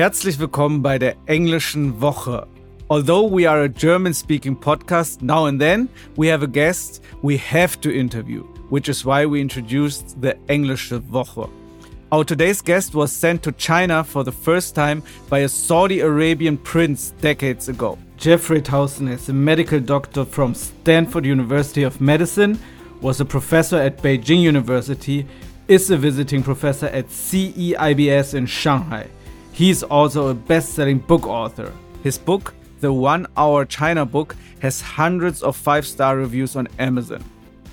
Herzlich 0.00 0.38
willkommen 0.38 0.80
bei 0.80 0.98
der 0.98 1.14
englischen 1.26 2.00
Woche. 2.00 2.46
Although 2.88 3.30
we 3.30 3.46
are 3.46 3.64
a 3.64 3.68
German 3.68 4.14
speaking 4.14 4.56
podcast, 4.56 5.20
now 5.20 5.44
and 5.44 5.60
then 5.60 5.90
we 6.16 6.26
have 6.32 6.42
a 6.42 6.46
guest 6.46 7.02
we 7.20 7.36
have 7.36 7.78
to 7.82 7.90
interview, 7.90 8.44
which 8.70 8.88
is 8.88 9.04
why 9.04 9.26
we 9.26 9.42
introduced 9.42 10.18
the 10.22 10.36
Englische 10.48 11.02
Woche. 11.10 11.50
Our 12.10 12.24
today's 12.24 12.62
guest 12.62 12.94
was 12.94 13.12
sent 13.12 13.42
to 13.42 13.52
China 13.52 14.02
for 14.02 14.24
the 14.24 14.32
first 14.32 14.74
time 14.74 15.02
by 15.28 15.40
a 15.40 15.48
Saudi 15.50 16.00
Arabian 16.00 16.56
prince 16.56 17.12
decades 17.20 17.68
ago. 17.68 17.98
Jeffrey 18.16 18.62
Towson 18.62 19.06
is 19.06 19.28
a 19.28 19.34
medical 19.34 19.80
doctor 19.80 20.24
from 20.24 20.54
Stanford 20.54 21.26
University 21.26 21.82
of 21.82 22.00
Medicine, 22.00 22.58
was 23.02 23.20
a 23.20 23.26
professor 23.26 23.76
at 23.76 23.98
Beijing 23.98 24.40
University, 24.40 25.26
is 25.68 25.90
a 25.90 25.98
visiting 25.98 26.42
professor 26.42 26.86
at 26.86 27.08
CEIBS 27.08 28.32
in 28.32 28.46
Shanghai. 28.46 29.06
He's 29.60 29.82
also 29.82 30.28
a 30.28 30.34
best 30.34 30.72
selling 30.72 31.00
book 31.00 31.26
author. 31.26 31.70
His 32.02 32.16
book, 32.16 32.54
The 32.80 32.90
One 32.90 33.26
Hour 33.36 33.66
China 33.66 34.06
Book, 34.06 34.34
has 34.60 34.80
hundreds 34.80 35.42
of 35.42 35.54
five 35.54 35.86
star 35.86 36.16
reviews 36.16 36.56
on 36.56 36.66
Amazon. 36.78 37.22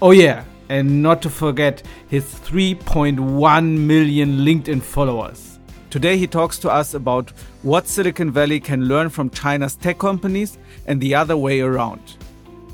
Oh, 0.01 0.11
yeah, 0.11 0.43
and 0.67 1.01
not 1.01 1.21
to 1.21 1.29
forget 1.29 1.81
his 2.09 2.25
3.1 2.25 3.77
million 3.77 4.39
LinkedIn 4.39 4.81
followers. 4.81 5.59
Today, 5.89 6.17
he 6.17 6.27
talks 6.27 6.59
to 6.59 6.69
us 6.69 6.93
about 6.93 7.29
what 7.61 7.87
Silicon 7.87 8.31
Valley 8.31 8.59
can 8.59 8.89
learn 8.89 9.07
from 9.07 9.29
China's 9.29 9.75
tech 9.75 9.97
companies 9.97 10.57
and 10.87 10.99
the 10.99 11.15
other 11.15 11.37
way 11.37 11.61
around. 11.61 12.17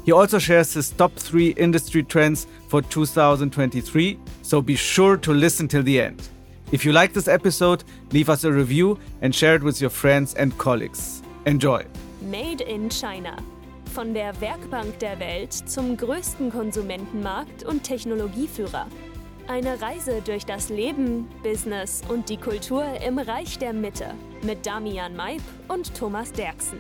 He 0.06 0.12
also 0.12 0.40
shares 0.40 0.74
his 0.74 0.90
top 0.90 1.14
three 1.18 1.50
industry 1.50 2.02
trends 2.02 2.48
for 2.68 2.82
2023, 2.82 4.18
so 4.42 4.60
be 4.60 4.76
sure 4.76 5.18
to 5.18 5.32
listen 5.32 5.68
till 5.68 5.84
the 5.84 6.02
end. 6.02 6.30
If 6.72 6.86
you 6.86 6.92
like 6.92 7.14
this 7.14 7.28
episode, 7.28 7.84
leave 8.12 8.30
us 8.30 8.44
a 8.44 8.52
review 8.52 8.98
and 9.22 9.34
share 9.34 9.56
it 9.56 9.64
with 9.64 9.82
your 9.82 9.92
friends 9.92 10.34
and 10.36 10.58
colleagues. 10.58 11.22
Enjoy! 11.46 11.86
Made 12.22 12.62
in 12.62 12.90
China. 12.90 13.36
Von 13.94 14.14
der 14.14 14.34
Werkbank 14.42 14.98
der 15.00 15.20
Welt 15.20 15.54
zum 15.54 15.96
größten 15.98 16.52
Konsumentenmarkt 16.52 17.64
und 17.64 17.84
Technologieführer. 17.84 18.88
Eine 19.48 19.82
Reise 19.82 20.22
durch 20.26 20.46
das 20.46 20.70
Leben, 20.70 21.28
Business 21.44 22.02
und 22.08 22.30
die 22.30 22.38
Kultur 22.38 22.86
im 23.06 23.20
Reich 23.20 23.60
der 23.60 23.74
Mitte 23.74 24.16
mit 24.42 24.66
Damian 24.66 25.16
Maib 25.16 25.42
und 25.68 25.94
Thomas 25.94 26.32
Derksen. 26.32 26.80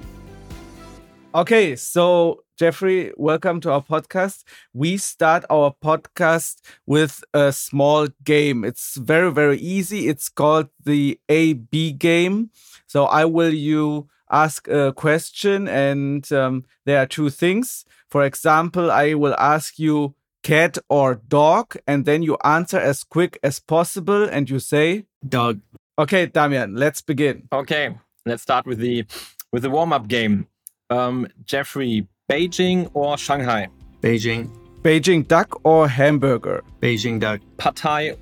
Okay, 1.35 1.75
so 1.75 2.43
Jeffrey, 2.59 3.11
welcome 3.17 3.59
to 3.61 3.71
our 3.71 3.81
podcast. 3.81 4.43
We 4.71 4.97
start 4.97 5.43
our 5.49 5.73
podcast 5.83 6.61
with 6.85 7.23
a 7.33 7.51
small 7.51 8.07
game. 8.23 8.63
It's 8.63 8.97
very, 8.97 9.31
very 9.31 9.57
easy. 9.57 10.07
It's 10.09 10.29
called 10.29 10.69
the 10.85 11.19
A 11.29 11.53
B 11.53 11.91
game. 11.91 12.51
So 12.85 13.05
I 13.05 13.25
will 13.25 13.51
you 13.51 14.09
ask 14.29 14.67
a 14.67 14.93
question, 14.93 15.67
and 15.67 16.31
um, 16.31 16.65
there 16.85 16.99
are 16.99 17.07
two 17.07 17.31
things. 17.31 17.83
For 18.11 18.23
example, 18.23 18.91
I 18.91 19.15
will 19.15 19.35
ask 19.39 19.79
you 19.79 20.13
cat 20.43 20.77
or 20.87 21.15
dog, 21.15 21.75
and 21.87 22.05
then 22.05 22.21
you 22.21 22.37
answer 22.43 22.77
as 22.77 23.03
quick 23.03 23.39
as 23.41 23.59
possible, 23.59 24.23
and 24.23 24.47
you 24.51 24.59
say 24.59 25.05
Dog. 25.27 25.61
Okay, 25.97 26.27
Damian, 26.27 26.75
let's 26.75 27.01
begin. 27.01 27.47
Okay, 27.51 27.97
let's 28.23 28.43
start 28.43 28.67
with 28.67 28.77
the 28.77 29.05
with 29.51 29.63
the 29.63 29.71
warm 29.71 29.93
up 29.93 30.07
game. 30.07 30.45
Um, 30.93 31.27
Jeffrey, 31.45 32.07
Beijing 32.29 32.89
or 32.93 33.17
Shanghai? 33.17 33.67
Beijing, 34.01 34.49
Beijing 34.81 35.27
duck 35.27 35.59
or 35.65 35.87
hamburger? 35.87 36.63
Beijing 36.81 37.19
duck, 37.19 37.39
Pad 37.57 37.75
Thai 37.75 38.15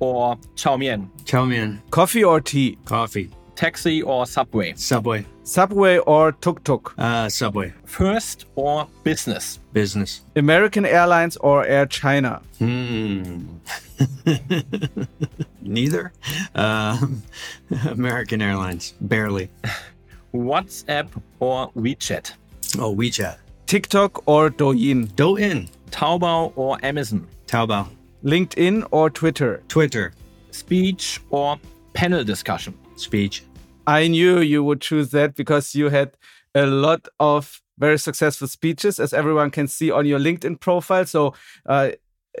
or 0.00 0.36
chow 0.56 0.76
mein? 0.76 1.10
chow 1.24 1.44
mein, 1.44 1.80
Coffee 1.90 2.24
or 2.24 2.40
tea? 2.40 2.76
coffee, 2.84 3.30
Taxi 3.56 4.02
or 4.02 4.26
subway? 4.26 4.74
subway, 4.76 5.24
Subway 5.44 5.98
or 5.98 6.32
tuk 6.32 6.62
tuk? 6.64 6.94
uh, 6.98 7.28
subway, 7.28 7.72
First 7.86 8.44
or 8.56 8.86
business? 9.04 9.58
business. 9.72 10.20
American 10.36 10.84
Airlines 10.84 11.36
or 11.38 11.64
Air 11.64 11.86
China? 11.86 12.42
Hmm. 12.58 13.46
Neither. 15.62 16.12
Um, 16.54 17.22
American 17.86 18.42
Airlines, 18.42 18.94
barely. 19.00 19.50
WhatsApp 20.38 21.08
or 21.40 21.70
WeChat? 21.72 22.32
Oh, 22.78 22.94
WeChat. 22.94 23.38
TikTok 23.66 24.22
or 24.26 24.50
Douyin? 24.50 25.08
Douyin, 25.14 25.68
Taobao 25.90 26.52
or 26.54 26.78
Amazon? 26.84 27.26
Taobao, 27.46 27.88
LinkedIn 28.24 28.86
or 28.92 29.10
Twitter? 29.10 29.62
Twitter, 29.68 30.12
Speech 30.52 31.20
or 31.30 31.58
panel 31.92 32.22
discussion? 32.24 32.74
speech. 32.96 33.44
I 33.86 34.08
knew 34.08 34.40
you 34.40 34.62
would 34.64 34.80
choose 34.80 35.10
that 35.10 35.34
because 35.34 35.74
you 35.74 35.88
had 35.88 36.12
a 36.54 36.66
lot 36.66 37.08
of 37.20 37.60
very 37.78 37.98
successful 37.98 38.48
speeches, 38.48 38.98
as 38.98 39.12
everyone 39.12 39.50
can 39.50 39.68
see 39.68 39.90
on 39.90 40.04
your 40.04 40.18
LinkedIn 40.18 40.58
profile. 40.60 41.06
So, 41.06 41.34
uh, 41.66 41.90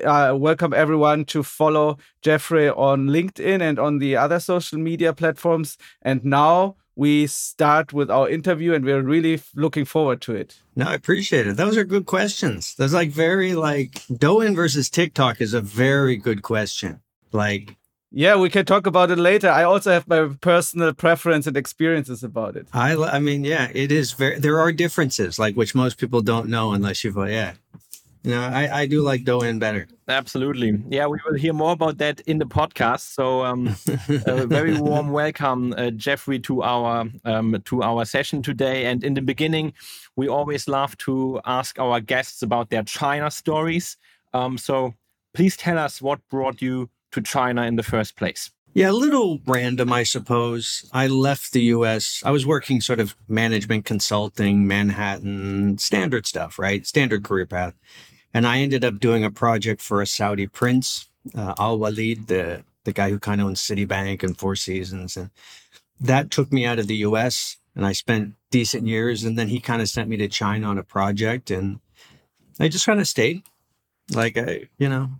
uh, 0.04 0.34
welcome 0.36 0.72
everyone 0.74 1.24
to 1.26 1.42
follow 1.42 1.98
Jeffrey 2.22 2.68
on 2.68 3.06
LinkedIn 3.08 3.60
and 3.60 3.78
on 3.78 3.98
the 3.98 4.16
other 4.16 4.40
social 4.40 4.78
media 4.78 5.12
platforms. 5.12 5.78
And 6.02 6.24
now 6.24 6.76
we 6.98 7.28
start 7.28 7.92
with 7.92 8.10
our 8.10 8.28
interview, 8.28 8.74
and 8.74 8.84
we're 8.84 9.00
really 9.02 9.34
f- 9.34 9.52
looking 9.54 9.84
forward 9.84 10.20
to 10.22 10.34
it. 10.34 10.60
No, 10.74 10.86
I 10.86 10.94
appreciate 10.94 11.46
it. 11.46 11.56
Those 11.56 11.76
are 11.76 11.84
good 11.84 12.06
questions. 12.06 12.74
Those 12.74 12.92
like 12.92 13.10
very 13.10 13.54
like 13.54 13.92
Douyin 14.10 14.56
versus 14.56 14.90
TikTok 14.90 15.40
is 15.40 15.54
a 15.54 15.60
very 15.60 16.16
good 16.16 16.42
question. 16.42 17.00
Like 17.30 17.76
Yeah, 18.10 18.34
we 18.36 18.50
can 18.50 18.64
talk 18.66 18.86
about 18.86 19.12
it 19.12 19.18
later. 19.18 19.48
I 19.48 19.62
also 19.62 19.92
have 19.92 20.08
my 20.08 20.30
personal 20.40 20.92
preference 20.92 21.46
and 21.46 21.56
experiences 21.56 22.24
about 22.24 22.56
it. 22.56 22.66
I, 22.72 22.96
I 22.96 23.20
mean, 23.20 23.44
yeah, 23.44 23.70
it 23.72 23.92
is 23.92 24.12
very. 24.12 24.40
There 24.40 24.58
are 24.58 24.72
differences, 24.72 25.38
like 25.38 25.54
which 25.54 25.76
most 25.76 25.98
people 25.98 26.20
don't 26.20 26.48
know 26.48 26.72
unless 26.72 27.04
you've. 27.04 27.16
Yeah, 27.16 27.52
know, 28.34 28.42
I, 28.42 28.80
I 28.80 28.86
do 28.86 29.02
like 29.02 29.24
Douyin 29.24 29.58
better. 29.58 29.88
Absolutely. 30.08 30.82
Yeah, 30.88 31.06
we 31.06 31.18
will 31.26 31.38
hear 31.38 31.52
more 31.52 31.72
about 31.72 31.98
that 31.98 32.20
in 32.22 32.38
the 32.38 32.46
podcast. 32.46 33.12
So, 33.12 33.44
um, 33.44 33.68
a 34.26 34.46
very 34.46 34.78
warm 34.78 35.10
welcome, 35.10 35.74
uh, 35.76 35.90
Jeffrey, 35.90 36.38
to 36.40 36.62
our 36.62 37.08
um, 37.24 37.62
to 37.64 37.82
our 37.82 38.04
session 38.04 38.42
today. 38.42 38.86
And 38.86 39.04
in 39.04 39.14
the 39.14 39.22
beginning, 39.22 39.72
we 40.16 40.28
always 40.28 40.68
love 40.68 40.96
to 40.98 41.40
ask 41.44 41.78
our 41.78 42.00
guests 42.00 42.42
about 42.42 42.70
their 42.70 42.82
China 42.82 43.30
stories. 43.30 43.96
Um, 44.32 44.58
so, 44.58 44.94
please 45.34 45.56
tell 45.56 45.78
us 45.78 46.02
what 46.02 46.20
brought 46.28 46.60
you 46.60 46.90
to 47.12 47.22
China 47.22 47.62
in 47.62 47.76
the 47.76 47.82
first 47.82 48.16
place. 48.16 48.50
Yeah, 48.74 48.90
a 48.90 48.92
little 48.92 49.40
random, 49.46 49.92
I 49.92 50.02
suppose. 50.02 50.88
I 50.92 51.06
left 51.06 51.52
the 51.52 51.62
U.S. 51.62 52.22
I 52.24 52.30
was 52.30 52.46
working 52.46 52.80
sort 52.80 53.00
of 53.00 53.16
management 53.26 53.86
consulting, 53.86 54.66
Manhattan, 54.66 55.78
standard 55.78 56.26
stuff, 56.26 56.58
right? 56.58 56.86
Standard 56.86 57.24
career 57.24 57.46
path. 57.46 57.74
And 58.34 58.46
I 58.46 58.58
ended 58.58 58.84
up 58.84 58.98
doing 58.98 59.24
a 59.24 59.30
project 59.30 59.80
for 59.80 60.02
a 60.02 60.06
Saudi 60.06 60.46
prince, 60.46 61.08
uh, 61.34 61.54
Al 61.58 61.78
Walid, 61.78 62.26
the 62.28 62.64
the 62.84 62.92
guy 62.92 63.10
who 63.10 63.18
kind 63.18 63.40
of 63.40 63.48
owns 63.48 63.60
Citibank 63.60 64.22
and 64.22 64.38
Four 64.38 64.56
Seasons, 64.56 65.16
and 65.16 65.30
that 66.00 66.30
took 66.30 66.52
me 66.52 66.64
out 66.64 66.78
of 66.78 66.86
the 66.86 66.96
U.S. 66.96 67.56
And 67.74 67.84
I 67.86 67.92
spent 67.92 68.34
decent 68.50 68.86
years, 68.86 69.24
and 69.24 69.38
then 69.38 69.48
he 69.48 69.60
kind 69.60 69.82
of 69.82 69.88
sent 69.88 70.08
me 70.08 70.16
to 70.18 70.28
China 70.28 70.68
on 70.68 70.78
a 70.78 70.82
project, 70.82 71.50
and 71.50 71.80
I 72.58 72.68
just 72.68 72.86
kind 72.86 73.00
of 73.00 73.08
stayed. 73.08 73.42
Like 74.12 74.36
I, 74.38 74.68
you 74.78 74.88
know, 74.88 75.10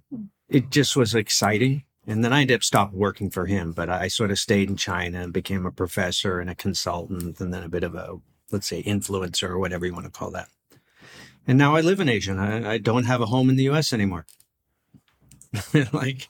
it 0.48 0.70
just 0.70 0.96
was 0.96 1.14
exciting. 1.14 1.84
And 2.06 2.24
then 2.24 2.32
I 2.32 2.40
ended 2.40 2.56
up 2.56 2.64
stopped 2.64 2.94
working 2.94 3.28
for 3.28 3.44
him, 3.44 3.72
but 3.72 3.90
I 3.90 4.08
sort 4.08 4.30
of 4.30 4.38
stayed 4.38 4.70
in 4.70 4.76
China 4.76 5.20
and 5.20 5.32
became 5.32 5.66
a 5.66 5.70
professor 5.70 6.40
and 6.40 6.48
a 6.48 6.54
consultant, 6.54 7.38
and 7.38 7.52
then 7.52 7.62
a 7.62 7.68
bit 7.68 7.84
of 7.84 7.94
a 7.94 8.18
let's 8.50 8.66
say 8.66 8.82
influencer 8.82 9.50
or 9.50 9.58
whatever 9.58 9.84
you 9.86 9.92
want 9.92 10.06
to 10.06 10.10
call 10.10 10.30
that. 10.30 10.48
And 11.48 11.56
now 11.56 11.74
I 11.74 11.80
live 11.80 11.98
in 11.98 12.10
Asia. 12.10 12.36
I, 12.38 12.74
I 12.74 12.78
don't 12.78 13.04
have 13.04 13.22
a 13.22 13.26
home 13.26 13.48
in 13.48 13.56
the 13.56 13.64
U.S. 13.64 13.94
anymore. 13.94 14.26
like, 15.92 16.28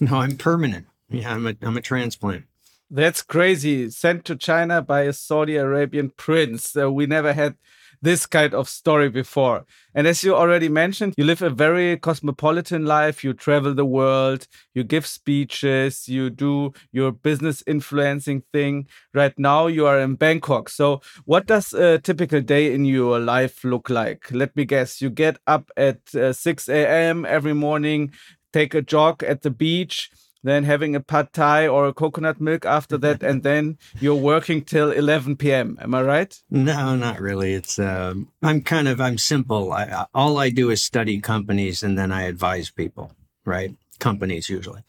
no, 0.00 0.18
I'm 0.18 0.36
permanent. 0.36 0.86
Yeah, 1.10 1.34
I'm 1.34 1.44
a 1.44 1.56
I'm 1.60 1.76
a 1.76 1.80
transplant. 1.80 2.44
That's 2.88 3.20
crazy. 3.20 3.90
Sent 3.90 4.24
to 4.26 4.36
China 4.36 4.80
by 4.80 5.02
a 5.02 5.12
Saudi 5.12 5.56
Arabian 5.56 6.10
prince. 6.10 6.76
Uh, 6.76 6.90
we 6.90 7.06
never 7.06 7.32
had 7.32 7.56
this 8.02 8.26
kind 8.26 8.54
of 8.54 8.68
story 8.68 9.08
before. 9.10 9.64
And 9.94 10.06
as 10.06 10.22
you 10.24 10.34
already 10.34 10.68
mentioned, 10.68 11.14
you 11.16 11.24
live 11.24 11.42
a 11.42 11.50
very 11.50 11.96
cosmopolitan 11.96 12.86
life. 12.86 13.22
You 13.22 13.34
travel 13.34 13.74
the 13.74 13.84
world, 13.84 14.46
you 14.74 14.84
give 14.84 15.06
speeches, 15.06 16.08
you 16.08 16.30
do 16.30 16.72
your 16.92 17.12
business 17.12 17.62
influencing 17.66 18.42
thing. 18.52 18.86
Right 19.12 19.38
now, 19.38 19.66
you 19.66 19.86
are 19.86 19.98
in 20.00 20.14
Bangkok. 20.14 20.68
So, 20.68 21.00
what 21.24 21.46
does 21.46 21.72
a 21.72 21.98
typical 21.98 22.40
day 22.40 22.72
in 22.72 22.84
your 22.84 23.18
life 23.18 23.64
look 23.64 23.90
like? 23.90 24.30
Let 24.30 24.56
me 24.56 24.64
guess. 24.64 25.00
You 25.00 25.10
get 25.10 25.38
up 25.46 25.70
at 25.76 26.14
uh, 26.14 26.32
6 26.32 26.86
a.m. 26.86 27.26
every 27.26 27.54
morning, 27.54 28.12
take 28.52 28.74
a 28.74 28.82
jog 28.82 29.22
at 29.22 29.42
the 29.42 29.50
beach 29.50 30.10
then 30.42 30.64
having 30.64 30.96
a 30.96 31.00
pad 31.00 31.32
thai 31.32 31.68
or 31.68 31.86
a 31.86 31.92
coconut 31.94 32.40
milk 32.40 32.64
after 32.64 32.96
that, 32.98 33.22
and 33.28 33.42
then 33.42 33.78
you're 34.00 34.14
working 34.14 34.62
till 34.62 34.90
11 34.90 35.36
p.m. 35.36 35.78
Am 35.80 35.94
I 35.94 36.02
right? 36.02 36.40
No, 36.50 36.96
not 36.96 37.20
really. 37.20 37.54
It's 37.54 37.78
um, 37.78 38.28
I'm 38.42 38.62
kind 38.62 38.88
of 38.88 39.00
I'm 39.00 39.18
simple. 39.18 39.72
I, 39.72 39.84
I- 39.84 40.06
all 40.14 40.38
I 40.38 40.50
do 40.50 40.70
is 40.70 40.82
study 40.82 41.20
companies 41.20 41.82
and 41.82 41.98
then 41.98 42.10
I 42.12 42.22
advise 42.22 42.70
people, 42.70 43.12
right? 43.44 43.74
Companies 43.98 44.48
usually, 44.48 44.82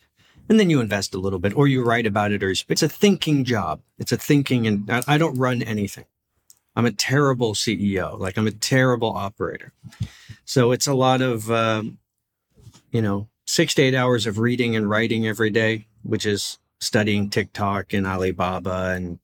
And 0.48 0.58
then 0.60 0.70
you 0.70 0.80
invest 0.80 1.14
a 1.14 1.20
little 1.20 1.40
bit 1.40 1.56
or 1.56 1.68
you 1.68 1.84
write 1.84 2.06
about 2.08 2.32
it 2.32 2.44
or 2.44 2.50
it's 2.50 2.84
a 2.84 2.88
thinking 2.90 3.44
job. 3.44 3.82
It's 4.00 4.12
a 4.14 4.18
thinking 4.18 4.66
and 4.68 4.90
I 5.08 5.18
don't 5.18 5.38
run 5.38 5.62
anything. 5.62 6.06
I'm 6.74 6.86
a 6.86 6.92
terrible 6.94 7.54
CEO. 7.54 8.18
Like 8.18 8.38
I'm 8.38 8.48
a 8.48 8.52
terrible 8.52 9.10
operator. 9.12 9.74
So 10.46 10.72
it's 10.72 10.88
a 10.88 10.94
lot 10.94 11.22
of, 11.22 11.52
um, 11.52 11.98
you 12.92 13.02
know, 13.02 13.28
six 13.52 13.74
to 13.74 13.82
eight 13.82 13.94
hours 13.94 14.26
of 14.26 14.40
reading 14.40 14.78
and 14.78 14.90
writing 14.90 15.28
every 15.28 15.50
day, 15.50 15.86
which 16.04 16.26
is 16.26 16.58
studying 16.80 17.30
TikTok 17.30 17.92
and 17.92 18.08
Alibaba 18.08 18.94
and 18.96 19.20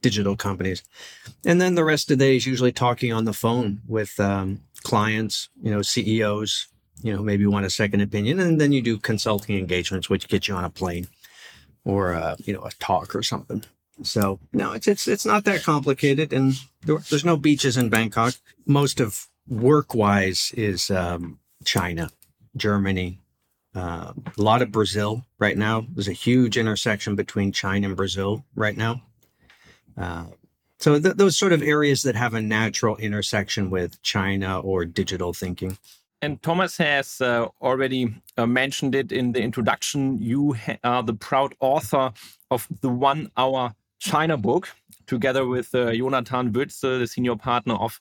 digital 0.00 0.34
companies. 0.34 0.82
And 1.44 1.60
then 1.60 1.74
the 1.74 1.84
rest 1.84 2.10
of 2.10 2.16
the 2.16 2.24
day 2.24 2.36
is 2.36 2.46
usually 2.46 2.72
talking 2.72 3.12
on 3.12 3.26
the 3.26 3.34
phone 3.34 3.82
with 3.86 4.18
um, 4.18 4.62
clients, 4.82 5.50
you 5.62 5.70
know, 5.70 5.82
CEOs, 5.82 6.68
you 7.02 7.14
know, 7.14 7.22
maybe 7.22 7.44
want 7.44 7.66
a 7.66 7.70
second 7.70 8.00
opinion. 8.00 8.40
And 8.40 8.58
then 8.58 8.72
you 8.72 8.80
do 8.80 8.96
consulting 8.96 9.58
engagements, 9.58 10.08
which 10.08 10.26
get 10.26 10.48
you 10.48 10.54
on 10.54 10.64
a 10.64 10.70
plane 10.70 11.08
or, 11.84 12.14
uh, 12.14 12.36
you 12.38 12.54
know, 12.54 12.62
a 12.62 12.70
talk 12.78 13.14
or 13.14 13.22
something. 13.22 13.62
So 14.02 14.40
no, 14.54 14.72
it's, 14.72 14.88
it's, 14.88 15.06
it's 15.06 15.26
not 15.26 15.44
that 15.44 15.62
complicated. 15.62 16.32
And 16.32 16.54
there, 16.86 16.96
there's 17.10 17.26
no 17.26 17.36
beaches 17.36 17.76
in 17.76 17.90
Bangkok. 17.90 18.36
Most 18.64 19.00
of 19.00 19.26
work 19.46 19.94
wise 19.94 20.50
is 20.56 20.90
um, 20.90 21.40
China, 21.62 22.08
Germany, 22.56 23.18
uh, 23.76 24.12
a 24.38 24.42
lot 24.42 24.62
of 24.62 24.72
Brazil 24.72 25.24
right 25.38 25.56
now. 25.56 25.86
There's 25.94 26.08
a 26.08 26.12
huge 26.12 26.56
intersection 26.56 27.14
between 27.14 27.52
China 27.52 27.88
and 27.88 27.96
Brazil 27.96 28.44
right 28.54 28.76
now. 28.76 29.02
Uh, 29.96 30.24
so 30.78 30.98
th- 30.98 31.16
those 31.16 31.38
sort 31.38 31.52
of 31.52 31.62
areas 31.62 32.02
that 32.02 32.16
have 32.16 32.34
a 32.34 32.40
natural 32.40 32.96
intersection 32.96 33.70
with 33.70 34.02
China 34.02 34.60
or 34.60 34.84
digital 34.84 35.32
thinking. 35.32 35.78
And 36.22 36.42
Thomas 36.42 36.78
has 36.78 37.20
uh, 37.20 37.48
already 37.60 38.14
uh, 38.36 38.46
mentioned 38.46 38.94
it 38.94 39.12
in 39.12 39.32
the 39.32 39.40
introduction. 39.40 40.18
You 40.18 40.56
are 40.82 41.02
the 41.02 41.14
proud 41.14 41.54
author 41.60 42.12
of 42.50 42.66
the 42.80 42.88
One 42.88 43.30
Hour 43.36 43.74
China 43.98 44.36
book, 44.36 44.70
together 45.06 45.46
with 45.46 45.74
uh, 45.74 45.92
Jonathan 45.92 46.52
Woetzel, 46.52 47.00
the 47.00 47.06
senior 47.06 47.36
partner 47.36 47.74
of 47.74 48.00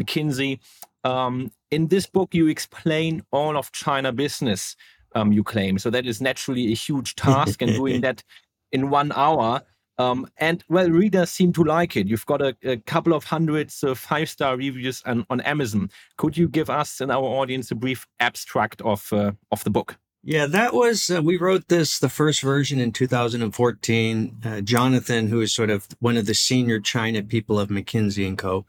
McKinsey. 0.00 0.60
Um, 1.04 1.50
in 1.70 1.88
this 1.88 2.06
book, 2.06 2.34
you 2.34 2.46
explain 2.48 3.22
all 3.32 3.56
of 3.56 3.72
China 3.72 4.12
business, 4.12 4.76
um, 5.16 5.32
you 5.32 5.42
claim. 5.42 5.78
So 5.78 5.90
that 5.90 6.06
is 6.06 6.20
naturally 6.20 6.70
a 6.70 6.76
huge 6.76 7.16
task, 7.16 7.62
and 7.62 7.72
doing 7.72 8.02
that 8.02 8.22
in 8.72 8.90
one 8.90 9.12
hour 9.12 9.62
um, 9.98 10.28
and 10.36 10.62
well, 10.68 10.90
readers 10.90 11.30
seem 11.30 11.52
to 11.54 11.64
like 11.64 11.96
it. 11.96 12.06
You've 12.06 12.26
got 12.26 12.42
a, 12.42 12.54
a 12.62 12.76
couple 12.76 13.14
of 13.14 13.24
hundreds 13.24 13.82
of 13.82 13.98
five 13.98 14.28
star 14.28 14.56
reviews 14.56 15.02
on, 15.06 15.24
on, 15.30 15.40
Amazon. 15.40 15.90
Could 16.18 16.36
you 16.36 16.48
give 16.48 16.68
us 16.68 17.00
and 17.00 17.10
our 17.10 17.22
audience 17.22 17.70
a 17.70 17.74
brief 17.74 18.06
abstract 18.20 18.82
of 18.82 19.10
uh, 19.12 19.32
of 19.50 19.64
the 19.64 19.70
book? 19.70 19.96
Yeah, 20.22 20.46
that 20.46 20.74
was 20.74 21.08
uh, 21.08 21.22
we 21.22 21.38
wrote 21.38 21.68
this 21.68 21.98
the 21.98 22.10
first 22.10 22.42
version 22.42 22.78
in 22.78 22.92
2014. 22.92 24.36
Uh, 24.44 24.60
Jonathan, 24.60 25.28
who 25.28 25.40
is 25.40 25.54
sort 25.54 25.70
of 25.70 25.88
one 26.00 26.18
of 26.18 26.26
the 26.26 26.34
senior 26.34 26.78
China 26.78 27.22
people 27.22 27.58
of 27.58 27.68
McKinsey 27.68 28.26
and 28.26 28.36
Co. 28.36 28.66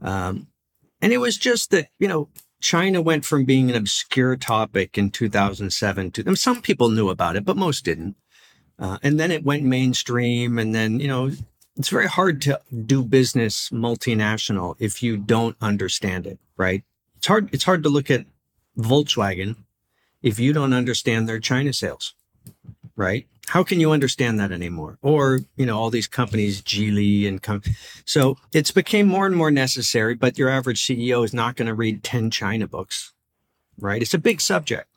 Um, 0.00 0.48
and 1.00 1.12
it 1.12 1.18
was 1.18 1.36
just 1.36 1.70
that 1.70 1.88
you 2.00 2.08
know 2.08 2.30
China 2.60 3.00
went 3.00 3.24
from 3.24 3.44
being 3.44 3.70
an 3.70 3.76
obscure 3.76 4.36
topic 4.36 4.98
in 4.98 5.10
2007 5.10 6.10
to 6.10 6.36
some 6.36 6.60
people 6.60 6.90
knew 6.90 7.08
about 7.08 7.36
it, 7.36 7.44
but 7.44 7.56
most 7.56 7.84
didn't. 7.84 8.16
Uh, 8.78 8.98
and 9.02 9.18
then 9.18 9.30
it 9.30 9.44
went 9.44 9.64
mainstream. 9.64 10.58
And 10.58 10.74
then, 10.74 11.00
you 11.00 11.08
know, 11.08 11.30
it's 11.76 11.88
very 11.88 12.06
hard 12.06 12.42
to 12.42 12.60
do 12.86 13.04
business 13.04 13.70
multinational 13.70 14.76
if 14.78 15.02
you 15.02 15.16
don't 15.16 15.56
understand 15.60 16.26
it, 16.26 16.38
right? 16.56 16.82
It's 17.16 17.26
hard. 17.26 17.48
It's 17.52 17.64
hard 17.64 17.82
to 17.84 17.88
look 17.88 18.10
at 18.10 18.26
Volkswagen 18.76 19.56
if 20.22 20.38
you 20.38 20.52
don't 20.52 20.72
understand 20.72 21.28
their 21.28 21.40
China 21.40 21.72
sales, 21.72 22.14
right? 22.96 23.26
How 23.48 23.64
can 23.64 23.80
you 23.80 23.92
understand 23.92 24.38
that 24.40 24.52
anymore? 24.52 24.98
Or, 25.02 25.40
you 25.56 25.66
know, 25.66 25.78
all 25.78 25.90
these 25.90 26.06
companies, 26.06 26.62
Geely 26.62 27.26
and 27.26 27.42
com- 27.42 27.62
so 28.04 28.36
it's 28.52 28.70
became 28.70 29.08
more 29.08 29.26
and 29.26 29.34
more 29.34 29.50
necessary, 29.50 30.14
but 30.14 30.38
your 30.38 30.48
average 30.48 30.84
CEO 30.84 31.24
is 31.24 31.32
not 31.32 31.56
going 31.56 31.66
to 31.66 31.74
read 31.74 32.04
10 32.04 32.30
China 32.30 32.66
books, 32.66 33.12
right? 33.78 34.02
It's 34.02 34.14
a 34.14 34.18
big 34.18 34.40
subject. 34.40 34.88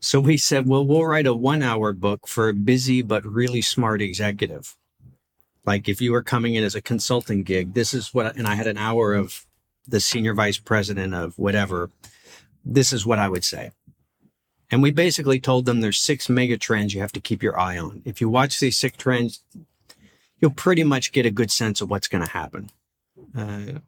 So 0.00 0.20
we 0.20 0.36
said, 0.36 0.68
well, 0.68 0.84
we'll 0.84 1.04
write 1.04 1.26
a 1.26 1.34
one 1.34 1.62
hour 1.62 1.92
book 1.92 2.26
for 2.26 2.48
a 2.48 2.54
busy 2.54 3.02
but 3.02 3.24
really 3.24 3.62
smart 3.62 4.02
executive. 4.02 4.76
Like 5.64 5.88
if 5.88 6.00
you 6.00 6.12
were 6.12 6.22
coming 6.22 6.54
in 6.54 6.64
as 6.64 6.74
a 6.74 6.82
consulting 6.82 7.42
gig, 7.42 7.74
this 7.74 7.94
is 7.94 8.12
what, 8.12 8.36
and 8.36 8.46
I 8.46 8.56
had 8.56 8.66
an 8.66 8.78
hour 8.78 9.14
of 9.14 9.46
the 9.86 10.00
senior 10.00 10.34
vice 10.34 10.58
president 10.58 11.14
of 11.14 11.38
whatever. 11.38 11.90
This 12.64 12.92
is 12.92 13.06
what 13.06 13.18
I 13.18 13.28
would 13.28 13.44
say. 13.44 13.70
And 14.72 14.82
we 14.82 14.90
basically 14.90 15.38
told 15.38 15.66
them 15.66 15.80
there's 15.80 15.98
six 15.98 16.30
mega 16.30 16.56
trends 16.56 16.94
you 16.94 17.02
have 17.02 17.12
to 17.12 17.20
keep 17.20 17.42
your 17.42 17.60
eye 17.60 17.76
on. 17.76 18.00
If 18.06 18.22
you 18.22 18.30
watch 18.30 18.58
these 18.58 18.78
six 18.78 18.96
trends, 18.96 19.44
you'll 20.40 20.50
pretty 20.50 20.82
much 20.82 21.12
get 21.12 21.26
a 21.26 21.30
good 21.30 21.50
sense 21.50 21.82
of 21.82 21.90
what's 21.90 22.08
going 22.08 22.24
to 22.24 22.32
happen. 22.32 22.70
Uh, 23.36 23.80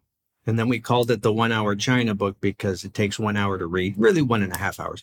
and 0.47 0.59
then 0.59 0.69
we 0.69 0.79
called 0.79 1.11
it 1.11 1.23
the 1.23 1.33
one 1.33 1.53
hour 1.53 1.75
China 1.75 2.15
book 2.15 2.37
because 2.39 2.85
it 2.85 2.93
takes 2.93 3.19
one 3.19 3.35
hour 3.35 3.59
to 3.59 3.67
read, 3.67 3.95
really 3.97 4.21
one 4.21 4.43
and 4.43 4.53
a 4.53 4.59
half 4.59 4.79
hours. 4.79 5.03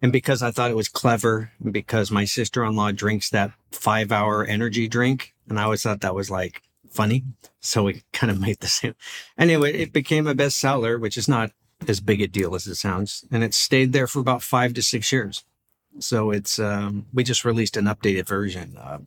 And 0.00 0.12
because 0.12 0.42
I 0.42 0.50
thought 0.50 0.70
it 0.70 0.76
was 0.78 0.88
clever, 0.88 1.52
because 1.62 2.10
my 2.10 2.24
sister 2.24 2.64
in 2.64 2.74
law 2.74 2.90
drinks 2.90 3.28
that 3.30 3.52
five 3.70 4.10
hour 4.10 4.46
energy 4.46 4.88
drink, 4.88 5.34
and 5.46 5.60
I 5.60 5.64
always 5.64 5.82
thought 5.82 6.00
that 6.00 6.14
was 6.14 6.30
like 6.30 6.62
funny. 6.88 7.24
So 7.60 7.82
we 7.82 8.02
kind 8.14 8.30
of 8.30 8.40
made 8.40 8.60
the 8.60 8.66
same. 8.66 8.94
Anyway, 9.36 9.74
it 9.74 9.92
became 9.92 10.26
a 10.26 10.34
bestseller, 10.34 10.98
which 10.98 11.18
is 11.18 11.28
not 11.28 11.50
as 11.88 12.00
big 12.00 12.20
a 12.20 12.26
deal 12.26 12.54
as 12.54 12.66
it 12.66 12.74
sounds. 12.76 13.24
And 13.30 13.42
it 13.42 13.54
stayed 13.54 13.92
there 13.92 14.06
for 14.06 14.20
about 14.20 14.42
five 14.42 14.74
to 14.74 14.82
six 14.82 15.10
years. 15.12 15.44
So 15.98 16.30
it's, 16.30 16.58
um, 16.58 17.06
we 17.12 17.24
just 17.24 17.44
released 17.44 17.76
an 17.76 17.86
updated 17.86 18.26
version 18.26 18.76
uh, 18.76 18.98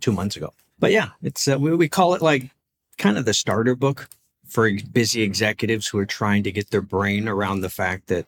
two 0.00 0.12
months 0.12 0.36
ago. 0.36 0.52
But 0.78 0.92
yeah, 0.92 1.10
it's, 1.22 1.46
uh, 1.46 1.58
we, 1.58 1.74
we 1.74 1.88
call 1.88 2.14
it 2.14 2.22
like 2.22 2.50
kind 2.98 3.18
of 3.18 3.24
the 3.24 3.34
starter 3.34 3.76
book 3.76 4.08
for 4.46 4.70
busy 4.92 5.22
executives 5.22 5.86
who 5.88 5.98
are 5.98 6.06
trying 6.06 6.42
to 6.44 6.52
get 6.52 6.70
their 6.70 6.80
brain 6.82 7.28
around 7.28 7.60
the 7.60 7.68
fact 7.68 8.06
that 8.08 8.26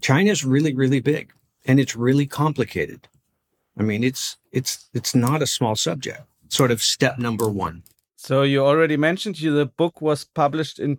China 0.00 0.30
is 0.30 0.44
really, 0.44 0.74
really 0.74 1.00
big 1.00 1.32
and 1.64 1.80
it's 1.80 1.96
really 1.96 2.26
complicated. 2.26 3.08
I 3.78 3.82
mean, 3.82 4.02
it's 4.02 4.36
it's 4.50 4.88
it's 4.92 5.14
not 5.14 5.42
a 5.42 5.46
small 5.46 5.76
subject. 5.76 6.22
Sort 6.48 6.70
of 6.70 6.82
step 6.82 7.18
number 7.18 7.48
one. 7.48 7.82
So 8.16 8.42
you 8.42 8.64
already 8.64 8.96
mentioned 8.96 9.40
you 9.40 9.54
the 9.54 9.66
book 9.66 10.00
was 10.00 10.24
published 10.24 10.80
in 10.80 10.96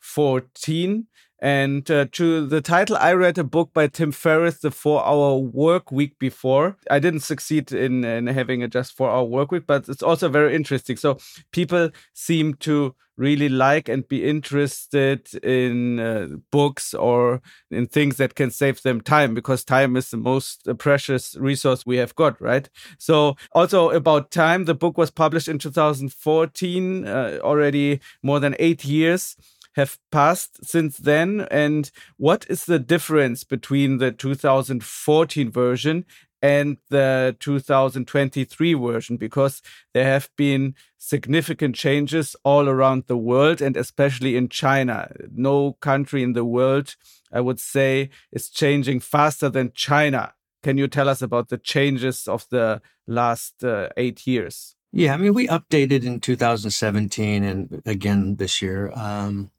2014 0.00 1.06
and 1.40 1.88
uh, 1.88 2.06
to 2.12 2.46
the 2.46 2.60
title, 2.60 2.96
I 2.96 3.12
read 3.12 3.38
a 3.38 3.44
book 3.44 3.72
by 3.72 3.86
Tim 3.86 4.10
Ferriss, 4.10 4.58
The 4.58 4.72
Four 4.72 5.06
Hour 5.06 5.38
Work 5.38 5.92
Week, 5.92 6.18
before. 6.18 6.76
I 6.90 6.98
didn't 6.98 7.20
succeed 7.20 7.70
in, 7.70 8.04
in 8.04 8.26
having 8.26 8.64
a 8.64 8.68
just 8.68 8.96
four 8.96 9.08
hour 9.08 9.22
work 9.22 9.52
week, 9.52 9.64
but 9.66 9.88
it's 9.88 10.02
also 10.02 10.28
very 10.28 10.56
interesting. 10.56 10.96
So 10.96 11.18
people 11.52 11.90
seem 12.12 12.54
to 12.54 12.96
really 13.16 13.48
like 13.48 13.88
and 13.88 14.06
be 14.08 14.24
interested 14.28 15.32
in 15.42 16.00
uh, 16.00 16.28
books 16.50 16.94
or 16.94 17.40
in 17.70 17.86
things 17.86 18.16
that 18.16 18.34
can 18.34 18.50
save 18.50 18.82
them 18.82 19.00
time 19.00 19.34
because 19.34 19.64
time 19.64 19.96
is 19.96 20.10
the 20.10 20.16
most 20.16 20.68
precious 20.78 21.36
resource 21.36 21.84
we 21.84 21.96
have 21.96 22.14
got, 22.14 22.40
right? 22.40 22.68
So, 22.98 23.36
also 23.52 23.90
about 23.90 24.30
time, 24.30 24.64
the 24.64 24.74
book 24.74 24.96
was 24.96 25.10
published 25.10 25.48
in 25.48 25.58
2014, 25.58 27.06
uh, 27.06 27.38
already 27.42 28.00
more 28.22 28.38
than 28.40 28.54
eight 28.58 28.84
years 28.84 29.36
have 29.78 29.98
passed 30.10 30.64
since 30.64 30.98
then? 30.98 31.46
And 31.50 31.90
what 32.16 32.44
is 32.50 32.64
the 32.64 32.80
difference 32.80 33.44
between 33.44 33.98
the 33.98 34.10
2014 34.10 35.50
version 35.50 36.04
and 36.42 36.78
the 36.90 37.36
2023 37.38 38.74
version? 38.74 39.16
Because 39.16 39.62
there 39.94 40.04
have 40.04 40.28
been 40.36 40.74
significant 40.98 41.76
changes 41.76 42.34
all 42.44 42.68
around 42.68 43.04
the 43.06 43.16
world 43.16 43.62
and 43.62 43.76
especially 43.76 44.36
in 44.36 44.48
China. 44.48 45.10
No 45.32 45.74
country 45.74 46.22
in 46.24 46.32
the 46.32 46.44
world, 46.44 46.96
I 47.32 47.40
would 47.40 47.60
say, 47.60 48.10
is 48.32 48.50
changing 48.50 49.00
faster 49.00 49.48
than 49.48 49.72
China. 49.74 50.34
Can 50.64 50.76
you 50.76 50.88
tell 50.88 51.08
us 51.08 51.22
about 51.22 51.50
the 51.50 51.58
changes 51.58 52.26
of 52.26 52.46
the 52.50 52.82
last 53.06 53.62
uh, 53.62 53.90
eight 53.96 54.26
years? 54.26 54.74
Yeah, 54.90 55.14
I 55.14 55.18
mean, 55.18 55.34
we 55.34 55.46
updated 55.46 56.04
in 56.04 56.18
2017 56.18 57.44
and 57.44 57.82
again 57.86 58.36
this 58.36 58.60
year. 58.60 58.90
Um, 58.96 59.50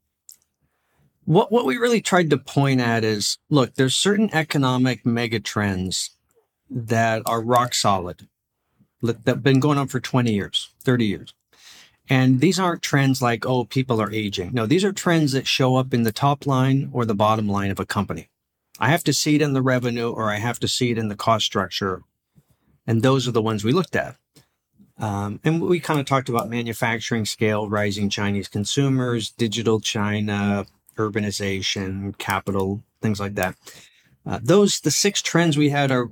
what 1.29 1.51
what 1.51 1.63
we 1.63 1.77
really 1.77 2.01
tried 2.01 2.31
to 2.31 2.39
point 2.39 2.81
at 2.81 3.03
is 3.03 3.37
look, 3.51 3.75
there's 3.75 3.95
certain 3.95 4.31
economic 4.33 5.05
mega 5.05 5.39
trends 5.39 6.09
that 6.71 7.21
are 7.27 7.39
rock 7.39 7.75
solid 7.75 8.27
that 9.03 9.17
have 9.27 9.43
been 9.43 9.59
going 9.59 9.77
on 9.77 9.87
for 9.87 9.99
20 9.99 10.33
years, 10.33 10.73
30 10.83 11.05
years. 11.05 11.33
And 12.09 12.41
these 12.41 12.59
aren't 12.59 12.81
trends 12.81 13.21
like, 13.21 13.45
oh, 13.45 13.63
people 13.65 14.01
are 14.01 14.11
aging. 14.11 14.53
No, 14.53 14.65
these 14.65 14.83
are 14.83 14.91
trends 14.91 15.33
that 15.33 15.45
show 15.45 15.75
up 15.75 15.93
in 15.93 16.01
the 16.01 16.11
top 16.11 16.47
line 16.47 16.89
or 16.91 17.05
the 17.05 17.13
bottom 17.13 17.47
line 17.47 17.69
of 17.69 17.79
a 17.79 17.85
company. 17.85 18.29
I 18.79 18.89
have 18.89 19.03
to 19.03 19.13
see 19.13 19.35
it 19.35 19.41
in 19.43 19.53
the 19.53 19.61
revenue 19.61 20.09
or 20.09 20.31
I 20.31 20.37
have 20.37 20.59
to 20.61 20.67
see 20.67 20.89
it 20.89 20.97
in 20.97 21.09
the 21.09 21.15
cost 21.15 21.45
structure. 21.45 22.01
And 22.87 23.03
those 23.03 23.27
are 23.27 23.31
the 23.31 23.41
ones 23.41 23.63
we 23.63 23.71
looked 23.71 23.95
at. 23.95 24.15
Um, 24.97 25.39
and 25.43 25.61
we 25.61 25.79
kind 25.79 25.99
of 25.99 26.07
talked 26.07 26.27
about 26.27 26.49
manufacturing 26.49 27.25
scale, 27.25 27.69
rising 27.69 28.09
Chinese 28.09 28.47
consumers, 28.47 29.29
digital 29.29 29.79
China, 29.79 30.65
urbanization, 30.99 32.17
capital, 32.17 32.83
things 33.01 33.19
like 33.19 33.35
that. 33.35 33.55
Uh, 34.25 34.39
those, 34.41 34.81
the 34.81 34.91
six 34.91 35.21
trends 35.21 35.57
we 35.57 35.69
had 35.69 35.91
are 35.91 36.11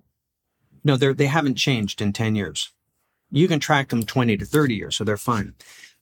no, 0.84 0.96
they're, 0.96 1.14
they 1.14 1.28
haven't 1.28 1.56
changed 1.56 2.02
in 2.02 2.14
10 2.14 2.36
years. 2.36 2.72
You 3.30 3.48
can 3.48 3.60
track 3.60 3.90
them 3.90 4.04
20 4.04 4.38
to 4.38 4.46
30 4.46 4.76
years, 4.76 4.96
so 4.96 5.04
they're 5.04 5.18
fine. 5.18 5.54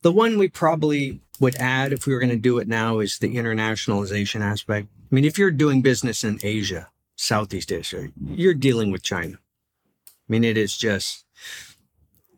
The 0.04 0.12
one 0.12 0.38
we 0.38 0.48
probably 0.48 1.22
would 1.40 1.56
add 1.56 1.92
if 1.92 2.06
we 2.06 2.14
were 2.14 2.20
going 2.20 2.30
to 2.30 2.36
do 2.36 2.60
it 2.60 2.68
now 2.68 3.00
is 3.00 3.18
the 3.18 3.36
internationalization 3.36 4.42
aspect. 4.42 4.88
I 5.12 5.16
mean, 5.16 5.26
if 5.26 5.40
you're 5.40 5.52
doing 5.52 5.82
business 5.82 6.24
in 6.24 6.40
Asia, 6.44 6.90
Southeast 7.16 7.72
Asia, 7.72 8.10
you're 8.24 8.54
dealing 8.54 8.92
with 8.92 9.02
China. 9.02 9.38
I 9.38 10.28
mean, 10.28 10.44
it 10.44 10.58
is 10.58 10.78
just, 10.78 11.26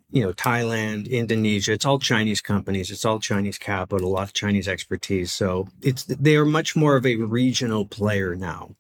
you 0.10 0.22
know, 0.22 0.34
Thailand, 0.34 1.10
Indonesia, 1.10 1.74
it's 1.74 1.86
all 1.86 2.00
Chinese 2.00 2.42
companies, 2.42 2.92
it's 2.92 3.06
all 3.06 3.20
Chinese 3.20 3.58
capital, 3.58 4.08
a 4.08 4.10
lot 4.10 4.24
of 4.24 4.34
Chinese 4.34 4.68
expertise. 4.68 5.34
So 5.34 5.68
it's, 5.82 6.04
they 6.04 6.36
are 6.38 6.46
much 6.46 6.76
more 6.76 6.96
of 6.96 7.06
a 7.06 7.18
regional 7.18 7.86
player 7.86 8.36
now 8.36 8.76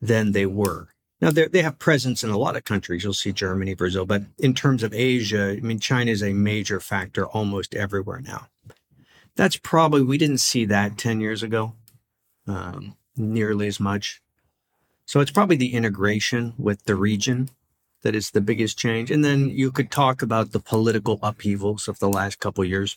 than 0.00 0.32
they 0.32 0.46
were. 0.46 0.88
Now 1.20 1.30
they 1.30 1.62
have 1.62 1.78
presence 1.78 2.24
in 2.24 2.30
a 2.30 2.38
lot 2.38 2.56
of 2.56 2.64
countries. 2.64 3.04
You'll 3.04 3.12
see 3.12 3.32
Germany, 3.32 3.74
Brazil, 3.74 4.06
but 4.06 4.22
in 4.38 4.54
terms 4.54 4.82
of 4.82 4.94
Asia, 4.94 5.50
I 5.50 5.60
mean, 5.60 5.78
China 5.78 6.10
is 6.10 6.22
a 6.22 6.32
major 6.32 6.80
factor 6.80 7.26
almost 7.26 7.74
everywhere 7.74 8.22
now. 8.22 8.46
That's 9.36 9.56
probably 9.56 10.02
we 10.02 10.16
didn't 10.16 10.38
see 10.38 10.64
that 10.66 10.96
ten 10.96 11.20
years 11.20 11.42
ago, 11.42 11.74
um, 12.46 12.96
nearly 13.16 13.66
as 13.66 13.78
much. 13.78 14.22
So 15.04 15.20
it's 15.20 15.30
probably 15.30 15.56
the 15.56 15.74
integration 15.74 16.54
with 16.56 16.84
the 16.84 16.94
region 16.94 17.50
that 18.02 18.14
is 18.14 18.30
the 18.30 18.40
biggest 18.40 18.78
change. 18.78 19.10
And 19.10 19.24
then 19.24 19.50
you 19.50 19.70
could 19.70 19.90
talk 19.90 20.22
about 20.22 20.52
the 20.52 20.60
political 20.60 21.18
upheavals 21.22 21.88
of 21.88 21.98
the 21.98 22.08
last 22.08 22.38
couple 22.38 22.64
years. 22.64 22.96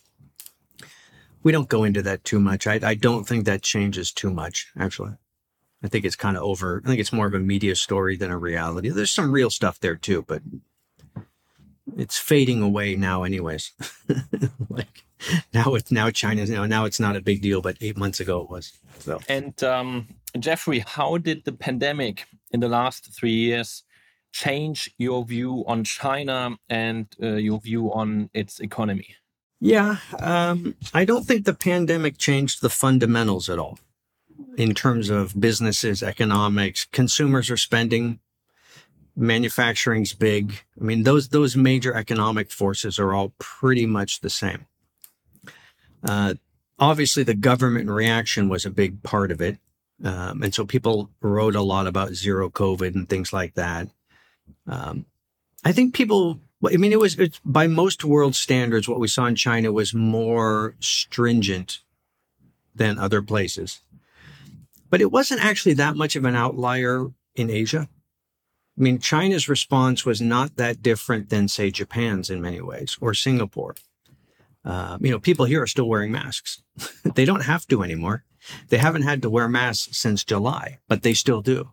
We 1.42 1.52
don't 1.52 1.68
go 1.68 1.84
into 1.84 2.02
that 2.02 2.24
too 2.24 2.40
much. 2.40 2.66
I, 2.66 2.80
I 2.82 2.94
don't 2.94 3.24
think 3.24 3.44
that 3.44 3.62
changes 3.62 4.12
too 4.12 4.30
much, 4.30 4.72
actually. 4.78 5.12
I 5.82 5.88
think 5.88 6.06
it's 6.06 6.16
kind 6.16 6.36
of 6.36 6.42
over. 6.42 6.80
I 6.84 6.88
think 6.88 7.00
it's 7.00 7.12
more 7.12 7.26
of 7.26 7.34
a 7.34 7.38
media 7.38 7.76
story 7.76 8.16
than 8.16 8.30
a 8.30 8.38
reality. 8.38 8.88
There's 8.88 9.10
some 9.10 9.30
real 9.30 9.50
stuff 9.50 9.78
there 9.80 9.96
too, 9.96 10.24
but 10.26 10.40
it's 11.94 12.18
fading 12.18 12.62
away 12.62 12.96
now, 12.96 13.22
anyways. 13.24 13.72
like 14.70 15.04
now, 15.52 15.74
it's 15.74 15.92
now 15.92 16.10
China's 16.10 16.48
you 16.48 16.56
know 16.56 16.64
now 16.64 16.86
it's 16.86 16.98
not 16.98 17.16
a 17.16 17.20
big 17.20 17.42
deal, 17.42 17.60
but 17.60 17.76
eight 17.82 17.98
months 17.98 18.18
ago 18.18 18.40
it 18.40 18.48
was. 18.48 18.72
So 19.00 19.20
and 19.28 19.62
um, 19.62 20.08
Jeffrey, 20.38 20.78
how 20.78 21.18
did 21.18 21.44
the 21.44 21.52
pandemic 21.52 22.26
in 22.50 22.60
the 22.60 22.68
last 22.68 23.12
three 23.12 23.34
years 23.34 23.83
change 24.34 24.92
your 24.98 25.24
view 25.24 25.64
on 25.68 25.84
China 25.84 26.56
and 26.68 27.06
uh, 27.22 27.36
your 27.36 27.60
view 27.60 27.92
on 27.92 28.28
its 28.34 28.58
economy? 28.58 29.14
Yeah, 29.60 29.98
um, 30.18 30.74
I 30.92 31.04
don't 31.04 31.24
think 31.24 31.44
the 31.44 31.54
pandemic 31.54 32.18
changed 32.18 32.60
the 32.60 32.68
fundamentals 32.68 33.48
at 33.48 33.58
all 33.60 33.78
in 34.58 34.74
terms 34.74 35.08
of 35.08 35.40
businesses, 35.40 36.02
economics, 36.02 36.84
consumers 36.92 37.48
are 37.48 37.56
spending, 37.56 38.18
manufacturing's 39.16 40.12
big. 40.12 40.64
I 40.78 40.84
mean, 40.84 41.04
those 41.04 41.28
those 41.28 41.56
major 41.56 41.94
economic 41.94 42.50
forces 42.50 42.98
are 42.98 43.14
all 43.14 43.32
pretty 43.38 43.86
much 43.86 44.20
the 44.20 44.30
same. 44.30 44.66
Uh, 46.02 46.34
obviously, 46.78 47.22
the 47.22 47.34
government 47.34 47.88
reaction 47.88 48.48
was 48.48 48.66
a 48.66 48.70
big 48.70 49.02
part 49.04 49.30
of 49.30 49.40
it, 49.40 49.58
um, 50.02 50.42
and 50.42 50.52
so 50.52 50.66
people 50.66 51.10
wrote 51.20 51.54
a 51.54 51.62
lot 51.62 51.86
about 51.86 52.14
zero 52.14 52.50
COVID 52.50 52.94
and 52.96 53.08
things 53.08 53.32
like 53.32 53.54
that. 53.54 53.88
Um, 54.66 55.06
I 55.64 55.72
think 55.72 55.94
people. 55.94 56.40
I 56.64 56.78
mean, 56.78 56.92
it 56.92 57.00
was 57.00 57.16
by 57.44 57.66
most 57.66 58.04
world 58.04 58.34
standards, 58.34 58.88
what 58.88 58.98
we 58.98 59.08
saw 59.08 59.26
in 59.26 59.34
China 59.34 59.70
was 59.70 59.92
more 59.92 60.76
stringent 60.80 61.80
than 62.74 62.98
other 62.98 63.20
places. 63.20 63.82
But 64.88 65.02
it 65.02 65.12
wasn't 65.12 65.44
actually 65.44 65.74
that 65.74 65.96
much 65.96 66.16
of 66.16 66.24
an 66.24 66.36
outlier 66.36 67.08
in 67.34 67.50
Asia. 67.50 67.88
I 68.76 68.80
mean, 68.80 68.98
China's 68.98 69.48
response 69.48 70.04
was 70.04 70.20
not 70.20 70.56
that 70.56 70.82
different 70.82 71.30
than, 71.30 71.48
say, 71.48 71.70
Japan's 71.70 72.30
in 72.30 72.40
many 72.40 72.60
ways 72.60 72.96
or 73.00 73.14
Singapore. 73.14 73.74
Uh, 74.64 74.98
you 75.00 75.10
know, 75.10 75.18
people 75.18 75.44
here 75.44 75.62
are 75.62 75.66
still 75.66 75.88
wearing 75.88 76.10
masks. 76.10 76.62
they 77.14 77.24
don't 77.24 77.44
have 77.44 77.66
to 77.68 77.82
anymore. 77.82 78.24
They 78.68 78.78
haven't 78.78 79.02
had 79.02 79.22
to 79.22 79.30
wear 79.30 79.48
masks 79.48 79.96
since 79.96 80.24
July, 80.24 80.78
but 80.88 81.02
they 81.02 81.14
still 81.14 81.40
do. 81.40 81.70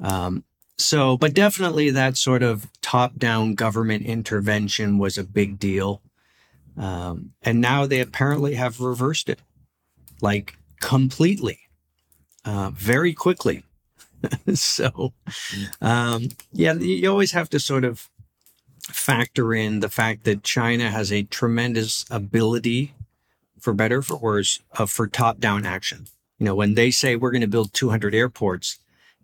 Um, 0.00 0.44
so, 0.76 1.16
but 1.16 1.34
definitely 1.34 1.90
that 1.90 2.16
sort 2.16 2.42
of 2.42 2.68
top 2.82 3.16
down 3.16 3.54
government 3.54 4.04
intervention 4.04 4.98
was 4.98 5.16
a 5.16 5.24
big 5.24 5.58
deal. 5.58 6.02
Um, 6.76 7.32
and 7.42 7.60
now 7.60 7.86
they 7.86 8.00
apparently 8.00 8.54
have 8.54 8.80
reversed 8.80 9.28
it 9.28 9.40
like 10.20 10.56
completely 10.80 11.60
uh, 12.44 12.70
very 12.74 13.12
quickly. 13.12 13.64
so, 14.54 15.12
um, 15.80 16.28
yeah, 16.52 16.72
you 16.74 17.08
always 17.08 17.32
have 17.32 17.48
to 17.50 17.60
sort 17.60 17.84
of 17.84 18.08
factor 18.82 19.54
in 19.54 19.80
the 19.80 19.88
fact 19.88 20.24
that 20.24 20.42
China 20.42 20.90
has 20.90 21.12
a 21.12 21.22
tremendous 21.22 22.04
ability, 22.10 22.94
for 23.60 23.72
better 23.72 24.02
for 24.02 24.16
worse, 24.16 24.60
of 24.72 24.90
for 24.90 25.06
top 25.06 25.38
down 25.38 25.64
action. 25.64 26.06
You 26.38 26.46
know, 26.46 26.54
when 26.54 26.74
they 26.74 26.90
say 26.90 27.16
we're 27.16 27.30
going 27.30 27.40
to 27.42 27.46
build 27.46 27.72
200 27.72 28.14
airports, 28.14 28.78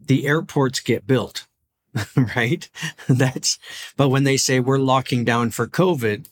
the 0.05 0.27
airports 0.27 0.81
get 0.81 1.07
built, 1.07 1.47
right? 2.37 2.69
That's, 3.09 3.59
but 3.97 4.09
when 4.09 4.25
they 4.25 4.37
say 4.37 4.61
we're 4.61 4.79
locking 4.79 5.25
down 5.25 5.51
for 5.51 5.67
COVID, 5.67 6.27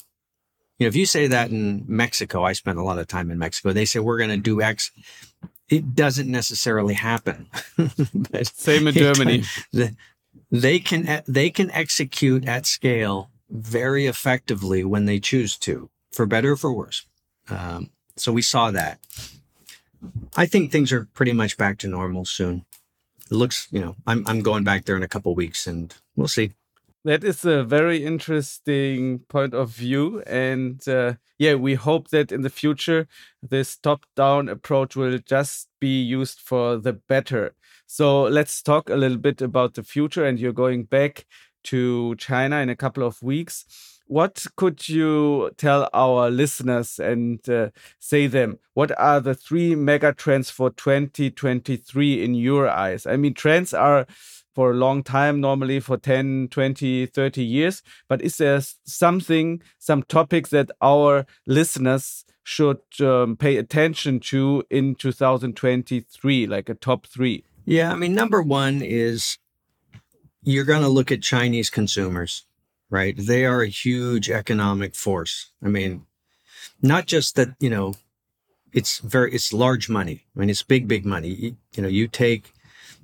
you 0.78 0.84
know, 0.84 0.88
if 0.88 0.96
you 0.96 1.06
say 1.06 1.26
that 1.26 1.50
in 1.50 1.84
Mexico, 1.88 2.44
I 2.44 2.52
spent 2.52 2.78
a 2.78 2.84
lot 2.84 2.98
of 2.98 3.08
time 3.08 3.30
in 3.30 3.38
Mexico, 3.38 3.72
they 3.72 3.84
say 3.84 3.98
we're 3.98 4.18
going 4.18 4.30
to 4.30 4.36
do 4.36 4.62
X 4.62 4.92
it 5.68 5.94
doesn't 5.94 6.30
necessarily 6.30 6.94
happen. 6.94 7.46
Same 8.42 8.88
in 8.88 8.94
Germany. 8.94 9.44
they 10.50 10.78
can 10.78 11.22
they 11.26 11.50
can 11.50 11.70
execute 11.70 12.46
at 12.46 12.66
scale 12.66 13.30
very 13.50 14.06
effectively 14.06 14.84
when 14.84 15.04
they 15.04 15.20
choose 15.20 15.56
to, 15.58 15.90
for 16.12 16.26
better 16.26 16.52
or 16.52 16.56
for 16.56 16.72
worse. 16.72 17.06
Um, 17.50 17.90
so 18.16 18.32
we 18.32 18.42
saw 18.42 18.70
that. 18.70 18.98
I 20.36 20.46
think 20.46 20.70
things 20.70 20.92
are 20.92 21.08
pretty 21.14 21.32
much 21.32 21.56
back 21.56 21.78
to 21.78 21.88
normal 21.88 22.24
soon. 22.24 22.64
It 23.30 23.34
looks, 23.34 23.68
you 23.70 23.80
know, 23.80 23.96
I'm 24.06 24.26
I'm 24.26 24.40
going 24.40 24.64
back 24.64 24.84
there 24.84 24.96
in 24.96 25.02
a 25.02 25.08
couple 25.08 25.34
weeks, 25.34 25.66
and 25.66 25.94
we'll 26.16 26.28
see. 26.28 26.52
That 27.04 27.24
is 27.24 27.44
a 27.44 27.62
very 27.62 28.04
interesting 28.04 29.20
point 29.28 29.54
of 29.54 29.70
view 29.70 30.20
and 30.26 30.86
uh, 30.88 31.14
yeah 31.38 31.54
we 31.54 31.74
hope 31.74 32.08
that 32.08 32.32
in 32.32 32.42
the 32.42 32.50
future 32.50 33.06
this 33.40 33.76
top 33.76 34.04
down 34.16 34.48
approach 34.48 34.96
will 34.96 35.18
just 35.18 35.68
be 35.80 36.02
used 36.02 36.40
for 36.40 36.76
the 36.76 36.92
better. 36.92 37.54
So 37.86 38.24
let's 38.24 38.60
talk 38.62 38.90
a 38.90 38.96
little 38.96 39.16
bit 39.16 39.40
about 39.40 39.74
the 39.74 39.84
future 39.84 40.26
and 40.26 40.38
you're 40.38 40.52
going 40.52 40.84
back 40.84 41.24
to 41.64 42.14
china 42.16 42.56
in 42.58 42.68
a 42.68 42.76
couple 42.76 43.04
of 43.04 43.22
weeks 43.22 43.64
what 44.08 44.44
could 44.56 44.88
you 44.88 45.50
tell 45.56 45.88
our 45.94 46.30
listeners 46.30 46.98
and 46.98 47.48
uh, 47.48 47.68
say 47.98 48.26
them 48.26 48.58
what 48.74 48.90
are 48.98 49.20
the 49.20 49.34
three 49.34 49.74
mega 49.74 50.12
trends 50.12 50.50
for 50.50 50.70
2023 50.70 52.24
in 52.24 52.34
your 52.34 52.68
eyes 52.68 53.06
i 53.06 53.16
mean 53.16 53.34
trends 53.34 53.72
are 53.72 54.06
for 54.58 54.72
a 54.72 54.74
long 54.74 55.04
time, 55.04 55.40
normally 55.40 55.78
for 55.78 55.96
10, 55.96 56.48
20, 56.50 57.06
30 57.06 57.44
years. 57.44 57.80
But 58.08 58.20
is 58.20 58.38
there 58.38 58.60
something, 58.84 59.62
some 59.78 60.02
topics 60.02 60.50
that 60.50 60.72
our 60.82 61.26
listeners 61.46 62.24
should 62.42 62.80
um, 63.00 63.36
pay 63.36 63.56
attention 63.56 64.18
to 64.18 64.64
in 64.68 64.96
2023, 64.96 66.48
like 66.48 66.68
a 66.68 66.74
top 66.74 67.06
three? 67.06 67.44
Yeah, 67.66 67.92
I 67.92 67.94
mean, 67.94 68.14
number 68.14 68.42
one 68.42 68.82
is 68.82 69.38
you're 70.42 70.64
going 70.64 70.82
to 70.82 70.88
look 70.88 71.12
at 71.12 71.22
Chinese 71.22 71.70
consumers, 71.70 72.44
right? 72.90 73.14
They 73.16 73.44
are 73.44 73.62
a 73.62 73.68
huge 73.68 74.30
economic 74.30 74.94
force. 74.94 75.50
I 75.62 75.68
mean, 75.68 76.06
not 76.82 77.06
just 77.06 77.36
that, 77.36 77.54
you 77.60 77.70
know, 77.70 77.94
it's 78.72 78.98
very, 78.98 79.32
it's 79.32 79.52
large 79.52 79.88
money. 79.88 80.24
I 80.36 80.40
mean, 80.40 80.50
it's 80.50 80.62
big, 80.62 80.88
big 80.88 81.04
money. 81.04 81.28
You, 81.28 81.56
you 81.74 81.82
know, 81.82 81.88
you 81.88 82.08
take 82.08 82.52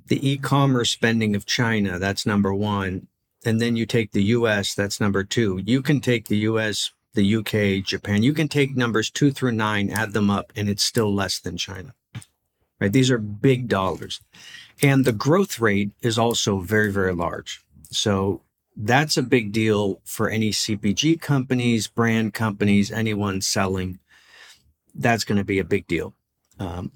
the 0.07 0.27
e-commerce 0.27 0.91
spending 0.91 1.35
of 1.35 1.45
China, 1.45 1.99
that's 1.99 2.25
number 2.25 2.53
one. 2.53 3.07
And 3.43 3.61
then 3.61 3.75
you 3.75 3.85
take 3.85 4.11
the 4.11 4.23
US, 4.23 4.73
that's 4.73 4.99
number 4.99 5.23
two. 5.23 5.61
You 5.65 5.81
can 5.81 6.01
take 6.01 6.27
the 6.27 6.37
US, 6.37 6.91
the 7.13 7.35
UK, 7.35 7.83
Japan. 7.83 8.23
You 8.23 8.33
can 8.33 8.47
take 8.47 8.75
numbers 8.75 9.09
two 9.09 9.31
through 9.31 9.53
nine, 9.53 9.89
add 9.89 10.13
them 10.13 10.29
up, 10.29 10.51
and 10.55 10.69
it's 10.69 10.83
still 10.83 11.13
less 11.13 11.39
than 11.39 11.57
China. 11.57 11.93
Right? 12.79 12.91
These 12.91 13.11
are 13.11 13.17
big 13.17 13.67
dollars. 13.67 14.19
And 14.83 15.05
the 15.05 15.13
growth 15.13 15.59
rate 15.59 15.91
is 16.01 16.17
also 16.17 16.59
very, 16.59 16.91
very 16.91 17.13
large. 17.13 17.63
So 17.89 18.41
that's 18.75 19.17
a 19.17 19.23
big 19.23 19.51
deal 19.51 20.01
for 20.03 20.29
any 20.29 20.51
CPG 20.51 21.21
companies, 21.21 21.87
brand 21.87 22.33
companies, 22.33 22.91
anyone 22.91 23.41
selling. 23.41 23.99
That's 24.93 25.23
going 25.23 25.37
to 25.37 25.45
be 25.45 25.59
a 25.59 25.63
big 25.63 25.87
deal. 25.87 26.13
Um, 26.59 26.91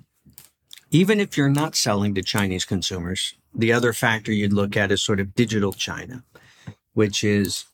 even 0.91 1.19
if 1.19 1.37
you're 1.37 1.49
not 1.49 1.75
selling 1.75 2.15
to 2.15 2.21
Chinese 2.21 2.65
consumers, 2.65 3.35
the 3.53 3.71
other 3.71 3.93
factor 3.93 4.31
you'd 4.31 4.53
look 4.53 4.75
at 4.75 4.91
is 4.91 5.01
sort 5.01 5.19
of 5.19 5.35
digital 5.35 5.71
China, 5.71 6.23
which 6.93 7.23
is 7.23 7.65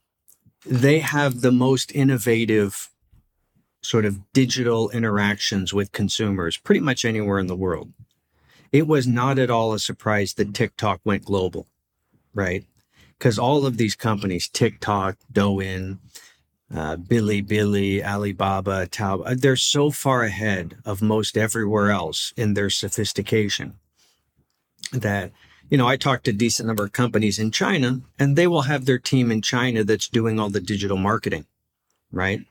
they 0.65 0.99
have 0.99 1.41
the 1.41 1.51
most 1.51 1.93
innovative 1.93 2.89
sort 3.81 4.05
of 4.05 4.19
digital 4.33 4.89
interactions 4.89 5.73
with 5.73 5.91
consumers 5.91 6.57
pretty 6.57 6.79
much 6.79 7.05
anywhere 7.05 7.39
in 7.39 7.47
the 7.47 7.55
world. 7.55 7.93
It 8.71 8.87
was 8.87 9.07
not 9.07 9.37
at 9.39 9.51
all 9.51 9.73
a 9.73 9.79
surprise 9.79 10.33
that 10.33 10.53
TikTok 10.53 10.99
went 11.05 11.23
global, 11.23 11.67
right? 12.33 12.65
Because 13.17 13.39
all 13.39 13.65
of 13.65 13.77
these 13.77 13.95
companies, 13.95 14.47
TikTok, 14.47 15.17
Douyin, 15.31 15.99
uh, 16.73 16.95
Billy, 16.97 18.03
Alibaba, 18.03 18.87
Taobao, 18.87 19.31
uh, 19.31 19.35
they're 19.37 19.55
so 19.55 19.91
far 19.91 20.23
ahead 20.23 20.77
of 20.83 21.01
most 21.01 21.37
everywhere 21.37 21.91
else 21.91 22.33
in 22.35 22.53
their 22.53 22.69
sophistication 22.69 23.75
that 24.91 25.31
you 25.69 25.77
know, 25.77 25.87
I 25.87 25.97
talked 25.97 26.25
to 26.25 26.31
a 26.31 26.33
decent 26.33 26.67
number 26.67 26.83
of 26.83 26.91
companies 26.91 27.39
in 27.39 27.51
China 27.51 28.01
and 28.19 28.35
they 28.35 28.47
will 28.47 28.63
have 28.63 28.85
their 28.85 28.99
team 28.99 29.31
in 29.31 29.41
China 29.41 29.83
that's 29.83 30.07
doing 30.07 30.39
all 30.39 30.49
the 30.49 30.61
digital 30.61 30.97
marketing, 30.97 31.45
right? 32.11 32.41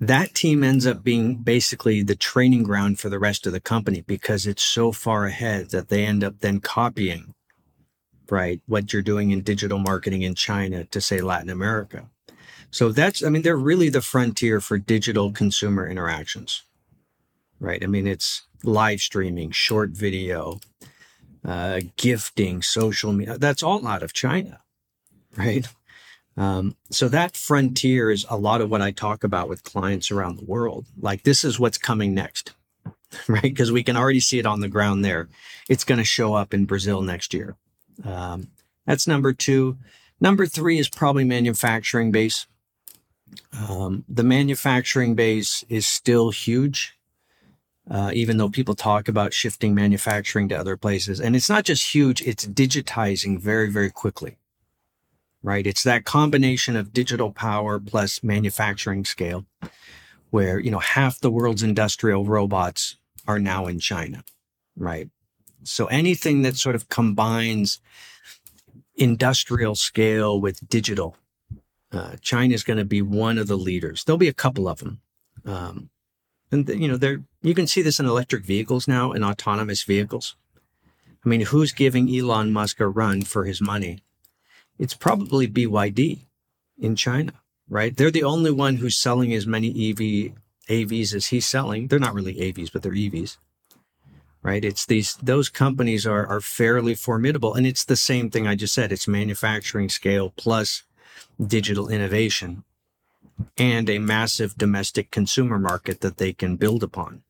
That 0.00 0.34
team 0.34 0.62
ends 0.62 0.86
up 0.86 1.02
being 1.02 1.36
basically 1.36 2.02
the 2.02 2.14
training 2.14 2.62
ground 2.62 3.00
for 3.00 3.08
the 3.08 3.18
rest 3.18 3.46
of 3.46 3.52
the 3.52 3.60
company 3.60 4.02
because 4.02 4.46
it's 4.46 4.62
so 4.62 4.92
far 4.92 5.26
ahead 5.26 5.70
that 5.70 5.88
they 5.88 6.04
end 6.04 6.22
up 6.22 6.38
then 6.38 6.60
copying, 6.60 7.34
right? 8.30 8.60
What 8.66 8.92
you're 8.92 9.02
doing 9.02 9.30
in 9.30 9.42
digital 9.42 9.78
marketing 9.78 10.22
in 10.22 10.34
China 10.34 10.84
to 10.84 11.00
say 11.00 11.20
Latin 11.20 11.50
America. 11.50 12.08
So 12.70 12.90
that's, 12.90 13.22
I 13.24 13.30
mean, 13.30 13.42
they're 13.42 13.56
really 13.56 13.88
the 13.88 14.02
frontier 14.02 14.60
for 14.60 14.78
digital 14.78 15.32
consumer 15.32 15.88
interactions, 15.88 16.64
right? 17.60 17.82
I 17.82 17.86
mean, 17.86 18.06
it's 18.06 18.42
live 18.62 19.00
streaming, 19.00 19.50
short 19.52 19.90
video, 19.90 20.60
uh, 21.44 21.80
gifting, 21.96 22.62
social 22.62 23.12
media. 23.12 23.38
That's 23.38 23.62
all 23.62 23.86
out 23.86 24.02
of 24.02 24.12
China, 24.12 24.60
right? 25.36 25.66
Um, 26.36 26.76
so 26.90 27.08
that 27.08 27.36
frontier 27.36 28.10
is 28.10 28.26
a 28.28 28.36
lot 28.36 28.60
of 28.60 28.70
what 28.70 28.82
I 28.82 28.90
talk 28.90 29.24
about 29.24 29.48
with 29.48 29.64
clients 29.64 30.10
around 30.10 30.36
the 30.36 30.44
world. 30.44 30.86
Like 31.00 31.22
this 31.22 31.42
is 31.44 31.58
what's 31.58 31.78
coming 31.78 32.14
next, 32.14 32.52
right? 33.28 33.42
Because 33.42 33.72
we 33.72 33.82
can 33.82 33.96
already 33.96 34.20
see 34.20 34.38
it 34.38 34.46
on 34.46 34.60
the 34.60 34.68
ground 34.68 35.04
there. 35.04 35.28
It's 35.68 35.84
going 35.84 35.98
to 35.98 36.04
show 36.04 36.34
up 36.34 36.52
in 36.52 36.66
Brazil 36.66 37.00
next 37.02 37.32
year. 37.32 37.56
Um, 38.04 38.48
that's 38.86 39.06
number 39.06 39.32
two. 39.32 39.78
Number 40.20 40.46
three 40.46 40.78
is 40.78 40.88
probably 40.88 41.24
manufacturing 41.24 42.10
base. 42.10 42.46
Um, 43.52 44.04
the 44.08 44.24
manufacturing 44.24 45.14
base 45.14 45.64
is 45.68 45.86
still 45.86 46.30
huge 46.30 46.98
uh, 47.90 48.10
even 48.12 48.36
though 48.36 48.48
people 48.48 48.74
talk 48.74 49.08
about 49.08 49.32
shifting 49.32 49.74
manufacturing 49.74 50.48
to 50.48 50.58
other 50.58 50.76
places. 50.76 51.20
And 51.20 51.34
it's 51.34 51.48
not 51.48 51.64
just 51.64 51.94
huge, 51.94 52.20
it's 52.22 52.46
digitizing 52.46 53.40
very, 53.40 53.70
very 53.70 53.90
quickly, 53.90 54.36
right? 55.42 55.66
It's 55.66 55.82
that 55.84 56.04
combination 56.04 56.76
of 56.76 56.92
digital 56.92 57.32
power 57.32 57.80
plus 57.80 58.22
manufacturing 58.22 59.04
scale 59.04 59.46
where, 60.30 60.58
you 60.58 60.70
know, 60.70 60.80
half 60.80 61.18
the 61.18 61.30
world's 61.30 61.62
industrial 61.62 62.26
robots 62.26 62.96
are 63.26 63.38
now 63.38 63.66
in 63.66 63.78
China, 63.78 64.22
right? 64.76 65.08
So 65.62 65.86
anything 65.86 66.42
that 66.42 66.56
sort 66.56 66.74
of 66.74 66.88
combines 66.88 67.80
industrial 68.96 69.74
scale 69.74 70.40
with 70.40 70.68
digital, 70.68 71.16
uh, 71.92 72.16
China 72.20 72.54
is 72.54 72.64
going 72.64 72.78
to 72.78 72.84
be 72.84 73.02
one 73.02 73.38
of 73.38 73.46
the 73.46 73.56
leaders. 73.56 74.04
There'll 74.04 74.18
be 74.18 74.28
a 74.28 74.34
couple 74.34 74.68
of 74.68 74.78
them. 74.78 75.00
Um, 75.44 75.90
and 76.50 76.68
you 76.68 76.88
know, 76.88 76.96
there 76.96 77.22
you 77.42 77.54
can 77.54 77.66
see 77.66 77.82
this 77.82 78.00
in 78.00 78.06
electric 78.06 78.44
vehicles 78.44 78.88
now 78.88 79.12
and 79.12 79.24
autonomous 79.24 79.82
vehicles. 79.82 80.36
I 81.24 81.28
mean, 81.28 81.42
who's 81.42 81.72
giving 81.72 82.14
Elon 82.14 82.52
Musk 82.52 82.80
a 82.80 82.88
run 82.88 83.22
for 83.22 83.44
his 83.44 83.60
money? 83.60 84.02
It's 84.78 84.94
probably 84.94 85.48
BYD 85.48 86.20
in 86.78 86.96
China, 86.96 87.32
right? 87.68 87.96
They're 87.96 88.10
the 88.10 88.22
only 88.22 88.50
one 88.50 88.76
who's 88.76 88.96
selling 88.96 89.34
as 89.34 89.46
many 89.46 89.68
EV 89.68 90.32
AVs 90.68 91.14
as 91.14 91.26
he's 91.26 91.46
selling. 91.46 91.88
They're 91.88 91.98
not 91.98 92.14
really 92.14 92.34
AVs, 92.34 92.72
but 92.72 92.82
they're 92.82 92.92
EVs. 92.92 93.36
Right? 94.42 94.64
It's 94.64 94.86
these 94.86 95.16
those 95.16 95.48
companies 95.48 96.06
are 96.06 96.26
are 96.26 96.40
fairly 96.40 96.94
formidable. 96.94 97.54
And 97.54 97.66
it's 97.66 97.84
the 97.84 97.96
same 97.96 98.30
thing 98.30 98.46
I 98.46 98.54
just 98.54 98.74
said. 98.74 98.92
It's 98.92 99.08
manufacturing 99.08 99.88
scale 99.88 100.32
plus 100.36 100.84
digital 101.44 101.88
innovation 101.88 102.64
and 103.56 103.88
a 103.88 103.98
massive 103.98 104.56
domestic 104.56 105.10
consumer 105.10 105.58
market 105.58 106.00
that 106.00 106.18
they 106.18 106.32
can 106.32 106.56
build 106.56 106.82
upon, 106.82 107.22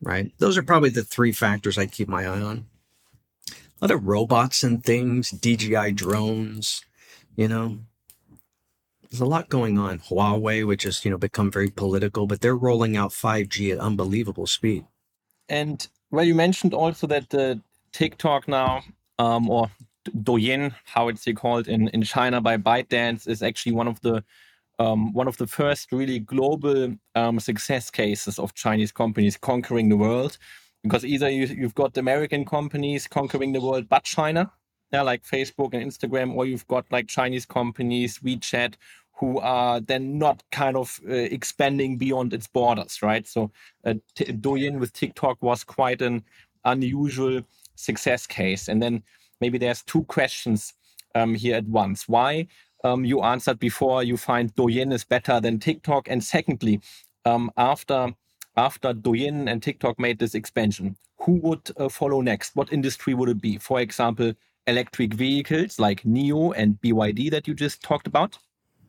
right? 0.00 0.32
Those 0.38 0.58
are 0.58 0.62
probably 0.62 0.90
the 0.90 1.04
three 1.04 1.32
factors 1.32 1.78
I 1.78 1.86
keep 1.86 2.08
my 2.08 2.24
eye 2.24 2.40
on. 2.40 2.66
Of 3.80 4.06
robots 4.06 4.62
and 4.62 4.82
things, 4.82 5.30
DJI 5.30 5.92
drones, 5.92 6.82
you 7.36 7.48
know. 7.48 7.80
There's 9.10 9.20
a 9.20 9.26
lot 9.26 9.50
going 9.50 9.78
on. 9.78 9.98
Huawei, 9.98 10.66
which 10.66 10.84
has, 10.84 11.04
you 11.04 11.10
know, 11.10 11.18
become 11.18 11.50
very 11.50 11.68
political, 11.68 12.26
but 12.26 12.40
they're 12.40 12.56
rolling 12.56 12.96
out 12.96 13.10
5G 13.10 13.72
at 13.72 13.78
unbelievable 13.78 14.46
speed. 14.46 14.86
And 15.50 15.86
well, 16.14 16.24
you 16.24 16.34
mentioned 16.34 16.74
also 16.74 17.06
that 17.08 17.30
the 17.30 17.60
TikTok 17.92 18.46
now, 18.48 18.82
um, 19.18 19.50
or 19.50 19.70
Douyin, 20.22 20.74
how 20.84 21.08
it's 21.08 21.26
called 21.34 21.66
in, 21.66 21.88
in 21.88 22.02
China 22.02 22.40
by 22.40 22.56
ByteDance, 22.56 23.26
is 23.28 23.42
actually 23.42 23.72
one 23.72 23.88
of 23.88 24.00
the 24.00 24.24
um, 24.78 25.12
one 25.12 25.28
of 25.28 25.36
the 25.36 25.46
first 25.46 25.92
really 25.92 26.18
global 26.18 26.96
um, 27.14 27.38
success 27.38 27.90
cases 27.90 28.40
of 28.40 28.54
Chinese 28.54 28.90
companies 28.90 29.36
conquering 29.36 29.88
the 29.88 29.96
world. 29.96 30.36
Because 30.82 31.04
either 31.04 31.30
you, 31.30 31.46
you've 31.46 31.74
got 31.74 31.96
American 31.96 32.44
companies 32.44 33.06
conquering 33.06 33.52
the 33.52 33.60
world, 33.60 33.88
but 33.88 34.04
China, 34.04 34.52
yeah, 34.92 35.02
like 35.02 35.22
Facebook 35.24 35.74
and 35.74 35.82
Instagram, 35.82 36.34
or 36.34 36.44
you've 36.44 36.66
got 36.66 36.84
like 36.90 37.06
Chinese 37.06 37.46
companies, 37.46 38.18
WeChat, 38.18 38.74
who 39.16 39.38
are 39.38 39.80
then 39.80 40.18
not 40.18 40.42
kind 40.50 40.76
of 40.76 41.00
uh, 41.08 41.12
expanding 41.12 41.96
beyond 41.96 42.32
its 42.32 42.46
borders, 42.46 43.00
right? 43.02 43.26
So 43.26 43.50
uh, 43.84 43.94
Douyin 44.16 44.78
with 44.78 44.92
TikTok 44.92 45.40
was 45.40 45.62
quite 45.62 46.02
an 46.02 46.24
unusual 46.64 47.42
success 47.76 48.26
case. 48.26 48.68
And 48.68 48.82
then 48.82 49.02
maybe 49.40 49.58
there's 49.58 49.82
two 49.82 50.04
questions 50.04 50.74
um, 51.14 51.34
here 51.34 51.56
at 51.56 51.66
once. 51.66 52.08
Why 52.08 52.48
um, 52.82 53.04
you 53.04 53.22
answered 53.22 53.58
before, 53.58 54.02
you 54.02 54.16
find 54.16 54.54
Douyin 54.54 54.92
is 54.92 55.04
better 55.04 55.40
than 55.40 55.58
TikTok. 55.58 56.08
And 56.08 56.22
secondly, 56.22 56.80
um, 57.24 57.50
after 57.56 58.14
after 58.56 58.94
Douyin 58.94 59.50
and 59.50 59.60
TikTok 59.60 59.98
made 59.98 60.20
this 60.20 60.34
expansion, 60.36 60.96
who 61.18 61.32
would 61.40 61.70
uh, 61.76 61.88
follow 61.88 62.20
next? 62.20 62.54
What 62.54 62.72
industry 62.72 63.12
would 63.12 63.28
it 63.28 63.40
be? 63.40 63.58
For 63.58 63.80
example, 63.80 64.32
electric 64.68 65.14
vehicles 65.14 65.80
like 65.80 66.02
NIO 66.02 66.54
and 66.56 66.80
BYD 66.80 67.30
that 67.32 67.48
you 67.48 67.54
just 67.54 67.82
talked 67.82 68.06
about? 68.06 68.38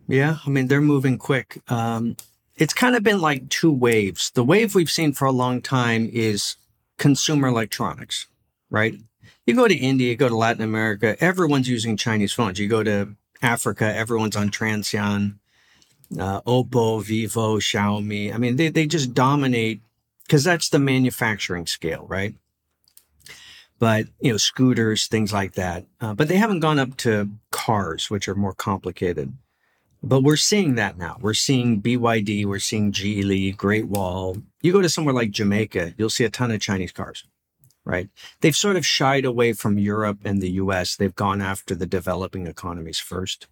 Yeah, 0.08 0.38
I 0.46 0.50
mean, 0.50 0.68
they're 0.68 0.82
moving 0.82 1.18
quick. 1.18 1.62
Um, 1.68 2.16
it's 2.56 2.74
kind 2.74 2.96
of 2.96 3.04
been 3.04 3.20
like 3.20 3.50
two 3.50 3.72
waves. 3.72 4.32
The 4.32 4.44
wave 4.44 4.76
we've 4.76 4.92
seen 4.92 5.14
for 5.14 5.26
a 5.26 5.32
long 5.32 5.62
time 5.62 6.10
is 6.12 6.56
consumer 6.98 7.48
electronics, 7.48 8.28
right? 8.70 8.96
You 9.46 9.56
go 9.56 9.68
to 9.68 9.76
India, 9.76 10.10
you 10.10 10.16
go 10.16 10.30
to 10.30 10.36
Latin 10.36 10.64
America, 10.64 11.16
everyone's 11.20 11.70
using 11.70 11.98
Chinese 11.98 12.34
phones. 12.34 12.60
You 12.60 12.68
go 12.68 12.84
to 12.84 13.16
Africa, 13.42 13.94
everyone's 13.96 14.36
on 14.36 14.50
Transsion, 14.50 15.40
uh, 16.20 16.42
Oppo, 16.42 17.04
Vivo, 17.04 17.58
Xiaomi. 17.60 18.34
I 18.34 18.38
mean, 18.38 18.56
they, 18.56 18.70
they 18.70 18.88
just 18.88 19.14
dominate 19.14 19.82
because 20.24 20.44
that's 20.44 20.70
the 20.70 20.80
manufacturing 20.80 21.68
scale, 21.68 22.06
right? 22.08 22.36
But, 23.78 24.08
you 24.22 24.32
know, 24.32 24.38
scooters, 24.38 25.08
things 25.08 25.34
like 25.34 25.54
that. 25.54 25.86
Uh, 26.00 26.14
but 26.14 26.28
they 26.28 26.38
haven't 26.38 26.62
gone 26.62 26.80
up 26.80 26.96
to 26.98 27.30
cars, 27.52 28.10
which 28.10 28.28
are 28.30 28.36
more 28.36 28.54
complicated. 28.54 29.34
But 30.06 30.22
we're 30.22 30.38
seeing 30.38 30.76
that 30.76 30.98
now. 30.98 31.18
We're 31.20 31.34
seeing 31.34 31.82
BYD, 31.82 32.46
we're 32.46 32.60
seeing 32.60 32.92
Geely, 32.92 33.56
Great 33.58 33.88
Wall. 33.88 34.38
You 34.62 34.72
go 34.72 34.82
to 34.82 34.90
somewhere 34.90 35.16
like 35.16 35.32
Jamaica, 35.32 35.96
you'll 35.98 36.10
see 36.10 36.24
a 36.24 36.30
ton 36.30 36.52
of 36.52 36.62
Chinese 36.62 36.92
cars 36.92 37.26
right? 37.86 38.10
They've 38.42 38.56
sort 38.56 38.76
of 38.76 38.86
shied 38.86 39.26
away 39.26 39.54
from 39.54 39.78
Europe 39.78 40.20
and 40.26 40.42
the 40.42 40.52
US. 40.52 40.96
They've 40.96 41.16
gone 41.16 41.42
after 41.42 41.76
the 41.76 41.86
developing 41.86 42.48
economies 42.48 43.00
first. 43.00 43.48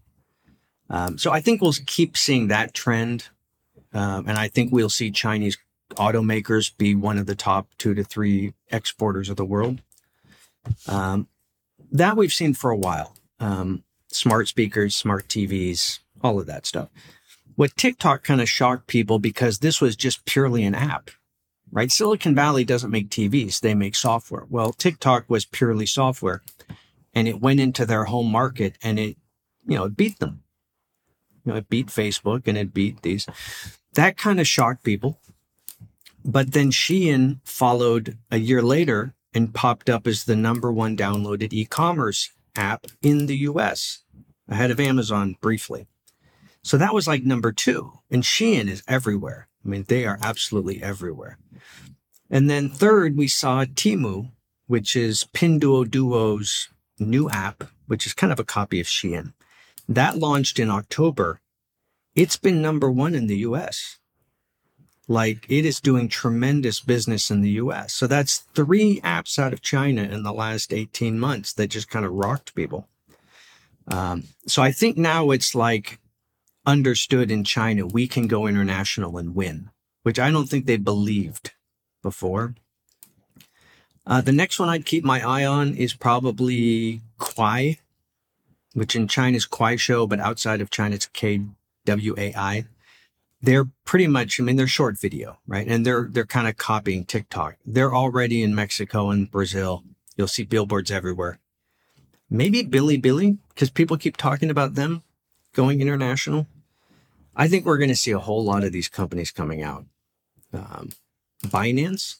Um, 0.89 1.17
so 1.17 1.31
I 1.31 1.39
think 1.39 1.61
we'll 1.61 1.73
keep 1.85 2.17
seeing 2.17 2.47
that 2.47 2.73
trend. 2.73 3.29
Um, 3.93 4.27
and 4.27 4.37
I 4.37 4.47
think 4.47 4.73
we'll 4.73 4.89
see 4.89 5.11
Chinese 5.11 5.57
automakers 5.91 6.75
be 6.75 6.95
one 6.95 7.19
of 7.19 7.27
the 7.27 7.35
top 7.35 7.67
two 7.77 7.93
to 7.93 8.03
three 8.03 8.53
exporters 8.71 9.29
of 9.29 9.37
the 9.37 9.45
world. 9.45 9.81
Um, 10.87 11.27
that 11.91 12.17
we've 12.17 12.33
seen 12.33 12.55
for 12.55 12.71
a 12.71 12.77
while. 12.77 13.15
Um, 13.39 13.83
smart 14.07 14.47
speakers, 14.47 14.95
smart 14.95 15.27
TVs, 15.27 15.99
all 16.23 16.39
of 16.39 16.47
that 16.47 16.65
stuff. 16.65 16.89
What 17.55 17.75
TikTok 17.75 18.23
kind 18.23 18.41
of 18.41 18.49
shocked 18.49 18.87
people 18.87 19.19
because 19.19 19.59
this 19.59 19.79
was 19.79 19.95
just 19.95 20.25
purely 20.25 20.63
an 20.63 20.73
app 20.73 21.11
right? 21.73 21.91
Silicon 21.91 22.35
Valley 22.35 22.63
doesn't 22.63 22.91
make 22.91 23.09
TVs, 23.09 23.59
they 23.59 23.73
make 23.73 23.95
software. 23.95 24.45
Well, 24.49 24.71
TikTok 24.71 25.25
was 25.27 25.43
purely 25.43 25.87
software 25.87 26.43
and 27.13 27.27
it 27.27 27.41
went 27.41 27.59
into 27.59 27.85
their 27.85 28.05
home 28.05 28.31
market 28.31 28.77
and 28.81 28.99
it, 28.99 29.17
you 29.65 29.77
know, 29.77 29.85
it 29.85 29.97
beat 29.97 30.19
them. 30.19 30.43
You 31.43 31.51
know, 31.51 31.57
it 31.57 31.69
beat 31.69 31.87
Facebook 31.87 32.43
and 32.47 32.57
it 32.57 32.73
beat 32.73 33.01
these. 33.01 33.27
That 33.93 34.17
kind 34.17 34.39
of 34.39 34.47
shocked 34.47 34.83
people. 34.83 35.19
But 36.23 36.53
then 36.53 36.71
Shein 36.71 37.39
followed 37.43 38.17
a 38.31 38.37
year 38.37 38.61
later 38.61 39.13
and 39.33 39.53
popped 39.53 39.89
up 39.89 40.07
as 40.07 40.23
the 40.23 40.35
number 40.35 40.71
one 40.71 40.95
downloaded 40.95 41.51
e-commerce 41.51 42.31
app 42.55 42.85
in 43.01 43.25
the 43.25 43.37
US, 43.37 44.03
ahead 44.47 44.71
of 44.71 44.79
Amazon 44.79 45.35
briefly. 45.41 45.87
So 46.63 46.77
that 46.77 46.93
was 46.93 47.07
like 47.07 47.23
number 47.23 47.51
two. 47.51 47.99
And 48.09 48.23
Shein 48.23 48.69
is 48.69 48.83
everywhere. 48.87 49.47
I 49.63 49.67
mean, 49.67 49.85
they 49.87 50.05
are 50.05 50.17
absolutely 50.21 50.81
everywhere. 50.81 51.37
And 52.29 52.49
then 52.49 52.69
third, 52.69 53.17
we 53.17 53.27
saw 53.27 53.65
Temu, 53.65 54.31
which 54.67 54.95
is 54.95 55.25
Pinduoduo's 55.33 56.69
new 56.99 57.29
app, 57.29 57.65
which 57.87 58.05
is 58.05 58.13
kind 58.13 58.31
of 58.31 58.39
a 58.39 58.45
copy 58.45 58.79
of 58.79 58.87
Shein. 58.87 59.33
That 59.87 60.17
launched 60.17 60.57
in 60.57 60.69
October. 60.69 61.41
It's 62.15 62.37
been 62.37 62.61
number 62.61 62.89
one 62.89 63.13
in 63.13 63.27
the 63.27 63.37
US. 63.39 63.99
Like 65.07 65.45
it 65.49 65.65
is 65.65 65.81
doing 65.81 66.07
tremendous 66.07 66.79
business 66.79 67.29
in 67.29 67.41
the 67.41 67.51
US. 67.51 67.93
So 67.93 68.07
that's 68.07 68.37
three 68.55 69.01
apps 69.01 69.37
out 69.37 69.51
of 69.51 69.61
China 69.61 70.03
in 70.03 70.23
the 70.23 70.33
last 70.33 70.73
18 70.73 71.19
months 71.19 71.51
that 71.53 71.67
just 71.67 71.89
kind 71.89 72.05
of 72.05 72.13
rocked 72.13 72.55
people. 72.55 72.87
Um, 73.87 74.23
so 74.47 74.61
I 74.61 74.71
think 74.71 74.97
now 74.97 75.31
it's 75.31 75.53
like 75.53 75.99
understood 76.65 77.31
in 77.31 77.43
China, 77.43 77.85
we 77.85 78.07
can 78.07 78.27
go 78.27 78.47
international 78.47 79.17
and 79.17 79.35
win, 79.35 79.69
which 80.03 80.19
I 80.19 80.31
don't 80.31 80.47
think 80.47 80.65
they 80.65 80.77
believed 80.77 81.51
before. 82.01 82.55
Uh, 84.05 84.21
the 84.21 84.31
next 84.31 84.59
one 84.59 84.69
I'd 84.69 84.85
keep 84.85 85.03
my 85.03 85.21
eye 85.25 85.45
on 85.45 85.75
is 85.75 85.93
probably 85.93 87.01
Kwai, 87.17 87.77
which 88.73 88.95
in 88.95 89.07
China 89.07 89.37
is 89.37 89.47
Kuaishou, 89.47 90.09
but 90.09 90.19
outside 90.19 90.59
of 90.61 90.69
China 90.69 90.95
it's 90.95 91.05
K 91.05 91.41
W 91.85 92.15
A 92.17 92.33
I. 92.35 92.65
They're 93.41 93.69
pretty 93.85 94.07
much, 94.07 94.39
I 94.39 94.43
mean, 94.43 94.55
they're 94.55 94.67
short 94.67 94.99
video, 94.99 95.39
right? 95.47 95.67
And 95.67 95.85
they're 95.85 96.07
they're 96.09 96.25
kind 96.25 96.47
of 96.47 96.57
copying 96.57 97.05
TikTok. 97.05 97.57
They're 97.65 97.93
already 97.93 98.41
in 98.41 98.55
Mexico 98.55 99.09
and 99.09 99.29
Brazil. 99.29 99.83
You'll 100.15 100.27
see 100.27 100.43
billboards 100.43 100.91
everywhere. 100.91 101.39
Maybe 102.29 102.63
Bilibili, 102.63 103.37
because 103.49 103.69
people 103.69 103.97
keep 103.97 104.17
talking 104.17 104.49
about 104.49 104.75
them 104.75 105.03
going 105.53 105.81
international. 105.81 106.47
I 107.35 107.47
think 107.47 107.65
we're 107.65 107.77
going 107.77 107.89
to 107.89 107.95
see 107.95 108.11
a 108.11 108.19
whole 108.19 108.43
lot 108.43 108.63
of 108.63 108.71
these 108.71 108.89
companies 108.89 109.31
coming 109.31 109.63
out. 109.63 109.85
Um, 110.53 110.89
Binance, 111.45 112.17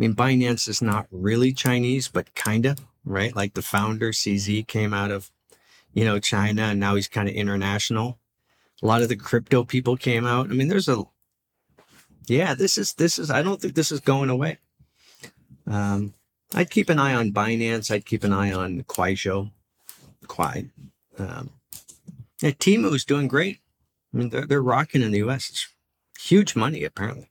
I 0.00 0.02
mean, 0.02 0.14
Binance 0.14 0.66
is 0.66 0.80
not 0.80 1.06
really 1.10 1.52
Chinese, 1.52 2.08
but 2.08 2.34
kind 2.34 2.64
of, 2.64 2.78
right? 3.04 3.36
Like 3.36 3.52
the 3.52 3.62
founder, 3.62 4.12
CZ, 4.12 4.66
came 4.66 4.94
out 4.94 5.10
of, 5.10 5.30
you 5.92 6.04
know, 6.04 6.18
China 6.18 6.62
and 6.62 6.80
now 6.80 6.94
he's 6.94 7.08
kind 7.08 7.28
of 7.28 7.34
international. 7.34 8.18
A 8.82 8.86
lot 8.86 9.02
of 9.02 9.10
the 9.10 9.16
crypto 9.16 9.62
people 9.62 9.98
came 9.98 10.24
out. 10.24 10.46
I 10.46 10.54
mean, 10.54 10.68
there's 10.68 10.88
a, 10.88 11.04
yeah, 12.26 12.54
this 12.54 12.78
is, 12.78 12.94
this 12.94 13.18
is, 13.18 13.30
I 13.30 13.42
don't 13.42 13.60
think 13.60 13.74
this 13.74 13.92
is 13.92 14.00
going 14.00 14.30
away. 14.30 14.56
Um, 15.66 16.14
I'd 16.54 16.70
keep 16.70 16.88
an 16.88 16.98
eye 16.98 17.14
on 17.14 17.32
Binance. 17.32 17.90
I'd 17.90 18.06
keep 18.06 18.24
an 18.24 18.32
eye 18.32 18.52
on 18.52 18.82
Kuaishou, 18.84 19.50
Kwai. 20.26 20.70
Um, 21.18 21.50
yeah, 22.42 22.52
is 22.94 23.04
doing 23.04 23.28
great. 23.28 23.58
I 24.12 24.16
mean, 24.16 24.30
they're, 24.30 24.46
they're 24.46 24.62
rocking 24.62 25.02
in 25.02 25.12
the 25.12 25.22
US. 25.28 25.50
It's 25.50 25.68
huge 26.18 26.56
money, 26.56 26.84
apparently. 26.84 27.30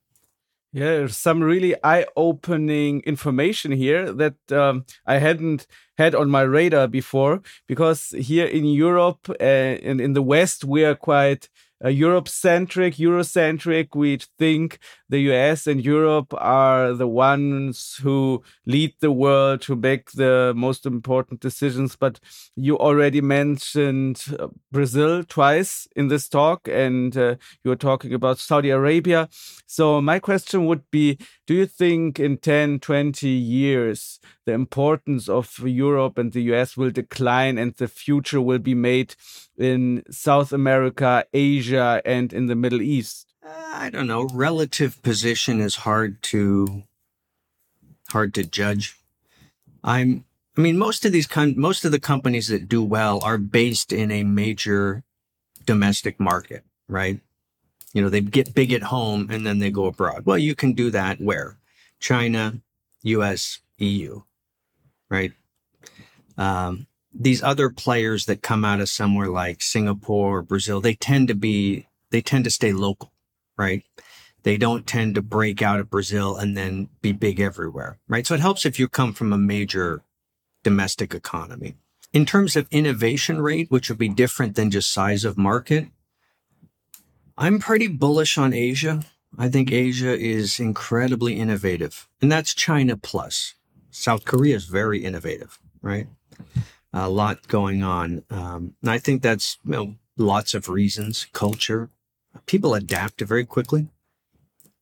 Yeah, 0.72 0.86
there's 0.86 1.18
some 1.18 1.42
really 1.42 1.76
eye-opening 1.84 3.02
information 3.02 3.72
here 3.72 4.14
that 4.14 4.52
um, 4.52 4.86
I 5.06 5.18
hadn't 5.18 5.66
had 5.98 6.14
on 6.14 6.30
my 6.30 6.42
radar 6.42 6.88
before. 6.88 7.42
Because 7.68 8.10
here 8.12 8.46
in 8.46 8.66
Europe 8.66 9.30
uh, 9.30 9.44
and 9.44 10.00
in 10.00 10.14
the 10.14 10.22
West, 10.22 10.64
we 10.64 10.86
are 10.86 10.96
quite 10.96 11.50
uh, 11.84 11.90
Europe 11.90 12.28
centric, 12.28 12.96
Eurocentric. 12.96 13.96
We 13.96 14.20
think 14.38 14.80
the 15.08 15.20
US 15.32 15.68
and 15.68 15.84
Europe 15.84 16.34
are 16.38 16.94
the 16.94 17.08
ones 17.08 17.98
who 18.02 18.44
lead 18.66 18.94
the 19.00 19.12
world, 19.12 19.62
to 19.62 19.76
make 19.76 20.12
the 20.12 20.54
most 20.56 20.86
important 20.86 21.40
decisions. 21.40 21.96
But 21.96 22.20
you 22.56 22.78
already 22.78 23.22
mentioned 23.22 24.24
uh, 24.40 24.48
Brazil 24.72 25.24
twice 25.24 25.88
in 25.96 26.08
this 26.08 26.28
talk, 26.28 26.68
and 26.68 27.16
uh, 27.18 27.36
you 27.64 27.70
were 27.70 27.76
talking 27.76 28.14
about 28.14 28.40
Saudi 28.40 28.70
Arabia. 28.70 29.30
So, 29.66 30.02
my 30.02 30.20
question 30.20 30.66
would 30.66 30.84
be 30.92 31.18
Do 31.50 31.56
you 31.56 31.66
think 31.66 32.20
in 32.20 32.38
10, 32.38 32.80
20 32.80 33.28
years, 33.28 34.20
the 34.46 34.52
importance 34.52 35.28
of 35.28 35.58
Europe 35.58 36.20
and 36.20 36.32
the 36.32 36.44
US 36.54 36.78
will 36.78 36.92
decline 36.92 37.58
and 37.58 37.74
the 37.74 37.88
future 37.88 38.40
will 38.40 38.60
be 38.60 38.76
made 38.76 39.16
in 39.58 40.04
South 40.12 40.54
America, 40.54 41.26
Asia, 41.34 42.04
and 42.06 42.32
in 42.32 42.46
the 42.46 42.56
Middle 42.56 42.84
East? 42.84 43.34
Uh, 43.44 43.50
I 43.74 43.90
don't 43.90 44.06
know. 44.06 44.30
Relative 44.32 45.02
position 45.02 45.60
is 45.60 45.78
hard 45.78 46.22
to 46.30 46.84
hard 48.10 48.36
to 48.36 48.44
judge. 48.44 49.00
I'm. 49.84 50.26
I 50.56 50.62
mean, 50.62 50.78
most 50.78 51.04
of 51.04 51.14
these 51.14 51.28
most 51.56 51.84
of 51.84 51.92
the 51.92 52.00
companies 52.00 52.50
that 52.50 52.70
do 52.70 52.84
well 52.84 53.24
are 53.24 53.40
based 53.40 53.92
in 53.92 54.12
a 54.12 54.22
major 54.24 55.02
domestic 55.66 56.20
market, 56.20 56.64
right? 56.88 57.22
You 57.94 58.02
know, 58.02 58.10
they 58.10 58.22
get 58.22 58.54
big 58.54 58.72
at 58.72 58.84
home 58.84 59.28
and 59.32 59.46
then 59.46 59.60
they 59.60 59.72
go 59.72 59.86
abroad. 59.86 60.26
Well, 60.26 60.38
you 60.38 60.56
can 60.56 60.74
do 60.74 60.92
that 60.92 61.20
where 61.20 61.58
China, 62.00 62.62
U.S., 63.02 63.60
EU, 63.78 64.22
right? 65.10 65.32
Um, 66.38 66.88
these 67.14 67.42
other 67.42 67.70
players 67.70 68.26
that 68.26 68.42
come 68.42 68.64
out 68.64 68.80
of 68.80 68.90
somewhere 68.90 69.30
like 69.30 69.62
Singapore 69.62 70.38
or 70.38 70.42
Brazil, 70.42 70.80
they 70.80 70.94
tend 70.94 71.28
to 71.30 71.36
be, 71.36 71.88
they 72.12 72.22
tend 72.22 72.44
to 72.44 72.52
stay 72.52 72.72
local, 72.72 73.12
right? 73.58 73.84
They 74.44 74.58
don't 74.58 74.88
tend 74.88 75.16
to 75.16 75.22
break 75.22 75.62
out 75.62 75.80
of 75.80 75.90
Brazil 75.90 76.38
and 76.38 76.56
then 76.56 76.90
be 77.02 77.12
big 77.12 77.40
everywhere, 77.40 78.00
right? 78.08 78.26
So 78.26 78.36
it 78.36 78.40
helps 78.40 78.66
if 78.66 78.80
you 78.80 78.88
come 78.88 79.14
from 79.14 79.34
a 79.34 79.38
major 79.38 80.04
domestic 80.64 81.14
economy. 81.14 81.76
In 82.14 82.26
terms 82.26 82.56
of 82.56 82.68
innovation 82.72 83.42
rate, 83.42 83.70
which 83.70 83.90
would 83.90 84.00
be 84.00 84.10
different 84.10 84.56
than 84.56 84.72
just 84.72 84.94
size 84.94 85.26
of 85.26 85.38
market, 85.38 85.88
I'm 87.42 87.60
pretty 87.60 87.88
bullish 87.88 88.38
on 88.38 88.54
Asia. 88.54 89.02
I 89.38 89.48
think 89.48 89.72
Asia 89.72 90.14
is 90.14 90.60
incredibly 90.60 91.36
innovative, 91.40 92.10
and 92.22 92.30
that's 92.30 92.54
China 92.54 92.98
plus. 92.98 93.56
South 93.92 94.26
Korea 94.26 94.58
is 94.58 94.66
very 94.66 95.06
innovative, 95.06 95.58
right? 95.82 96.08
a 96.92 97.10
lot 97.10 97.48
going 97.48 97.82
on. 97.82 98.24
Um, 98.30 98.74
and 98.82 98.92
I 98.92 98.98
think 98.98 99.22
that's 99.22 99.58
you 99.64 99.72
know, 99.72 99.96
lots 100.18 100.54
of 100.54 100.68
reasons. 100.68 101.28
Culture, 101.32 101.90
people 102.46 102.74
adapt 102.74 103.22
very 103.22 103.46
quickly. 103.46 103.88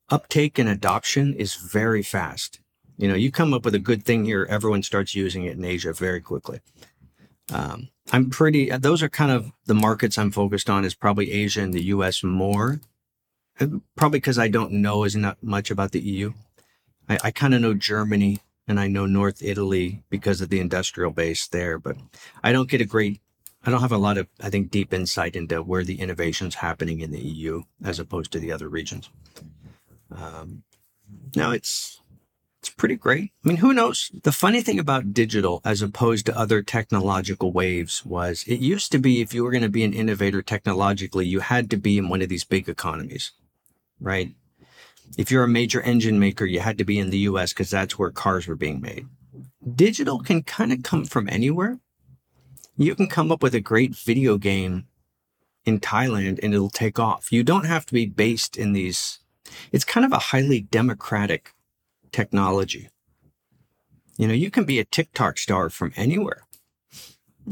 Uptake 0.09 0.57
and 0.57 0.67
adoption 0.67 1.35
is 1.35 1.53
very 1.53 2.01
fast. 2.01 2.59
You 2.97 3.07
know, 3.07 3.13
you 3.15 3.31
come 3.31 3.53
up 3.53 3.65
with 3.65 3.75
a 3.75 3.79
good 3.79 4.03
thing 4.03 4.25
here, 4.25 4.47
everyone 4.49 4.81
starts 4.81 5.13
using 5.13 5.43
it 5.43 5.57
in 5.57 5.63
Asia 5.63 5.93
very 5.93 6.21
quickly. 6.21 6.61
Um, 7.51 7.89
I'm 8.11 8.29
pretty. 8.29 8.69
Those 8.69 9.03
are 9.03 9.09
kind 9.09 9.31
of 9.31 9.51
the 9.65 9.73
markets 9.73 10.17
I'm 10.17 10.31
focused 10.31 10.69
on. 10.69 10.85
Is 10.85 10.95
probably 10.95 11.31
Asia 11.31 11.61
and 11.61 11.73
the 11.73 11.83
U.S. 11.85 12.23
more, 12.23 12.81
probably 13.95 14.19
because 14.19 14.39
I 14.39 14.47
don't 14.47 14.73
know 14.73 15.03
as 15.03 15.17
much 15.41 15.71
about 15.71 15.91
the 15.91 15.99
EU. 15.99 16.33
I, 17.09 17.17
I 17.25 17.31
kind 17.31 17.53
of 17.53 17.61
know 17.61 17.73
Germany 17.73 18.39
and 18.67 18.79
I 18.79 18.87
know 18.87 19.05
North 19.05 19.41
Italy 19.41 20.03
because 20.09 20.41
of 20.41 20.49
the 20.49 20.59
industrial 20.59 21.11
base 21.11 21.47
there, 21.47 21.79
but 21.79 21.97
I 22.43 22.51
don't 22.51 22.69
get 22.69 22.81
a 22.81 22.85
great, 22.85 23.21
I 23.65 23.71
don't 23.71 23.81
have 23.81 23.93
a 23.93 23.97
lot 23.97 24.17
of, 24.17 24.27
I 24.41 24.49
think, 24.49 24.71
deep 24.71 24.93
insight 24.93 25.35
into 25.35 25.63
where 25.63 25.83
the 25.83 25.99
innovation's 25.99 26.55
happening 26.55 26.99
in 26.99 27.11
the 27.11 27.21
EU 27.21 27.63
as 27.83 27.99
opposed 27.99 28.31
to 28.33 28.39
the 28.39 28.51
other 28.51 28.67
regions. 28.67 29.09
Um, 30.11 30.63
now 31.35 31.51
it's, 31.51 32.01
it's 32.67 32.75
pretty 32.75 32.95
great. 32.95 33.31
I 33.43 33.47
mean, 33.47 33.57
who 33.57 33.73
knows? 33.73 34.11
The 34.23 34.31
funny 34.31 34.61
thing 34.61 34.77
about 34.77 35.13
digital 35.13 35.61
as 35.63 35.81
opposed 35.81 36.25
to 36.25 36.37
other 36.37 36.61
technological 36.61 37.51
waves 37.51 38.05
was 38.05 38.43
it 38.47 38.59
used 38.59 38.91
to 38.91 38.99
be 38.99 39.21
if 39.21 39.33
you 39.33 39.43
were 39.43 39.51
going 39.51 39.63
to 39.63 39.69
be 39.69 39.83
an 39.83 39.93
innovator 39.93 40.41
technologically, 40.41 41.25
you 41.25 41.39
had 41.39 41.69
to 41.69 41.77
be 41.77 41.97
in 41.97 42.09
one 42.09 42.21
of 42.21 42.29
these 42.29 42.43
big 42.43 42.67
economies, 42.67 43.31
right? 43.99 44.33
if 45.17 45.31
you're 45.31 45.43
a 45.43 45.47
major 45.47 45.81
engine 45.81 46.19
maker, 46.19 46.45
you 46.45 46.59
had 46.59 46.77
to 46.79 46.83
be 46.83 46.99
in 46.99 47.09
the 47.09 47.19
US 47.19 47.53
because 47.53 47.69
that's 47.69 47.97
where 47.97 48.11
cars 48.11 48.47
were 48.47 48.55
being 48.55 48.81
made. 48.81 49.07
Digital 49.75 50.19
can 50.19 50.43
kind 50.43 50.73
of 50.73 50.83
come 50.83 51.05
from 51.05 51.29
anywhere. 51.29 51.79
You 52.75 52.95
can 52.95 53.07
come 53.07 53.31
up 53.31 53.41
with 53.41 53.55
a 53.55 53.61
great 53.61 53.95
video 53.95 54.37
game 54.37 54.87
in 55.65 55.79
Thailand 55.79 56.39
and 56.43 56.53
it'll 56.53 56.69
take 56.69 56.99
off. 56.99 57.31
You 57.31 57.43
don't 57.43 57.65
have 57.65 57.85
to 57.87 57.93
be 57.93 58.05
based 58.05 58.57
in 58.57 58.73
these. 58.73 59.19
It's 59.71 59.85
kind 59.85 60.05
of 60.05 60.11
a 60.11 60.19
highly 60.19 60.61
democratic 60.61 61.53
technology. 62.11 62.89
You 64.17 64.27
know, 64.27 64.33
you 64.33 64.49
can 64.49 64.65
be 64.65 64.79
a 64.79 64.85
TikTok 64.85 65.37
star 65.37 65.69
from 65.69 65.93
anywhere. 65.95 66.45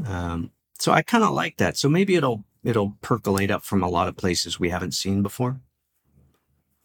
Um, 0.06 0.52
so 0.80 0.92
I 0.92 1.02
kind 1.02 1.24
of 1.24 1.32
like 1.32 1.58
that. 1.58 1.78
So 1.78 1.90
maybe 1.90 2.16
it'll 2.16 2.44
it'll 2.64 2.98
percolate 3.02 3.52
up 3.52 3.64
from 3.64 3.84
a 3.84 3.90
lot 3.90 4.08
of 4.08 4.18
places 4.18 4.60
we 4.60 4.70
haven't 4.70 4.94
seen 4.94 5.22
before. 5.22 5.62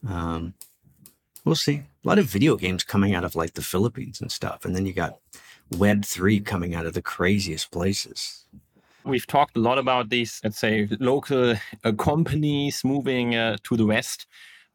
Um, 0.07 0.55
we'll 1.45 1.55
see. 1.55 1.83
A 2.05 2.09
lot 2.09 2.19
of 2.19 2.27
video 2.27 2.57
games 2.57 2.85
coming 2.85 3.15
out 3.15 3.25
of 3.25 3.35
like 3.35 3.55
the 3.55 3.63
Philippines 3.63 4.21
and 4.21 4.31
stuff, 4.31 4.65
and 4.65 4.77
then 4.77 4.87
you 4.87 4.93
got 4.93 5.19
Web 5.77 6.05
three 6.05 6.41
coming 6.41 6.75
out 6.75 6.87
of 6.87 6.95
the 6.95 7.03
craziest 7.03 7.71
places. 7.71 8.45
We've 9.05 9.27
talked 9.27 9.57
a 9.57 9.61
lot 9.61 9.79
about 9.79 10.11
these, 10.11 10.41
let's 10.45 10.59
say, 10.59 10.89
local 10.99 11.55
uh, 11.85 11.93
companies 11.93 12.85
moving 12.85 13.35
uh, 13.35 13.57
to 13.65 13.77
the 13.77 13.87
west, 13.87 14.27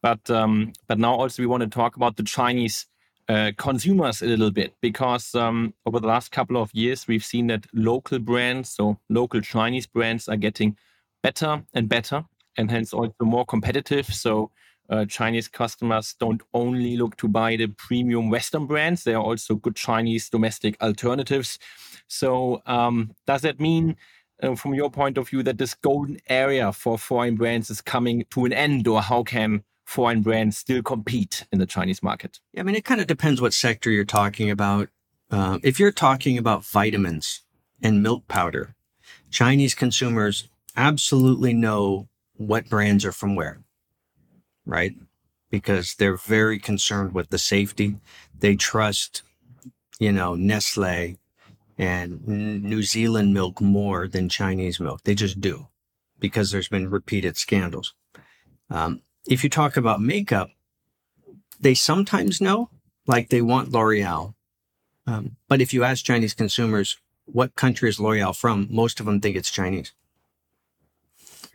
but 0.05 0.29
um, 0.29 0.71
but 0.87 0.99
now 0.99 1.15
also 1.15 1.41
we 1.41 1.47
want 1.47 1.63
to 1.63 1.67
talk 1.67 1.95
about 1.95 2.15
the 2.15 2.21
Chinese 2.21 2.85
uh, 3.27 3.51
consumers 3.57 4.21
a 4.21 4.27
little 4.27 4.51
bit 4.51 4.75
because 4.79 5.33
um, 5.33 5.73
over 5.87 5.99
the 5.99 6.05
last 6.05 6.31
couple 6.31 6.57
of 6.57 6.69
years 6.75 7.07
we've 7.07 7.25
seen 7.25 7.47
that 7.47 7.65
local 7.73 8.19
brands, 8.19 8.69
so 8.69 8.99
local 9.09 9.41
Chinese 9.41 9.87
brands, 9.87 10.29
are 10.29 10.37
getting 10.37 10.77
better 11.23 11.63
and 11.73 11.89
better, 11.89 12.23
and 12.55 12.69
hence 12.69 12.93
also 12.93 13.15
more 13.23 13.45
competitive. 13.45 14.05
So 14.13 14.51
uh, 14.91 15.05
Chinese 15.05 15.47
customers 15.47 16.15
don't 16.19 16.43
only 16.53 16.97
look 16.97 17.17
to 17.17 17.27
buy 17.27 17.55
the 17.55 17.65
premium 17.65 18.29
Western 18.29 18.67
brands, 18.67 19.05
there 19.05 19.17
are 19.17 19.23
also 19.23 19.55
good 19.55 19.75
Chinese 19.75 20.29
domestic 20.29 20.79
alternatives. 20.83 21.57
So, 22.07 22.61
um, 22.67 23.15
does 23.25 23.41
that 23.41 23.59
mean 23.59 23.95
uh, 24.43 24.53
from 24.53 24.75
your 24.75 24.91
point 24.91 25.17
of 25.17 25.29
view, 25.29 25.41
that 25.41 25.57
this 25.57 25.73
golden 25.73 26.19
area 26.27 26.71
for 26.71 26.99
foreign 26.99 27.37
brands 27.37 27.71
is 27.71 27.81
coming 27.81 28.25
to 28.29 28.45
an 28.45 28.53
end, 28.53 28.87
or 28.87 29.01
how 29.01 29.23
can 29.23 29.63
foreign 29.85 30.21
brands 30.21 30.57
still 30.57 30.81
compete 30.81 31.45
in 31.51 31.59
the 31.59 31.65
Chinese 31.65 32.03
market? 32.03 32.39
Yeah, 32.51 32.61
I 32.61 32.63
mean, 32.63 32.75
it 32.75 32.85
kind 32.85 32.99
of 32.99 33.07
depends 33.07 33.39
what 33.39 33.53
sector 33.53 33.89
you're 33.89 34.03
talking 34.03 34.49
about. 34.49 34.89
Uh, 35.31 35.59
if 35.63 35.79
you're 35.79 35.91
talking 35.91 36.37
about 36.37 36.65
vitamins 36.65 37.41
and 37.81 38.03
milk 38.03 38.27
powder, 38.27 38.75
Chinese 39.31 39.75
consumers 39.75 40.49
absolutely 40.75 41.53
know 41.53 42.07
what 42.37 42.69
brands 42.69 43.05
are 43.05 43.11
from 43.11 43.35
where, 43.35 43.59
right? 44.65 44.93
Because 45.49 45.95
they're 45.95 46.17
very 46.17 46.59
concerned 46.59 47.13
with 47.13 47.29
the 47.29 47.37
safety. 47.37 47.95
They 48.37 48.55
trust, 48.55 49.23
you 49.99 50.11
know, 50.11 50.35
Nestle 50.35 51.17
and 51.77 52.27
New 52.27 52.83
Zealand 52.83 53.33
milk 53.33 53.61
more 53.61 54.07
than 54.07 54.29
Chinese 54.29 54.79
milk. 54.79 55.01
They 55.03 55.15
just 55.15 55.41
do 55.41 55.67
because 56.19 56.51
there's 56.51 56.69
been 56.69 56.89
repeated 56.89 57.37
scandals. 57.37 57.93
Um, 58.69 59.01
if 59.27 59.43
you 59.43 59.49
talk 59.49 59.77
about 59.77 60.01
makeup, 60.01 60.49
they 61.59 61.73
sometimes 61.73 62.41
know, 62.41 62.69
like 63.07 63.29
they 63.29 63.41
want 63.41 63.71
L'Oreal. 63.71 64.33
Um, 65.07 65.37
but 65.47 65.61
if 65.61 65.73
you 65.73 65.83
ask 65.83 66.03
Chinese 66.03 66.33
consumers, 66.33 66.97
what 67.25 67.55
country 67.55 67.89
is 67.89 67.99
L'Oreal 67.99 68.35
from? 68.35 68.67
Most 68.69 68.99
of 68.99 69.05
them 69.05 69.19
think 69.19 69.35
it's 69.35 69.51
Chinese. 69.51 69.93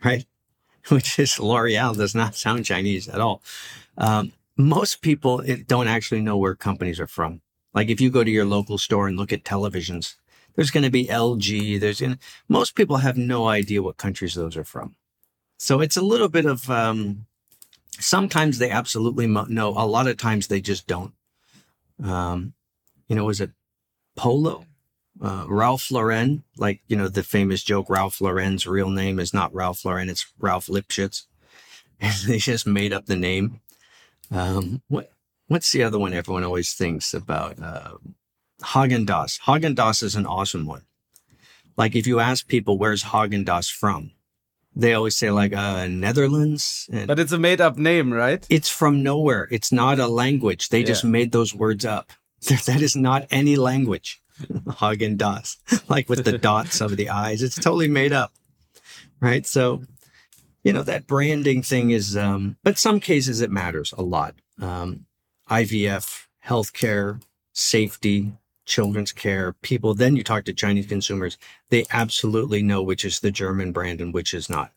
Right? 0.03 0.25
Which 0.89 1.19
is 1.19 1.39
L'Oreal 1.39 1.95
does 1.95 2.15
not 2.15 2.35
sound 2.35 2.65
Chinese 2.65 3.07
at 3.07 3.21
all. 3.21 3.41
Um, 3.97 4.33
most 4.57 5.01
people 5.01 5.43
don't 5.67 5.87
actually 5.87 6.21
know 6.21 6.37
where 6.37 6.55
companies 6.55 6.99
are 6.99 7.07
from. 7.07 7.41
Like 7.73 7.89
if 7.89 8.01
you 8.01 8.09
go 8.09 8.23
to 8.23 8.31
your 8.31 8.45
local 8.45 8.77
store 8.77 9.07
and 9.07 9.17
look 9.17 9.31
at 9.31 9.43
televisions, 9.43 10.15
there's 10.55 10.71
going 10.71 10.83
to 10.83 10.89
be 10.89 11.05
LG. 11.05 11.79
There's 11.79 12.01
know, 12.01 12.15
most 12.49 12.75
people 12.75 12.97
have 12.97 13.17
no 13.17 13.47
idea 13.47 13.81
what 13.81 13.97
countries 13.97 14.35
those 14.35 14.57
are 14.57 14.63
from. 14.63 14.95
So 15.57 15.79
it's 15.79 15.97
a 15.97 16.01
little 16.01 16.27
bit 16.27 16.45
of 16.45 16.69
um, 16.69 17.25
sometimes 17.99 18.57
they 18.57 18.69
absolutely 18.69 19.27
know. 19.27 19.69
A 19.69 19.85
lot 19.85 20.07
of 20.07 20.17
times 20.17 20.47
they 20.47 20.61
just 20.61 20.87
don't. 20.87 21.13
Um, 22.03 22.53
you 23.07 23.15
know, 23.15 23.25
was 23.25 23.41
it 23.41 23.51
Polo? 24.15 24.65
Uh, 25.21 25.45
Ralph 25.47 25.91
Lauren, 25.91 26.43
like, 26.57 26.81
you 26.87 26.95
know, 26.95 27.07
the 27.07 27.21
famous 27.21 27.61
joke, 27.63 27.89
Ralph 27.89 28.21
Lauren's 28.21 28.65
real 28.65 28.89
name 28.89 29.19
is 29.19 29.33
not 29.33 29.53
Ralph 29.53 29.85
Lauren, 29.85 30.09
it's 30.09 30.25
Ralph 30.39 30.67
Lipschitz. 30.67 31.25
And 32.03 32.15
they 32.25 32.39
just 32.39 32.65
made 32.65 32.93
up 32.93 33.05
the 33.05 33.15
name. 33.15 33.61
Um, 34.31 34.81
what, 34.87 35.11
what's 35.49 35.71
the 35.71 35.83
other 35.83 35.99
one 35.99 36.15
everyone 36.15 36.43
always 36.43 36.73
thinks 36.73 37.13
about? 37.13 37.61
Uh, 37.61 37.97
Haagen 38.63 39.05
Dazs. 39.05 39.41
Haagen 39.41 39.75
Dazs 39.75 40.01
is 40.01 40.15
an 40.15 40.25
awesome 40.25 40.65
one. 40.65 40.81
Like 41.77 41.95
if 41.95 42.07
you 42.07 42.19
ask 42.19 42.47
people, 42.47 42.79
where's 42.79 43.03
Haagen 43.03 43.45
Dazs 43.45 43.71
from? 43.71 44.13
They 44.75 44.93
always 44.93 45.17
say 45.17 45.31
like, 45.31 45.53
uh, 45.53 45.87
Netherlands. 45.87 46.89
And 46.91 47.07
but 47.07 47.19
it's 47.19 47.31
a 47.31 47.37
made 47.37 47.59
up 47.59 47.77
name, 47.77 48.13
right? 48.13 48.45
It's 48.49 48.69
from 48.69 49.03
nowhere. 49.03 49.47
It's 49.51 49.71
not 49.71 49.99
a 49.99 50.07
language. 50.07 50.69
They 50.69 50.79
yeah. 50.79 50.85
just 50.85 51.03
made 51.03 51.31
those 51.31 51.53
words 51.53 51.85
up. 51.85 52.11
That 52.65 52.81
is 52.81 52.95
not 52.95 53.27
any 53.29 53.55
language. 53.55 54.21
Haagen 54.41 55.17
Dazs, 55.17 55.57
like 55.89 56.09
with 56.09 56.23
the 56.25 56.37
dots 56.37 56.81
of 56.81 56.97
the 56.97 57.09
eyes. 57.09 57.43
It's 57.43 57.55
totally 57.55 57.87
made 57.87 58.13
up. 58.13 58.33
Right. 59.19 59.45
So, 59.45 59.83
you 60.63 60.73
know, 60.73 60.83
that 60.83 61.05
branding 61.05 61.61
thing 61.61 61.91
is, 61.91 62.17
um, 62.17 62.57
but 62.63 62.77
some 62.77 62.99
cases 62.99 63.41
it 63.41 63.51
matters 63.51 63.93
a 63.97 64.01
lot. 64.01 64.35
Um, 64.59 65.05
IVF, 65.49 66.25
healthcare, 66.45 67.21
safety, 67.53 68.33
children's 68.71 69.11
care, 69.11 69.53
people. 69.61 69.93
Then 69.93 70.15
you 70.15 70.23
talk 70.23 70.45
to 70.45 70.53
Chinese 70.53 70.87
consumers. 70.87 71.37
They 71.69 71.85
absolutely 71.91 72.63
know 72.63 72.81
which 72.81 73.03
is 73.03 73.19
the 73.19 73.29
German 73.29 73.73
brand 73.73 73.99
and 73.99 74.13
which 74.13 74.33
is 74.33 74.49
not. 74.49 74.71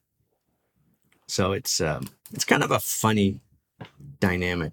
So 1.28 1.52
it's, 1.52 1.80
um, 1.80 2.08
it's 2.32 2.44
kind 2.44 2.64
of 2.64 2.72
a 2.72 2.80
funny 2.80 3.40
dynamic. 4.18 4.72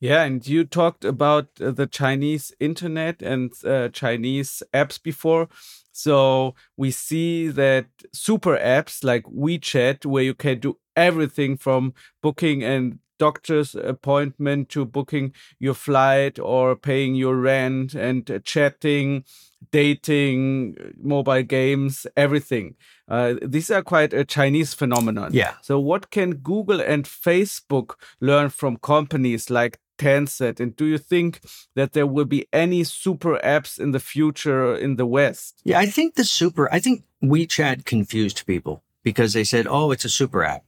Yeah, 0.00 0.24
and 0.24 0.46
you 0.46 0.64
talked 0.64 1.04
about 1.04 1.48
uh, 1.60 1.72
the 1.72 1.86
Chinese 1.86 2.52
internet 2.58 3.20
and 3.20 3.52
uh, 3.64 3.90
Chinese 3.90 4.62
apps 4.72 5.00
before. 5.00 5.48
So 5.92 6.54
we 6.78 6.90
see 6.90 7.48
that 7.48 7.86
super 8.10 8.56
apps 8.56 9.04
like 9.04 9.24
WeChat, 9.24 10.06
where 10.06 10.22
you 10.22 10.34
can 10.34 10.58
do 10.58 10.78
everything 10.96 11.58
from 11.58 11.92
booking 12.22 12.64
and 12.64 13.00
doctor's 13.20 13.74
appointment 13.74 14.70
to 14.70 14.84
booking 14.84 15.32
your 15.58 15.74
flight 15.74 16.38
or 16.38 16.74
paying 16.74 17.14
your 17.14 17.36
rent 17.36 17.94
and 17.94 18.40
chatting, 18.44 19.24
dating, 19.70 20.76
mobile 21.00 21.42
games, 21.42 22.06
everything. 22.16 22.74
Uh, 23.06 23.34
these 23.42 23.70
are 23.70 23.82
quite 23.82 24.12
a 24.14 24.24
Chinese 24.24 24.72
phenomenon. 24.74 25.30
Yeah. 25.32 25.54
So, 25.60 25.78
what 25.78 26.10
can 26.10 26.30
Google 26.36 26.80
and 26.80 27.04
Facebook 27.04 27.94
learn 28.20 28.48
from 28.48 28.78
companies 28.78 29.50
like 29.50 29.78
Tencent? 29.98 30.60
And 30.60 30.74
do 30.74 30.86
you 30.86 30.98
think 30.98 31.40
that 31.74 31.92
there 31.92 32.06
will 32.06 32.24
be 32.24 32.46
any 32.52 32.84
super 32.84 33.38
apps 33.44 33.78
in 33.78 33.90
the 33.92 34.00
future 34.00 34.74
in 34.74 34.96
the 34.96 35.06
West? 35.06 35.60
Yeah, 35.64 35.78
I 35.78 35.86
think 35.86 36.14
the 36.14 36.24
super, 36.24 36.72
I 36.72 36.80
think 36.80 37.04
WeChat 37.22 37.84
confused 37.84 38.46
people 38.46 38.82
because 39.02 39.34
they 39.34 39.44
said, 39.44 39.66
oh, 39.68 39.90
it's 39.92 40.06
a 40.06 40.08
super 40.20 40.42
app. 40.42 40.64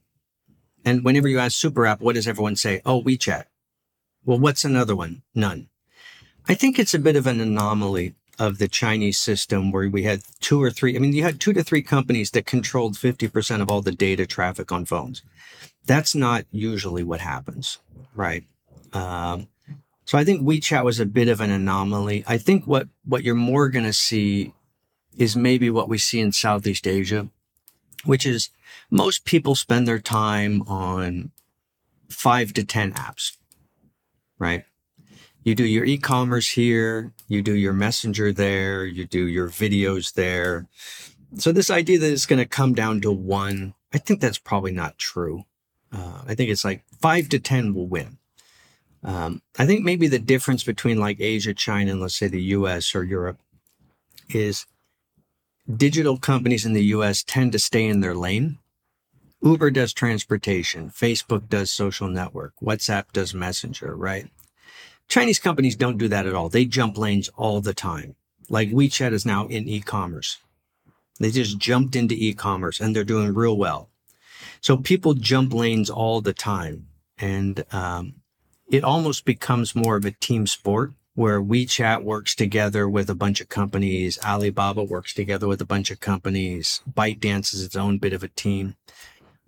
And 0.85 1.03
whenever 1.03 1.27
you 1.27 1.39
ask 1.39 1.57
super 1.57 1.85
app, 1.85 2.01
what 2.01 2.15
does 2.15 2.27
everyone 2.27 2.55
say? 2.55 2.81
Oh, 2.85 3.01
WeChat. 3.01 3.45
Well, 4.25 4.39
what's 4.39 4.65
another 4.65 4.95
one? 4.95 5.23
None. 5.35 5.69
I 6.47 6.53
think 6.53 6.77
it's 6.77 6.93
a 6.93 6.99
bit 6.99 7.15
of 7.15 7.27
an 7.27 7.39
anomaly 7.39 8.15
of 8.39 8.57
the 8.57 8.67
Chinese 8.67 9.19
system 9.19 9.71
where 9.71 9.89
we 9.89 10.03
had 10.03 10.23
two 10.39 10.61
or 10.61 10.71
three. 10.71 10.95
I 10.95 10.99
mean, 10.99 11.13
you 11.13 11.23
had 11.23 11.39
two 11.39 11.53
to 11.53 11.63
three 11.63 11.81
companies 11.81 12.31
that 12.31 12.45
controlled 12.45 12.95
50% 12.95 13.61
of 13.61 13.69
all 13.69 13.81
the 13.81 13.91
data 13.91 14.25
traffic 14.25 14.71
on 14.71 14.85
phones. 14.85 15.21
That's 15.85 16.15
not 16.15 16.45
usually 16.51 17.03
what 17.03 17.21
happens, 17.21 17.79
right? 18.15 18.43
Um, 18.91 19.47
so 20.05 20.17
I 20.17 20.23
think 20.23 20.41
WeChat 20.41 20.83
was 20.83 20.99
a 20.99 21.05
bit 21.05 21.27
of 21.27 21.41
an 21.41 21.51
anomaly. 21.51 22.23
I 22.27 22.37
think 22.37 22.65
what, 22.65 22.87
what 23.05 23.23
you're 23.23 23.35
more 23.35 23.69
going 23.69 23.85
to 23.85 23.93
see 23.93 24.53
is 25.17 25.35
maybe 25.35 25.69
what 25.69 25.89
we 25.89 25.97
see 25.97 26.19
in 26.19 26.31
Southeast 26.31 26.87
Asia, 26.87 27.29
which 28.05 28.25
is 28.25 28.49
most 28.89 29.25
people 29.25 29.55
spend 29.55 29.87
their 29.87 29.99
time 29.99 30.61
on 30.63 31.31
five 32.09 32.53
to 32.53 32.63
10 32.63 32.93
apps, 32.93 33.37
right? 34.37 34.65
You 35.43 35.55
do 35.55 35.65
your 35.65 35.83
e-commerce 35.83 36.49
here, 36.49 37.13
you 37.27 37.41
do 37.41 37.53
your 37.53 37.73
messenger 37.73 38.31
there, 38.31 38.85
you 38.85 39.05
do 39.05 39.27
your 39.27 39.49
videos 39.49 40.13
there. 40.13 40.67
So 41.37 41.51
this 41.51 41.69
idea 41.69 41.99
that 41.99 42.11
it's 42.11 42.25
going 42.25 42.39
to 42.39 42.47
come 42.47 42.73
down 42.73 43.01
to 43.01 43.11
one, 43.11 43.73
I 43.93 43.97
think 43.97 44.21
that's 44.21 44.37
probably 44.37 44.71
not 44.71 44.97
true. 44.97 45.43
Uh, 45.91 46.21
I 46.27 46.35
think 46.35 46.49
it's 46.49 46.63
like 46.63 46.83
five 47.01 47.29
to 47.29 47.39
10 47.39 47.73
will 47.73 47.87
win. 47.87 48.17
Um, 49.03 49.41
I 49.59 49.65
think 49.65 49.83
maybe 49.83 50.07
the 50.07 50.19
difference 50.19 50.63
between 50.63 50.97
like 50.97 51.19
Asia, 51.19 51.53
China, 51.53 51.91
and 51.91 52.01
let's 52.01 52.15
say 52.15 52.27
the 52.27 52.41
US 52.41 52.95
or 52.95 53.03
Europe 53.03 53.39
is 54.29 54.65
digital 55.71 56.17
companies 56.17 56.65
in 56.65 56.73
the 56.73 56.85
US 56.85 57.23
tend 57.23 57.51
to 57.51 57.59
stay 57.59 57.85
in 57.85 58.01
their 58.01 58.15
lane. 58.15 58.59
Uber 59.41 59.71
does 59.71 59.93
transportation, 59.93 60.89
Facebook 60.89 61.49
does 61.49 61.69
social 61.69 62.07
network, 62.07 62.53
WhatsApp 62.61 63.05
does 63.11 63.33
messenger, 63.33 63.95
right? 63.95 64.27
Chinese 65.09 65.39
companies 65.39 65.75
don't 65.75 65.97
do 65.97 66.07
that 66.07 66.25
at 66.25 66.33
all. 66.33 66.49
They 66.49 66.65
jump 66.65 66.97
lanes 66.97 67.29
all 67.35 67.59
the 67.59 67.73
time. 67.73 68.15
Like 68.49 68.71
WeChat 68.71 69.11
is 69.11 69.25
now 69.25 69.47
in 69.47 69.67
e-commerce. 69.67 70.37
They 71.19 71.31
just 71.31 71.57
jumped 71.57 71.95
into 71.95 72.15
e-commerce 72.15 72.79
and 72.79 72.95
they're 72.95 73.03
doing 73.03 73.33
real 73.33 73.57
well. 73.57 73.89
So 74.61 74.77
people 74.77 75.13
jump 75.13 75.53
lanes 75.53 75.89
all 75.89 76.21
the 76.21 76.33
time. 76.33 76.87
And 77.17 77.63
um, 77.73 78.15
it 78.71 78.83
almost 78.83 79.25
becomes 79.25 79.75
more 79.75 79.95
of 79.95 80.05
a 80.05 80.11
team 80.11 80.47
sport 80.47 80.93
where 81.15 81.41
WeChat 81.41 82.03
works 82.03 82.35
together 82.35 82.89
with 82.89 83.09
a 83.09 83.15
bunch 83.15 83.39
of 83.41 83.49
companies. 83.49 84.19
Alibaba 84.23 84.83
works 84.83 85.13
together 85.13 85.47
with 85.47 85.61
a 85.61 85.65
bunch 85.65 85.91
of 85.91 85.99
companies. 85.99 86.81
ByteDance 86.91 87.53
is 87.53 87.63
its 87.63 87.75
own 87.75 87.97
bit 87.99 88.13
of 88.13 88.23
a 88.23 88.27
team. 88.27 88.75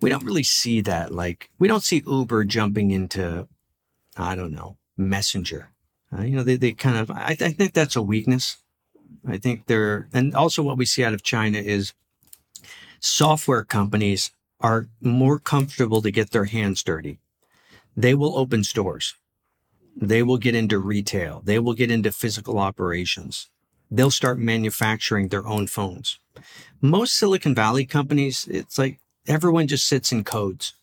We 0.00 0.10
don't 0.10 0.24
really 0.24 0.42
see 0.42 0.80
that. 0.82 1.12
Like, 1.12 1.50
we 1.58 1.68
don't 1.68 1.82
see 1.82 2.02
Uber 2.06 2.44
jumping 2.44 2.90
into, 2.90 3.48
I 4.16 4.34
don't 4.34 4.52
know, 4.52 4.76
Messenger. 4.96 5.70
Uh, 6.16 6.22
you 6.22 6.36
know, 6.36 6.44
they, 6.44 6.56
they 6.56 6.72
kind 6.72 6.96
of, 6.96 7.10
I, 7.10 7.36
I 7.40 7.52
think 7.52 7.72
that's 7.72 7.96
a 7.96 8.02
weakness. 8.02 8.58
I 9.26 9.38
think 9.38 9.66
they're, 9.66 10.08
and 10.12 10.34
also 10.34 10.62
what 10.62 10.78
we 10.78 10.84
see 10.84 11.04
out 11.04 11.14
of 11.14 11.22
China 11.22 11.58
is 11.58 11.94
software 13.00 13.64
companies 13.64 14.30
are 14.60 14.88
more 15.00 15.38
comfortable 15.38 16.00
to 16.02 16.10
get 16.10 16.30
their 16.30 16.44
hands 16.44 16.82
dirty 16.82 17.18
they 17.96 18.14
will 18.14 18.36
open 18.38 18.62
stores. 18.62 19.14
They 19.96 20.22
will 20.22 20.36
get 20.36 20.54
into 20.54 20.78
retail. 20.78 21.40
They 21.44 21.58
will 21.58 21.72
get 21.72 21.90
into 21.90 22.12
physical 22.12 22.58
operations. 22.58 23.48
They'll 23.90 24.10
start 24.10 24.38
manufacturing 24.38 25.28
their 25.28 25.46
own 25.46 25.66
phones. 25.66 26.18
Most 26.82 27.14
Silicon 27.14 27.54
Valley 27.54 27.86
companies, 27.86 28.46
it's 28.50 28.78
like 28.78 28.98
everyone 29.26 29.66
just 29.66 29.86
sits 29.86 30.12
in 30.12 30.22
codes, 30.22 30.74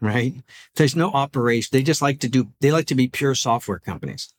right? 0.00 0.34
There's 0.74 0.96
no 0.96 1.10
operation. 1.12 1.68
They 1.70 1.82
just 1.84 2.02
like 2.02 2.18
to 2.20 2.28
do, 2.28 2.48
they 2.60 2.72
like 2.72 2.86
to 2.86 2.96
be 2.96 3.06
pure 3.06 3.36
software 3.36 3.78
companies. 3.78 4.32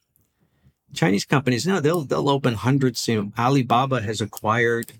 Chinese 0.93 1.25
companies, 1.25 1.65
no, 1.65 1.79
they'll, 1.79 2.01
they'll 2.01 2.29
open 2.29 2.55
hundreds. 2.55 3.07
You 3.07 3.23
know, 3.23 3.31
Alibaba 3.37 4.01
has 4.01 4.19
acquired 4.19 4.91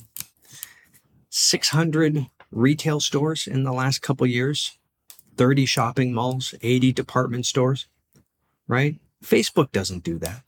600 1.30 2.28
retail 2.52 3.02
stores 3.02 3.46
in 3.46 3.64
the 3.64 3.74
last 3.74 4.02
couple 4.02 4.26
years, 4.26 4.78
30 5.36 5.66
shopping 5.66 6.14
malls, 6.14 6.56
80 6.62 6.94
department 6.94 7.46
stores, 7.46 7.88
right? 8.68 8.96
Facebook 9.24 9.72
doesn't 9.72 10.04
do 10.04 10.18
that. 10.20 10.44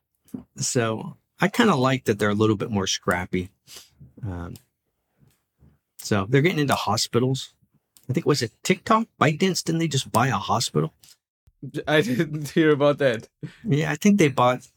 So 0.57 1.17
I 1.39 1.47
kind 1.47 1.69
of 1.69 1.79
like 1.79 2.05
that 2.05 2.19
they're 2.19 2.29
a 2.29 2.33
little 2.35 2.55
bit 2.55 2.69
more 2.71 2.87
scrappy. 2.87 3.49
Um, 4.25 4.55
so 5.97 6.25
they're 6.29 6.41
getting 6.41 6.59
into 6.59 6.75
hospitals. 6.75 7.53
I 8.09 8.13
think 8.13 8.25
was 8.25 8.41
it 8.41 8.51
TikTok, 8.63 9.07
ByteDance? 9.19 9.63
Didn't 9.63 9.79
they 9.79 9.87
just 9.87 10.11
buy 10.11 10.27
a 10.27 10.37
hospital? 10.37 10.93
I 11.87 12.01
didn't 12.01 12.49
hear 12.49 12.71
about 12.71 12.99
that. 12.99 13.27
Yeah, 13.63 13.91
I 13.91 13.95
think 13.95 14.17
they 14.17 14.29
bought 14.29 14.67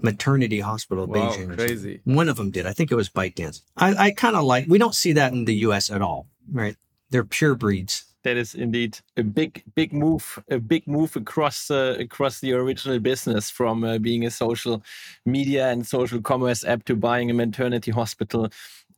maternity 0.00 0.60
hospital 0.60 1.06
Wow, 1.06 1.30
Beijing. 1.32 1.56
crazy. 1.56 2.00
One 2.04 2.28
of 2.28 2.36
them 2.36 2.50
did. 2.50 2.66
I 2.66 2.72
think 2.72 2.90
it 2.92 2.94
was 2.94 3.08
ByteDance. 3.10 3.62
I, 3.76 3.94
I 3.94 4.10
kind 4.12 4.36
of 4.36 4.44
like. 4.44 4.66
We 4.68 4.78
don't 4.78 4.94
see 4.94 5.12
that 5.14 5.32
in 5.32 5.44
the 5.44 5.54
U.S. 5.66 5.90
at 5.90 6.00
all, 6.00 6.26
right? 6.50 6.76
They're 7.10 7.24
pure 7.24 7.54
breeds. 7.54 8.04
That 8.24 8.36
is 8.36 8.54
indeed 8.54 8.98
a 9.16 9.22
big 9.22 9.62
big 9.74 9.92
move 9.92 10.42
a 10.50 10.58
big 10.58 10.86
move 10.86 11.16
across 11.16 11.70
uh, 11.70 11.96
across 11.98 12.40
the 12.40 12.52
original 12.52 12.98
business 12.98 13.50
from 13.50 13.84
uh, 13.84 13.98
being 13.98 14.26
a 14.26 14.30
social 14.30 14.82
media 15.24 15.68
and 15.70 15.86
social 15.86 16.20
commerce 16.20 16.64
app 16.64 16.84
to 16.84 16.96
buying 16.96 17.30
a 17.30 17.34
maternity 17.34 17.90
hospital 17.90 18.48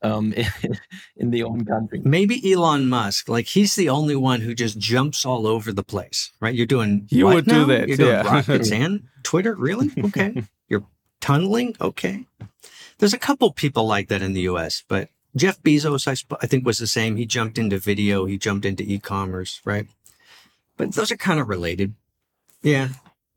um, 0.02 0.32
in 1.16 1.30
the 1.30 1.42
own 1.42 1.64
country 1.64 2.00
Maybe 2.04 2.52
Elon 2.52 2.88
Musk, 2.88 3.28
like 3.28 3.46
he's 3.46 3.74
the 3.74 3.88
only 3.90 4.16
one 4.16 4.40
who 4.40 4.54
just 4.54 4.78
jumps 4.78 5.26
all 5.26 5.46
over 5.46 5.72
the 5.72 5.84
place, 5.84 6.32
right? 6.40 6.54
You're 6.54 6.66
doing 6.66 7.06
You 7.10 7.26
what 7.26 7.34
would 7.34 7.44
do 7.44 7.52
now? 7.52 7.64
that, 7.66 7.88
You're 7.88 7.96
doing 7.98 8.10
yeah. 8.10 8.22
rockets 8.22 8.72
and 8.72 9.02
Twitter, 9.22 9.54
really? 9.54 9.90
Okay. 10.02 10.42
You're 10.68 10.84
tunneling, 11.20 11.76
okay. 11.80 12.24
There's 12.98 13.12
a 13.14 13.18
couple 13.18 13.52
people 13.52 13.86
like 13.86 14.08
that 14.08 14.22
in 14.22 14.32
the 14.32 14.42
U.S., 14.42 14.82
but 14.88 15.10
Jeff 15.36 15.62
Bezos, 15.62 16.08
I, 16.08 16.14
sp- 16.18 16.40
I 16.42 16.46
think, 16.46 16.66
was 16.66 16.78
the 16.78 16.86
same. 16.86 17.16
He 17.16 17.26
jumped 17.26 17.58
into 17.58 17.78
video, 17.78 18.24
he 18.24 18.36
jumped 18.36 18.64
into 18.64 18.82
e-commerce, 18.82 19.60
right? 19.64 19.86
But 20.76 20.94
those 20.94 21.12
are 21.12 21.16
kind 21.16 21.38
of 21.40 21.48
related. 21.48 21.94
Yeah. 22.62 22.88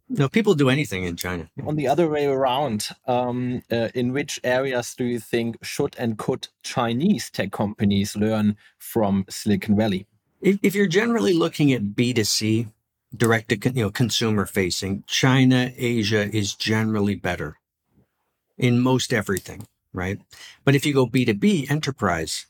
No, 0.10 0.28
people 0.30 0.54
do 0.54 0.70
anything 0.70 1.06
in 1.06 1.16
China. 1.16 1.50
on 1.66 1.76
the 1.76 1.88
other 1.88 2.08
way 2.10 2.26
around 2.26 2.90
um, 3.08 3.64
uh, 3.72 3.90
in 3.96 4.12
which 4.14 4.40
areas 4.44 4.94
do 4.96 5.06
you 5.06 5.20
think 5.20 5.58
should 5.64 5.96
and 5.98 6.18
could 6.18 6.50
chinese 6.62 7.30
tech 7.32 7.52
companies 7.52 8.16
learn 8.16 8.56
from 8.78 9.26
silicon 9.30 9.76
valley 9.76 10.06
If, 10.42 10.60
if 10.62 10.76
you're 10.76 10.88
generally 10.88 11.34
looking 11.34 11.72
at 11.72 11.96
B2C, 11.96 12.68
direct 13.16 13.50
to 13.50 13.58
con- 13.58 13.76
you 13.76 13.84
know 13.86 13.92
consumer 13.92 14.46
facing, 14.46 15.04
China, 15.08 15.72
Asia 15.78 16.30
is 16.36 16.54
generally 16.54 17.16
better 17.16 17.58
in 18.58 18.82
most 18.82 19.14
everything, 19.14 19.66
right? 19.94 20.20
But 20.66 20.76
if 20.76 20.86
you 20.86 20.94
go 20.94 21.08
B2B 21.08 21.70
enterprise, 21.70 22.48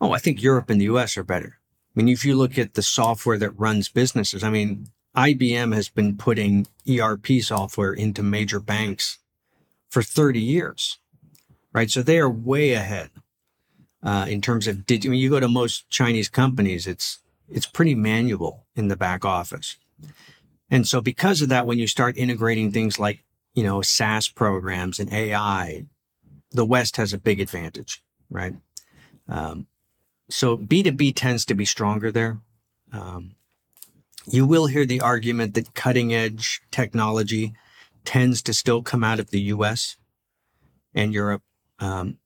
oh, 0.00 0.12
I 0.12 0.18
think 0.18 0.42
Europe 0.42 0.70
and 0.70 0.80
the 0.80 0.86
US 0.86 1.16
are 1.16 1.24
better. 1.24 1.58
I 1.94 2.00
mean, 2.00 2.08
if 2.08 2.24
you 2.24 2.36
look 2.36 2.58
at 2.58 2.74
the 2.74 2.82
software 2.82 3.38
that 3.38 3.58
runs 3.58 3.88
businesses, 3.88 4.42
I 4.42 4.50
mean, 4.50 4.88
IBM 5.16 5.74
has 5.74 5.88
been 5.88 6.16
putting 6.16 6.66
ERP 6.88 7.26
software 7.40 7.92
into 7.92 8.22
major 8.22 8.58
banks 8.58 9.18
for 9.88 10.02
30 10.02 10.40
years, 10.40 10.98
right? 11.72 11.90
So 11.90 12.02
they 12.02 12.18
are 12.18 12.30
way 12.30 12.72
ahead 12.72 13.10
uh, 14.02 14.26
in 14.28 14.40
terms 14.40 14.66
of 14.66 14.84
did 14.86 15.06
I 15.06 15.08
mean, 15.08 15.20
you 15.20 15.30
go 15.30 15.40
to 15.40 15.48
most 15.48 15.88
Chinese 15.88 16.28
companies, 16.28 16.86
it's 16.86 17.20
it's 17.48 17.66
pretty 17.66 17.94
manual 17.94 18.66
in 18.74 18.88
the 18.88 18.96
back 18.96 19.24
office. 19.24 19.76
And 20.70 20.88
so 20.88 21.00
because 21.00 21.40
of 21.42 21.48
that, 21.50 21.66
when 21.66 21.78
you 21.78 21.86
start 21.86 22.16
integrating 22.16 22.72
things 22.72 22.98
like, 22.98 23.22
you 23.54 23.62
know, 23.62 23.82
SaaS 23.82 24.28
programs 24.28 24.98
and 24.98 25.12
AI, 25.12 25.86
the 26.54 26.64
West 26.64 26.96
has 26.96 27.12
a 27.12 27.18
big 27.18 27.40
advantage, 27.40 28.02
right? 28.30 28.54
Um, 29.28 29.66
so 30.30 30.56
B2B 30.56 31.14
tends 31.14 31.44
to 31.46 31.54
be 31.54 31.64
stronger 31.64 32.10
there. 32.10 32.38
Um, 32.92 33.32
you 34.26 34.46
will 34.46 34.66
hear 34.66 34.86
the 34.86 35.00
argument 35.00 35.54
that 35.54 35.74
cutting 35.74 36.14
edge 36.14 36.62
technology 36.70 37.52
tends 38.04 38.40
to 38.42 38.54
still 38.54 38.82
come 38.82 39.04
out 39.04 39.20
of 39.20 39.30
the 39.30 39.40
US 39.40 39.96
and 40.94 41.12
Europe. 41.12 41.42
Um, 41.78 42.18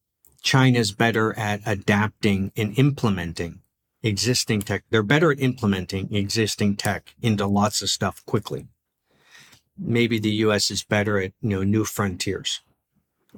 China's 0.43 0.93
better 0.93 1.37
at 1.37 1.61
adapting 1.67 2.53
and 2.57 2.79
implementing 2.79 3.61
existing 4.03 4.63
tech. 4.63 4.85
They're 4.91 5.03
better 5.03 5.33
at 5.33 5.41
implementing 5.41 6.15
existing 6.15 6.77
tech 6.77 7.15
into 7.21 7.47
lots 7.47 7.83
of 7.83 7.91
stuff 7.91 8.25
quickly. 8.27 8.69
Maybe 9.77 10.19
the 10.19 10.31
US 10.47 10.71
is 10.71 10.85
better 10.85 11.21
at, 11.21 11.33
you 11.41 11.51
know, 11.51 11.63
new 11.65 11.85
frontiers. 11.85 12.61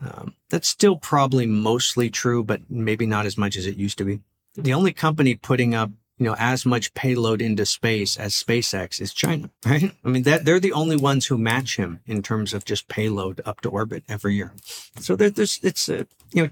Um, 0.02 0.34
that's 0.48 0.68
still 0.68 0.96
probably 0.96 1.46
mostly 1.46 2.10
true, 2.10 2.42
but 2.42 2.62
maybe 2.70 3.06
not 3.06 3.26
as 3.26 3.36
much 3.36 3.56
as 3.56 3.66
it 3.66 3.76
used 3.76 3.98
to 3.98 4.04
be. 4.04 4.20
The 4.54 4.72
only 4.72 4.92
company 4.92 5.34
putting 5.34 5.74
up, 5.74 5.90
you 6.18 6.26
know, 6.26 6.36
as 6.38 6.66
much 6.66 6.94
payload 6.94 7.40
into 7.40 7.66
space 7.66 8.16
as 8.16 8.34
SpaceX 8.34 9.00
is 9.00 9.12
China, 9.12 9.50
right? 9.66 9.92
I 10.04 10.08
mean, 10.08 10.22
that 10.24 10.44
they're 10.44 10.60
the 10.60 10.72
only 10.72 10.96
ones 10.96 11.26
who 11.26 11.38
match 11.38 11.76
him 11.76 12.00
in 12.06 12.22
terms 12.22 12.54
of 12.54 12.64
just 12.64 12.88
payload 12.88 13.40
up 13.44 13.60
to 13.62 13.68
orbit 13.68 14.04
every 14.08 14.34
year. 14.34 14.52
So 14.98 15.16
there, 15.16 15.30
there's, 15.30 15.60
it's, 15.62 15.88
uh, 15.88 16.04
you 16.32 16.44
know, 16.44 16.50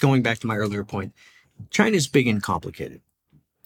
going 0.00 0.22
back 0.22 0.38
to 0.40 0.46
my 0.46 0.56
earlier 0.56 0.84
point, 0.84 1.12
China's 1.70 2.08
big 2.08 2.28
and 2.28 2.42
complicated 2.42 3.00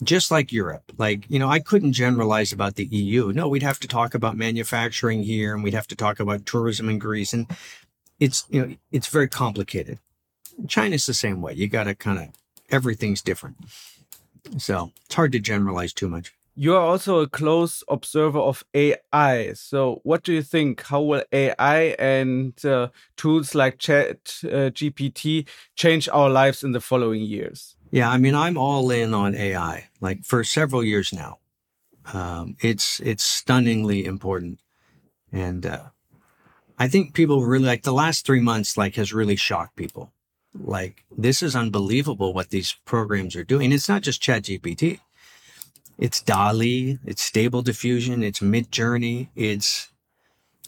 just 0.02 0.30
like 0.30 0.52
Europe. 0.52 0.92
Like, 0.96 1.24
you 1.28 1.38
know, 1.38 1.48
I 1.48 1.58
couldn't 1.58 1.92
generalize 1.92 2.52
about 2.52 2.76
the 2.76 2.86
EU. 2.86 3.32
No, 3.32 3.48
we'd 3.48 3.62
have 3.62 3.80
to 3.80 3.88
talk 3.88 4.14
about 4.14 4.36
manufacturing 4.36 5.22
here 5.22 5.54
and 5.54 5.64
we'd 5.64 5.74
have 5.74 5.88
to 5.88 5.96
talk 5.96 6.20
about 6.20 6.46
tourism 6.46 6.88
in 6.88 6.98
Greece. 6.98 7.32
And 7.32 7.46
it's, 8.18 8.46
you 8.50 8.66
know, 8.66 8.74
it's 8.90 9.08
very 9.08 9.28
complicated. 9.28 9.98
China's 10.66 11.06
the 11.06 11.14
same 11.14 11.40
way. 11.40 11.54
You 11.54 11.68
got 11.68 11.84
to 11.84 11.94
kind 11.94 12.18
of, 12.18 12.28
everything's 12.70 13.22
different. 13.22 13.56
So 14.58 14.92
it's 15.04 15.14
hard 15.14 15.32
to 15.32 15.38
generalize 15.38 15.92
too 15.92 16.08
much. 16.08 16.34
You 16.60 16.74
are 16.74 16.80
also 16.80 17.20
a 17.20 17.28
close 17.28 17.84
observer 17.86 18.40
of 18.40 18.64
AI. 18.74 19.52
So, 19.52 20.00
what 20.02 20.24
do 20.24 20.32
you 20.32 20.42
think? 20.42 20.82
How 20.82 21.00
will 21.00 21.22
AI 21.30 21.94
and 22.00 22.52
uh, 22.64 22.88
tools 23.16 23.54
like 23.54 23.78
Chat 23.78 24.40
uh, 24.42 24.74
GPT 24.74 25.46
change 25.76 26.08
our 26.08 26.28
lives 26.28 26.64
in 26.64 26.72
the 26.72 26.80
following 26.80 27.22
years? 27.22 27.76
Yeah, 27.92 28.10
I 28.10 28.18
mean, 28.18 28.34
I'm 28.34 28.58
all 28.58 28.90
in 28.90 29.14
on 29.14 29.36
AI, 29.36 29.88
like 30.00 30.24
for 30.24 30.42
several 30.42 30.82
years 30.82 31.12
now. 31.12 31.38
Um, 32.12 32.56
it's 32.60 32.98
it's 33.00 33.22
stunningly 33.22 34.04
important, 34.04 34.58
and 35.30 35.64
uh, 35.64 35.90
I 36.78 36.88
think 36.88 37.14
people 37.14 37.44
really 37.44 37.66
like 37.66 37.82
the 37.82 37.92
last 37.92 38.24
three 38.24 38.40
months. 38.40 38.76
Like, 38.76 38.94
has 38.94 39.12
really 39.12 39.36
shocked 39.36 39.76
people. 39.76 40.12
Like, 40.54 41.04
this 41.16 41.42
is 41.42 41.56
unbelievable 41.56 42.32
what 42.32 42.50
these 42.50 42.76
programs 42.84 43.36
are 43.36 43.44
doing. 43.44 43.72
It's 43.72 43.88
not 43.88 44.02
just 44.02 44.22
ChatGPT. 44.22 45.00
It's 45.98 46.22
DALL-E. 46.22 46.98
It's 47.04 47.22
Stable 47.22 47.62
Diffusion. 47.62 48.22
It's 48.22 48.40
Midjourney. 48.40 49.28
It's 49.34 49.90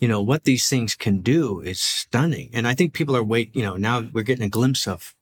you 0.01 0.09
know 0.09 0.23
what 0.23 0.45
these 0.45 0.69
things 0.69 0.95
can 0.95 1.21
do 1.21 1.61
is 1.61 1.79
stunning, 1.79 2.51
and 2.55 2.67
I 2.67 2.75
think 2.75 2.95
people 2.95 3.15
are 3.15 3.23
wait. 3.23 3.55
You 3.55 3.63
know, 3.63 3.77
now 3.77 4.09
we're 4.13 4.23
getting 4.23 4.47
a 4.47 4.49
glimpse 4.49 4.89
of 4.89 5.15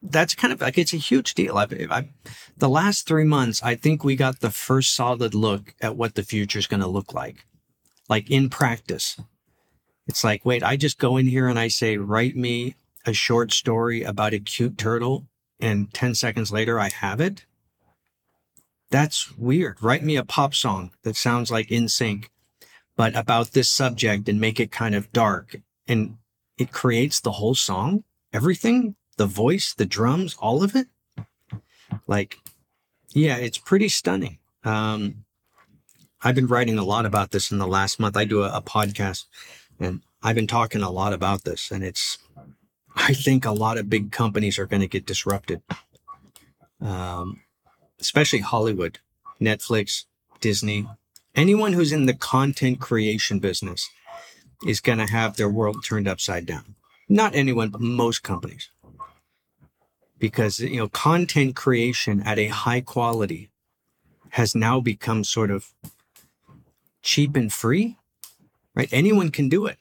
that's 0.00 0.36
kind 0.36 0.52
of 0.52 0.60
like 0.60 0.78
it's 0.78 0.92
a 0.92 0.96
huge 0.98 1.34
deal. 1.34 1.58
I, 1.58 1.66
I, 1.90 2.08
the 2.56 2.68
last 2.68 3.06
three 3.06 3.24
months, 3.24 3.60
I 3.62 3.74
think 3.74 4.04
we 4.04 4.14
got 4.14 4.38
the 4.40 4.50
first 4.50 4.94
solid 4.94 5.34
look 5.34 5.74
at 5.80 5.96
what 5.96 6.14
the 6.14 6.22
future 6.22 6.60
is 6.60 6.68
going 6.68 6.80
to 6.80 6.86
look 6.86 7.12
like, 7.12 7.44
like 8.08 8.30
in 8.30 8.48
practice. 8.48 9.20
It's 10.08 10.24
like, 10.24 10.44
wait, 10.44 10.62
I 10.62 10.76
just 10.76 10.98
go 10.98 11.16
in 11.16 11.26
here 11.26 11.48
and 11.48 11.58
I 11.58 11.68
say, 11.68 11.98
write 11.98 12.34
me 12.34 12.74
a 13.04 13.12
short 13.12 13.52
story 13.52 14.02
about 14.02 14.34
a 14.34 14.38
cute 14.38 14.78
turtle, 14.78 15.26
and 15.60 15.92
10 15.92 16.14
seconds 16.14 16.50
later, 16.50 16.80
I 16.80 16.88
have 16.88 17.20
it. 17.20 17.44
That's 18.90 19.36
weird. 19.36 19.82
Write 19.82 20.02
me 20.02 20.16
a 20.16 20.24
pop 20.24 20.54
song 20.54 20.92
that 21.02 21.16
sounds 21.16 21.50
like 21.50 21.68
NSYNC, 21.68 22.26
but 22.96 23.14
about 23.14 23.52
this 23.52 23.68
subject 23.68 24.28
and 24.28 24.40
make 24.40 24.58
it 24.58 24.72
kind 24.72 24.94
of 24.94 25.12
dark. 25.12 25.60
And 25.86 26.16
it 26.56 26.72
creates 26.72 27.20
the 27.20 27.32
whole 27.32 27.54
song, 27.54 28.04
everything 28.32 28.96
the 29.18 29.26
voice, 29.26 29.74
the 29.74 29.84
drums, 29.84 30.36
all 30.38 30.62
of 30.62 30.74
it. 30.74 30.86
Like, 32.06 32.38
yeah, 33.10 33.36
it's 33.36 33.58
pretty 33.58 33.88
stunning. 33.88 34.38
Um, 34.64 35.24
I've 36.22 36.34
been 36.34 36.46
writing 36.46 36.78
a 36.78 36.84
lot 36.84 37.04
about 37.04 37.30
this 37.30 37.50
in 37.50 37.58
the 37.58 37.66
last 37.66 38.00
month. 38.00 38.16
I 38.16 38.24
do 38.24 38.42
a, 38.42 38.56
a 38.56 38.62
podcast 38.62 39.26
and 39.78 40.02
I've 40.22 40.34
been 40.34 40.46
talking 40.46 40.82
a 40.82 40.90
lot 40.90 41.12
about 41.12 41.44
this 41.44 41.70
and 41.70 41.84
it's, 41.84 42.18
I 42.96 43.14
think 43.14 43.44
a 43.44 43.52
lot 43.52 43.78
of 43.78 43.90
big 43.90 44.10
companies 44.10 44.58
are 44.58 44.66
going 44.66 44.82
to 44.82 44.88
get 44.88 45.06
disrupted. 45.06 45.62
Um, 46.80 47.40
especially 48.00 48.40
Hollywood, 48.40 48.98
Netflix, 49.40 50.04
Disney, 50.40 50.88
anyone 51.34 51.72
who's 51.72 51.92
in 51.92 52.06
the 52.06 52.14
content 52.14 52.80
creation 52.80 53.38
business 53.38 53.88
is 54.66 54.80
going 54.80 54.98
to 54.98 55.06
have 55.06 55.36
their 55.36 55.48
world 55.48 55.84
turned 55.84 56.08
upside 56.08 56.46
down. 56.46 56.74
Not 57.08 57.34
anyone, 57.34 57.70
but 57.70 57.80
most 57.80 58.22
companies 58.22 58.70
because 60.18 60.60
you 60.60 60.76
know 60.76 60.88
content 60.88 61.56
creation 61.56 62.22
at 62.24 62.38
a 62.38 62.48
high 62.48 62.80
quality 62.80 63.50
has 64.30 64.54
now 64.54 64.80
become 64.80 65.24
sort 65.24 65.50
of 65.50 65.72
cheap 67.02 67.36
and 67.36 67.52
free 67.52 67.96
right 68.78 68.88
anyone 68.92 69.30
can 69.30 69.48
do 69.48 69.66
it 69.66 69.78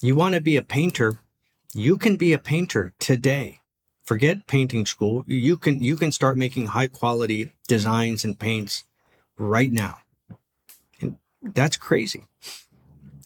you 0.00 0.14
want 0.14 0.34
to 0.34 0.40
be 0.40 0.56
a 0.56 0.62
painter 0.62 1.20
you 1.72 1.96
can 1.96 2.14
be 2.14 2.32
a 2.32 2.38
painter 2.38 2.92
today 3.00 3.60
Forget 4.04 4.46
painting 4.46 4.84
school. 4.84 5.24
You 5.26 5.56
can 5.56 5.82
you 5.82 5.96
can 5.96 6.12
start 6.12 6.36
making 6.36 6.66
high 6.66 6.88
quality 6.88 7.52
designs 7.66 8.22
and 8.22 8.38
paints 8.38 8.84
right 9.38 9.72
now. 9.72 9.98
And 11.00 11.16
that's 11.42 11.78
crazy. 11.78 12.26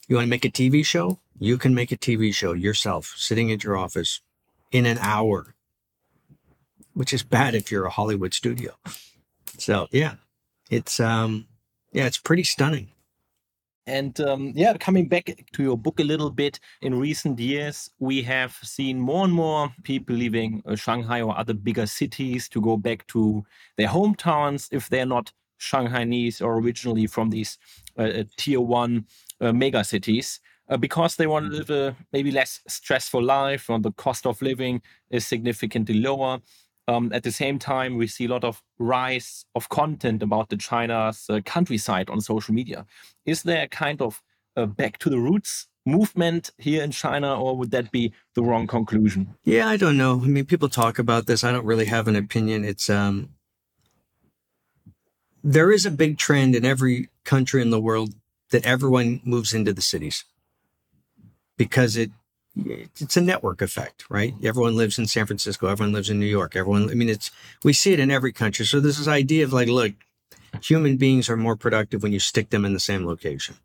You 0.07 0.17
want 0.17 0.27
to 0.27 0.31
make 0.31 0.45
a 0.45 0.51
TV 0.51 0.87
show? 0.87 1.19
You 1.41 1.59
can 1.59 1.75
make 1.75 1.91
a 1.91 1.97
TV 1.97 2.33
show 2.33 2.53
yourself, 2.53 3.13
sitting 3.17 3.51
at 3.51 3.65
your 3.65 3.77
office 3.77 4.21
in 4.71 4.87
an 4.87 4.99
hour, 4.99 5.57
which 6.95 7.13
is 7.13 7.25
bad 7.25 7.57
if 7.57 7.73
you're 7.73 7.87
a 7.87 7.91
Hollywood 7.91 8.33
studio. 8.33 8.75
So 9.59 9.89
yeah, 9.91 10.15
it's 10.71 11.01
um, 11.01 11.49
yeah, 11.93 12.07
it's 12.07 12.19
pretty 12.19 12.45
stunning. 12.45 12.93
And 13.89 14.21
um, 14.21 14.53
yeah, 14.55 14.77
coming 14.77 15.09
back 15.09 15.47
to 15.55 15.63
your 15.63 15.79
book 15.79 15.99
a 15.99 16.05
little 16.05 16.31
bit, 16.31 16.61
in 16.83 16.95
recent 16.95 17.39
years, 17.39 17.91
we 17.99 18.23
have 18.23 18.53
seen 18.63 19.01
more 19.01 19.25
and 19.25 19.33
more 19.33 19.73
people 19.83 20.15
leaving 20.15 20.63
uh, 20.67 20.77
Shanghai 20.77 21.23
or 21.23 21.37
other 21.37 21.55
bigger 21.55 21.87
cities 21.87 22.51
to 22.51 22.61
go 22.61 22.77
back 22.77 23.07
to 23.09 23.47
their 23.79 23.89
hometowns 23.89 24.69
if 24.73 24.91
they're 24.91 25.07
not 25.07 25.33
Shanghainese 25.59 26.43
or 26.43 26.59
originally 26.59 27.07
from 27.07 27.31
these 27.31 27.59
uh, 27.99 28.03
uh 28.03 28.25
tier 28.37 28.61
one 28.61 29.07
uh, 29.41 29.53
mega 29.53 29.83
cities. 29.83 30.41
Uh, 30.71 30.77
because 30.77 31.17
they 31.17 31.27
want 31.27 31.51
to 31.51 31.57
live 31.57 31.71
a 31.71 31.97
maybe 32.13 32.31
less 32.31 32.61
stressful 32.69 33.23
life, 33.23 33.71
or 33.71 33.79
the 33.79 33.93
cost 33.93 34.27
of 34.27 34.43
living 34.43 34.83
is 35.09 35.27
significantly 35.27 35.95
lower. 35.95 36.41
Um, 36.89 37.13
at 37.13 37.23
the 37.23 37.31
same 37.31 37.59
time, 37.59 37.99
we 37.99 38.07
see 38.07 38.25
a 38.25 38.29
lot 38.29 38.45
of 38.45 38.63
rise 38.79 39.45
of 39.55 39.69
content 39.69 40.23
about 40.23 40.49
the 40.49 40.57
China's 40.57 41.27
uh, 41.29 41.41
countryside 41.45 42.09
on 42.09 42.23
social 42.23 42.55
media. 42.55 42.87
Is 43.27 43.43
there 43.43 43.65
a 43.65 43.69
kind 43.69 44.01
of 44.01 44.23
a 44.57 44.67
back 44.67 44.97
to 44.99 45.11
the 45.11 45.19
roots 45.19 45.69
movement 45.85 46.51
here 46.57 46.83
in 46.83 46.91
China, 46.91 47.39
or 47.39 47.57
would 47.59 47.73
that 47.73 47.91
be 47.91 48.15
the 48.35 48.43
wrong 48.43 48.67
conclusion? 48.67 49.35
Yeah, 49.45 49.69
I 49.69 49.77
don't 49.77 49.99
know. 49.99 50.23
I 50.25 50.29
mean, 50.29 50.47
people 50.47 50.71
talk 50.71 50.99
about 50.99 51.27
this. 51.27 51.45
I 51.45 51.53
don't 51.53 51.67
really 51.67 51.85
have 51.87 52.09
an 52.09 52.17
opinion. 52.17 52.65
It's 52.65 52.89
um, 52.89 53.35
there 55.45 55.71
is 55.71 55.85
a 55.85 55.91
big 55.91 56.17
trend 56.17 56.55
in 56.55 56.65
every 56.65 57.11
country 57.25 57.61
in 57.61 57.69
the 57.69 57.81
world 57.81 58.15
that 58.51 58.65
everyone 58.65 59.21
moves 59.25 59.53
into 59.53 59.75
the 59.75 59.83
cities 59.83 60.25
because 61.59 61.99
it 61.99 62.11
it's 62.67 63.17
a 63.17 63.21
network 63.21 63.63
effect, 63.63 64.05
right? 64.11 64.35
Everyone 64.43 64.77
lives 64.77 64.99
in 64.99 65.07
San 65.07 65.27
Francisco. 65.27 65.69
Everyone 65.69 65.93
lives 65.93 66.11
in 66.11 66.19
New 66.19 66.27
York. 66.27 66.57
Everyone, 66.57 66.91
I 66.91 66.95
mean, 66.95 67.09
it's, 67.09 67.31
we 67.65 67.73
see 67.73 67.93
it 67.93 68.01
in 68.01 68.11
every 68.11 68.33
country. 68.33 68.65
So 68.67 68.81
there's 68.81 68.99
this 68.99 69.09
idea 69.09 69.45
of 69.45 69.53
like, 69.53 69.69
look, 69.69 69.93
human 70.63 70.97
beings 70.97 71.29
are 71.29 71.37
more 71.37 71.57
productive 71.57 72.03
when 72.03 72.13
you 72.13 72.21
stick 72.21 72.51
them 72.51 72.65
in 72.65 72.73
the 72.73 72.81
same 72.81 73.07
location. 73.07 73.57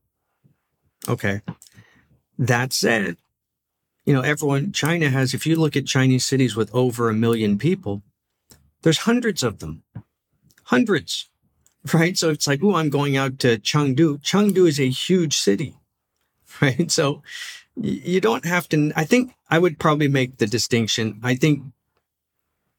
Okay. 1.08 1.41
That 2.38 2.74
said, 2.74 3.18
you 4.06 4.14
know, 4.14 4.22
everyone, 4.22 4.72
China 4.72 5.10
has, 5.10 5.34
if 5.34 5.46
you 5.46 5.56
look 5.56 5.76
at 5.76 5.86
Chinese 5.86 6.26
cities 6.26 6.56
with 6.56 6.74
over 6.74 7.10
a 7.10 7.14
million 7.14 7.58
people, 7.58 8.02
there's 8.82 9.00
hundreds 9.00 9.44
of 9.44 9.60
them. 9.60 9.84
Hundreds. 10.66 11.30
Right. 11.94 12.18
So 12.18 12.30
it's 12.30 12.48
like, 12.48 12.64
oh, 12.64 12.76
I'm 12.76 12.89
going 12.89 13.18
out 13.18 13.39
to 13.39 13.58
Chengdu. 13.58 14.22
Chengdu 14.22 14.68
is 14.68 14.80
a 14.80 14.89
huge 14.89 15.38
city. 15.38 15.76
Right. 16.62 16.91
So 16.91 17.24
you 17.76 18.21
don't 18.21 18.45
have 18.45 18.69
to. 18.69 18.91
I 18.95 19.03
think 19.03 19.34
I 19.49 19.59
would 19.59 19.80
probably 19.80 20.07
make 20.07 20.38
the 20.38 20.47
distinction. 20.47 21.19
I 21.24 21.36
think 21.36 21.63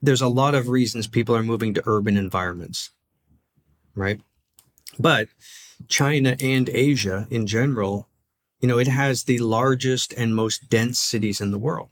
there's 0.00 0.22
a 0.22 0.28
lot 0.28 0.54
of 0.54 0.68
reasons 0.68 1.06
people 1.06 1.34
are 1.34 1.42
moving 1.42 1.74
to 1.74 1.82
urban 1.86 2.16
environments, 2.16 2.90
right? 3.94 4.20
But 4.98 5.28
China 5.88 6.36
and 6.40 6.68
Asia 6.68 7.26
in 7.30 7.46
general, 7.46 8.08
you 8.60 8.68
know, 8.68 8.78
it 8.78 8.88
has 8.88 9.24
the 9.24 9.38
largest 9.38 10.12
and 10.12 10.34
most 10.34 10.68
dense 10.68 10.98
cities 10.98 11.40
in 11.40 11.50
the 11.50 11.58
world, 11.58 11.88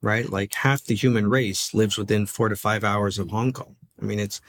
right? 0.00 0.30
Like 0.30 0.54
half 0.54 0.84
the 0.84 0.94
human 0.94 1.28
race 1.28 1.74
lives 1.74 1.98
within 1.98 2.26
four 2.26 2.48
to 2.48 2.56
five 2.56 2.84
hours 2.84 3.18
of 3.18 3.30
Hong 3.30 3.52
Kong. 3.52 3.76
I 4.00 4.04
mean, 4.04 4.20
it's 4.20 4.40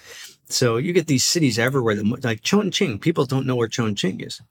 so 0.48 0.78
you 0.78 0.94
get 0.94 1.08
these 1.08 1.26
cities 1.26 1.60
everywhere. 1.60 1.96
That, 1.96 2.24
like 2.24 2.42
Chongqing, 2.42 3.02
people 3.02 3.26
don't 3.26 3.48
know 3.48 3.56
where 3.56 3.68
Chongqing 3.68 4.26
is. 4.26 4.42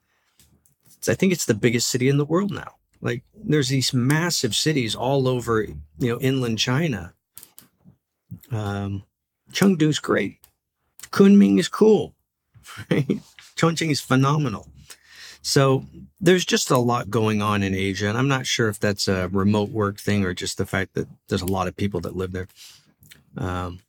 I 1.09 1.15
think 1.15 1.33
it's 1.33 1.47
the 1.47 1.55
biggest 1.55 1.89
city 1.89 2.09
in 2.09 2.19
the 2.19 2.25
world 2.25 2.51
now. 2.51 2.78
Like 3.01 3.23
there's 3.35 3.69
these 3.69 3.93
massive 3.93 4.55
cities 4.55 4.95
all 4.95 5.29
over, 5.29 5.63
you 5.63 5.77
know, 5.99 6.19
inland 6.21 6.59
China. 6.59 7.15
Um, 8.51 9.05
Chengdu's 9.53 9.99
great. 9.99 10.39
Kunming 11.11 11.59
is 11.59 11.69
cool. 11.69 12.15
Right? 12.91 13.21
Chongqing 13.57 13.91
is 13.91 14.01
phenomenal. 14.01 14.69
So 15.41 15.87
there's 16.21 16.45
just 16.45 16.71
a 16.71 16.79
lot 16.79 17.11
going 17.11 17.41
on 17.41 17.63
in 17.63 17.75
Asia, 17.75 18.09
and 18.09 18.19
I'm 18.19 18.29
not 18.29 18.47
sure 18.47 18.69
if 18.69 18.79
that's 18.79 19.09
a 19.09 19.29
remote 19.29 19.71
work 19.71 19.99
thing 19.99 20.25
or 20.25 20.35
just 20.35 20.59
the 20.59 20.67
fact 20.67 20.95
that 20.95 21.09
there's 21.29 21.43
a 21.43 21.47
lot 21.47 21.67
of 21.67 21.77
people 21.77 22.01
that 22.01 22.15
live 22.15 22.33
there. 22.33 22.49
Um, 23.37 23.81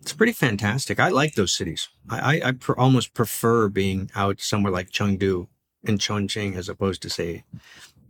it's 0.00 0.12
pretty 0.12 0.32
fantastic. 0.32 0.98
I 0.98 1.08
like 1.10 1.34
those 1.34 1.52
cities. 1.52 1.88
I, 2.10 2.18
I, 2.18 2.48
I 2.48 2.52
pr- 2.52 2.72
almost 2.72 3.14
prefer 3.14 3.68
being 3.68 4.10
out 4.16 4.40
somewhere 4.40 4.72
like 4.72 4.90
Chengdu 4.90 5.46
and 5.84 5.98
Chongqing 6.00 6.56
as 6.56 6.68
opposed 6.68 7.02
to 7.02 7.10
say 7.10 7.44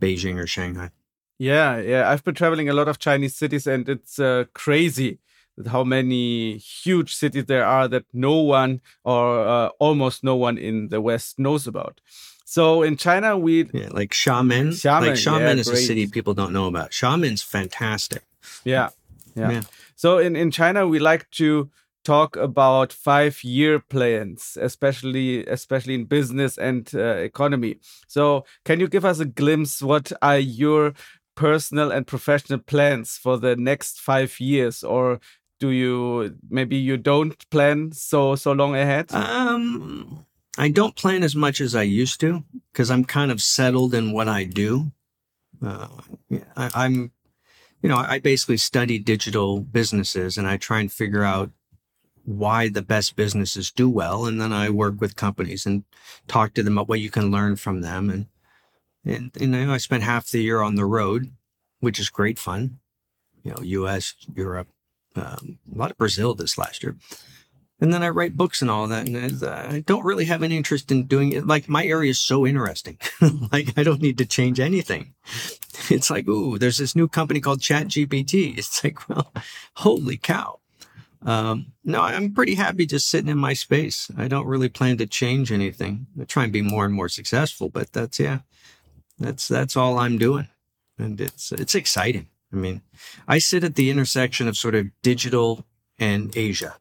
Beijing 0.03 0.37
or 0.37 0.47
Shanghai. 0.47 0.91
Yeah, 1.39 1.77
yeah. 1.77 2.09
I've 2.09 2.23
been 2.23 2.35
traveling 2.35 2.69
a 2.69 2.73
lot 2.73 2.87
of 2.87 2.99
Chinese 2.99 3.35
cities, 3.35 3.67
and 3.67 3.87
it's 3.89 4.19
uh, 4.19 4.45
crazy 4.53 5.19
how 5.67 5.83
many 5.83 6.57
huge 6.57 7.15
cities 7.15 7.45
there 7.45 7.65
are 7.65 7.87
that 7.87 8.05
no 8.11 8.35
one 8.41 8.81
or 9.03 9.47
uh, 9.47 9.69
almost 9.79 10.23
no 10.23 10.35
one 10.35 10.57
in 10.57 10.89
the 10.89 10.99
West 10.99 11.37
knows 11.37 11.67
about. 11.67 12.01
So 12.45 12.83
in 12.83 12.97
China, 12.97 13.37
we 13.37 13.69
yeah, 13.73 13.89
like 13.91 14.11
Xiamen. 14.11 14.69
Xiamen 14.69 15.01
like 15.01 15.13
Xiamen 15.13 15.55
yeah, 15.55 15.61
is 15.61 15.67
great. 15.67 15.79
a 15.79 15.81
city 15.81 16.07
people 16.07 16.33
don't 16.33 16.53
know 16.53 16.67
about. 16.67 16.91
Xiamen's 16.91 17.41
fantastic. 17.41 18.23
Yeah, 18.63 18.89
yeah. 19.35 19.51
yeah. 19.51 19.61
So 19.95 20.17
in 20.17 20.35
in 20.35 20.51
China, 20.51 20.87
we 20.87 20.99
like 20.99 21.29
to 21.31 21.69
talk 22.03 22.35
about 22.35 22.93
five 22.93 23.43
year 23.43 23.79
plans 23.79 24.57
especially 24.61 25.45
especially 25.47 25.95
in 25.95 26.05
business 26.05 26.57
and 26.57 26.91
uh, 26.93 27.15
economy. 27.17 27.79
So 28.07 28.45
can 28.65 28.79
you 28.79 28.87
give 28.87 29.05
us 29.05 29.19
a 29.19 29.25
glimpse 29.25 29.81
what 29.81 30.11
are 30.21 30.39
your 30.39 30.93
personal 31.35 31.91
and 31.91 32.05
professional 32.05 32.59
plans 32.59 33.17
for 33.17 33.37
the 33.37 33.55
next 33.55 33.99
five 33.99 34.39
years? 34.39 34.83
Or 34.83 35.19
do 35.59 35.69
you 35.69 36.37
maybe 36.49 36.75
you 36.75 36.97
don't 36.97 37.49
plan 37.49 37.91
so 37.91 38.35
so 38.35 38.51
long 38.51 38.75
ahead? 38.75 39.11
Um 39.13 40.25
i 40.57 40.69
don't 40.69 40.95
plan 40.95 41.23
as 41.23 41.35
much 41.35 41.59
as 41.59 41.73
i 41.73 41.81
used 41.81 42.19
to 42.19 42.43
because 42.71 42.91
i'm 42.91 43.03
kind 43.03 43.31
of 43.31 43.41
settled 43.41 43.93
in 43.93 44.11
what 44.11 44.27
i 44.27 44.43
do. 44.43 44.91
Uh, 45.63 45.87
I, 46.55 46.69
i'm 46.75 47.11
you 47.81 47.89
know 47.89 47.97
i 47.97 48.19
basically 48.19 48.57
study 48.57 48.99
digital 48.99 49.61
businesses 49.61 50.37
and 50.37 50.47
i 50.47 50.57
try 50.57 50.79
and 50.79 50.91
figure 50.91 51.23
out 51.23 51.51
why 52.25 52.69
the 52.69 52.81
best 52.81 53.15
businesses 53.15 53.71
do 53.71 53.89
well. 53.89 54.25
And 54.25 54.39
then 54.39 54.53
I 54.53 54.69
work 54.69 54.99
with 54.99 55.15
companies 55.15 55.65
and 55.65 55.83
talk 56.27 56.53
to 56.53 56.63
them 56.63 56.77
about 56.77 56.87
what 56.87 56.99
you 56.99 57.09
can 57.09 57.31
learn 57.31 57.55
from 57.55 57.81
them. 57.81 58.09
And, 58.09 58.27
and, 59.05 59.55
I, 59.55 59.65
know 59.65 59.73
I 59.73 59.77
spent 59.77 60.03
half 60.03 60.29
the 60.29 60.41
year 60.41 60.61
on 60.61 60.75
the 60.75 60.85
road, 60.85 61.33
which 61.79 61.99
is 61.99 62.09
great 62.09 62.39
fun. 62.39 62.79
You 63.43 63.51
know, 63.51 63.61
US, 63.61 64.15
Europe, 64.33 64.69
um, 65.15 65.59
a 65.73 65.77
lot 65.77 65.91
of 65.91 65.97
Brazil 65.97 66.33
this 66.33 66.57
last 66.57 66.81
year. 66.81 66.95
And 67.81 67.93
then 67.93 68.01
I 68.01 68.09
write 68.09 68.37
books 68.37 68.61
and 68.61 68.71
all 68.71 68.87
that. 68.87 69.05
And 69.05 69.43
I 69.43 69.81
don't 69.81 70.05
really 70.05 70.25
have 70.25 70.41
any 70.41 70.55
interest 70.55 70.89
in 70.89 71.05
doing 71.05 71.33
it. 71.33 71.45
Like 71.45 71.67
my 71.67 71.85
area 71.85 72.11
is 72.11 72.19
so 72.19 72.47
interesting. 72.47 72.97
like 73.51 73.77
I 73.77 73.83
don't 73.83 74.01
need 74.01 74.17
to 74.19 74.25
change 74.25 74.61
anything. 74.61 75.15
It's 75.89 76.09
like, 76.09 76.25
ooh, 76.29 76.57
there's 76.57 76.77
this 76.77 76.95
new 76.95 77.09
company 77.09 77.41
called 77.41 77.59
Chat 77.59 77.87
GPT. 77.87 78.57
It's 78.57 78.81
like, 78.81 79.09
well, 79.09 79.33
holy 79.73 80.15
cow 80.15 80.59
um, 81.25 81.73
no, 81.83 82.01
I'm 82.01 82.33
pretty 82.33 82.55
happy 82.55 82.85
just 82.85 83.09
sitting 83.09 83.29
in 83.29 83.37
my 83.37 83.53
space. 83.53 84.09
I 84.17 84.27
don't 84.27 84.47
really 84.47 84.69
plan 84.69 84.97
to 84.97 85.05
change 85.05 85.51
anything. 85.51 86.07
I 86.19 86.25
try 86.25 86.43
and 86.43 86.53
be 86.53 86.61
more 86.61 86.85
and 86.85 86.93
more 86.93 87.09
successful, 87.09 87.69
but 87.69 87.93
that's 87.93 88.19
yeah, 88.19 88.39
that's 89.19 89.47
that's 89.47 89.77
all 89.77 89.97
I'm 89.97 90.17
doing, 90.17 90.47
and 90.97 91.19
it's 91.19 91.51
it's 91.51 91.75
exciting. 91.75 92.27
I 92.51 92.55
mean, 92.55 92.81
I 93.27 93.39
sit 93.39 93.63
at 93.63 93.75
the 93.75 93.89
intersection 93.89 94.47
of 94.47 94.57
sort 94.57 94.75
of 94.75 94.87
digital 95.01 95.65
and 95.97 96.35
Asia, 96.35 96.75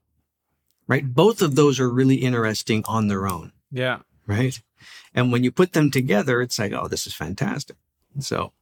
right? 0.87 1.15
Both 1.15 1.41
of 1.41 1.55
those 1.55 1.81
are 1.81 1.91
really 1.91 2.17
interesting 2.17 2.85
on 2.87 3.09
their 3.09 3.27
own. 3.27 3.53
Yeah. 3.71 4.01
Right. 4.27 4.61
And 5.15 5.33
when 5.33 5.45
you 5.45 5.51
put 5.51 5.73
them 5.73 5.91
together, 5.91 6.41
it's 6.41 6.59
like, 6.59 6.73
oh, 6.73 6.89
this 6.89 7.07
is 7.07 7.15
fantastic. 7.15 7.77
So, 8.21 8.53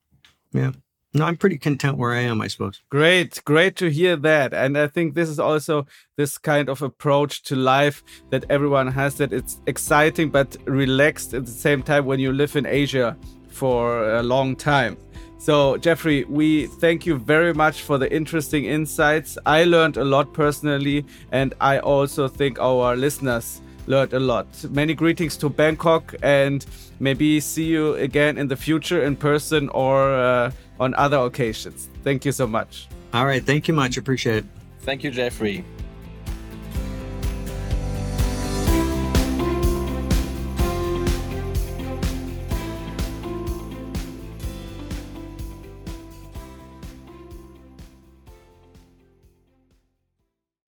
yeah. 0.53 0.72
No, 1.13 1.25
I'm 1.25 1.37
pretty 1.37 1.59
content 1.59 1.99
where 1.99 2.13
I 2.13 2.21
am, 2.21 2.41
I 2.41 2.47
suppose. 2.47 2.83
Great, 2.89 3.43
great 3.45 3.75
to 3.77 3.91
hear 3.91 4.15
that. 4.17 4.55
And 4.55 4.79
I 4.79 4.87
think 4.87 5.15
this 5.15 5.29
is 5.29 5.41
also 5.41 5.87
this 6.17 6.39
kind 6.39 6.69
of 6.69 6.83
approach 6.83 7.43
to 7.45 7.57
life 7.57 8.05
that 8.31 8.45
everyone 8.49 8.87
has 8.93 9.17
that 9.17 9.33
it's 9.33 9.61
exciting 9.67 10.31
but 10.31 10.57
relaxed 10.67 11.35
at 11.35 11.47
the 11.47 11.51
same 11.51 11.83
time 11.83 12.07
when 12.07 12.21
you 12.21 12.33
live 12.33 12.55
in 12.55 12.65
Asia 12.65 13.17
for 13.49 14.09
a 14.15 14.23
long 14.23 14.55
time. 14.55 14.97
So, 15.39 15.79
Jeffrey, 15.79 16.25
we 16.25 16.67
thank 16.67 17.07
you 17.07 17.19
very 17.19 17.55
much 17.55 17.83
for 17.83 17.99
the 17.99 18.13
interesting 18.15 18.67
insights. 18.67 19.37
I 19.47 19.65
learned 19.65 19.97
a 19.97 20.05
lot 20.05 20.33
personally, 20.33 21.07
and 21.33 21.55
I 21.61 21.79
also 21.79 22.29
think 22.29 22.61
our 22.61 22.95
listeners 22.95 23.63
learned 23.87 24.12
a 24.12 24.20
lot. 24.20 24.47
Many 24.70 24.95
greetings 24.95 25.37
to 25.39 25.49
Bangkok, 25.49 26.14
and 26.22 26.64
maybe 26.99 27.41
see 27.41 27.64
you 27.64 27.95
again 27.95 28.39
in 28.39 28.49
the 28.49 28.57
future 28.57 29.03
in 29.05 29.16
person 29.16 29.68
or. 29.70 30.14
Uh, 30.14 30.51
on 30.81 30.95
other 30.95 31.18
occasions. 31.18 31.91
Thank 32.03 32.24
you 32.24 32.33
so 32.33 32.47
much. 32.47 32.89
All 33.12 33.26
right. 33.26 33.45
Thank 33.45 33.68
you 33.68 33.74
much. 33.74 33.99
Appreciate 33.99 34.37
it. 34.37 34.45
Thank 34.81 35.05
you, 35.05 35.11
Jeffrey. 35.11 35.62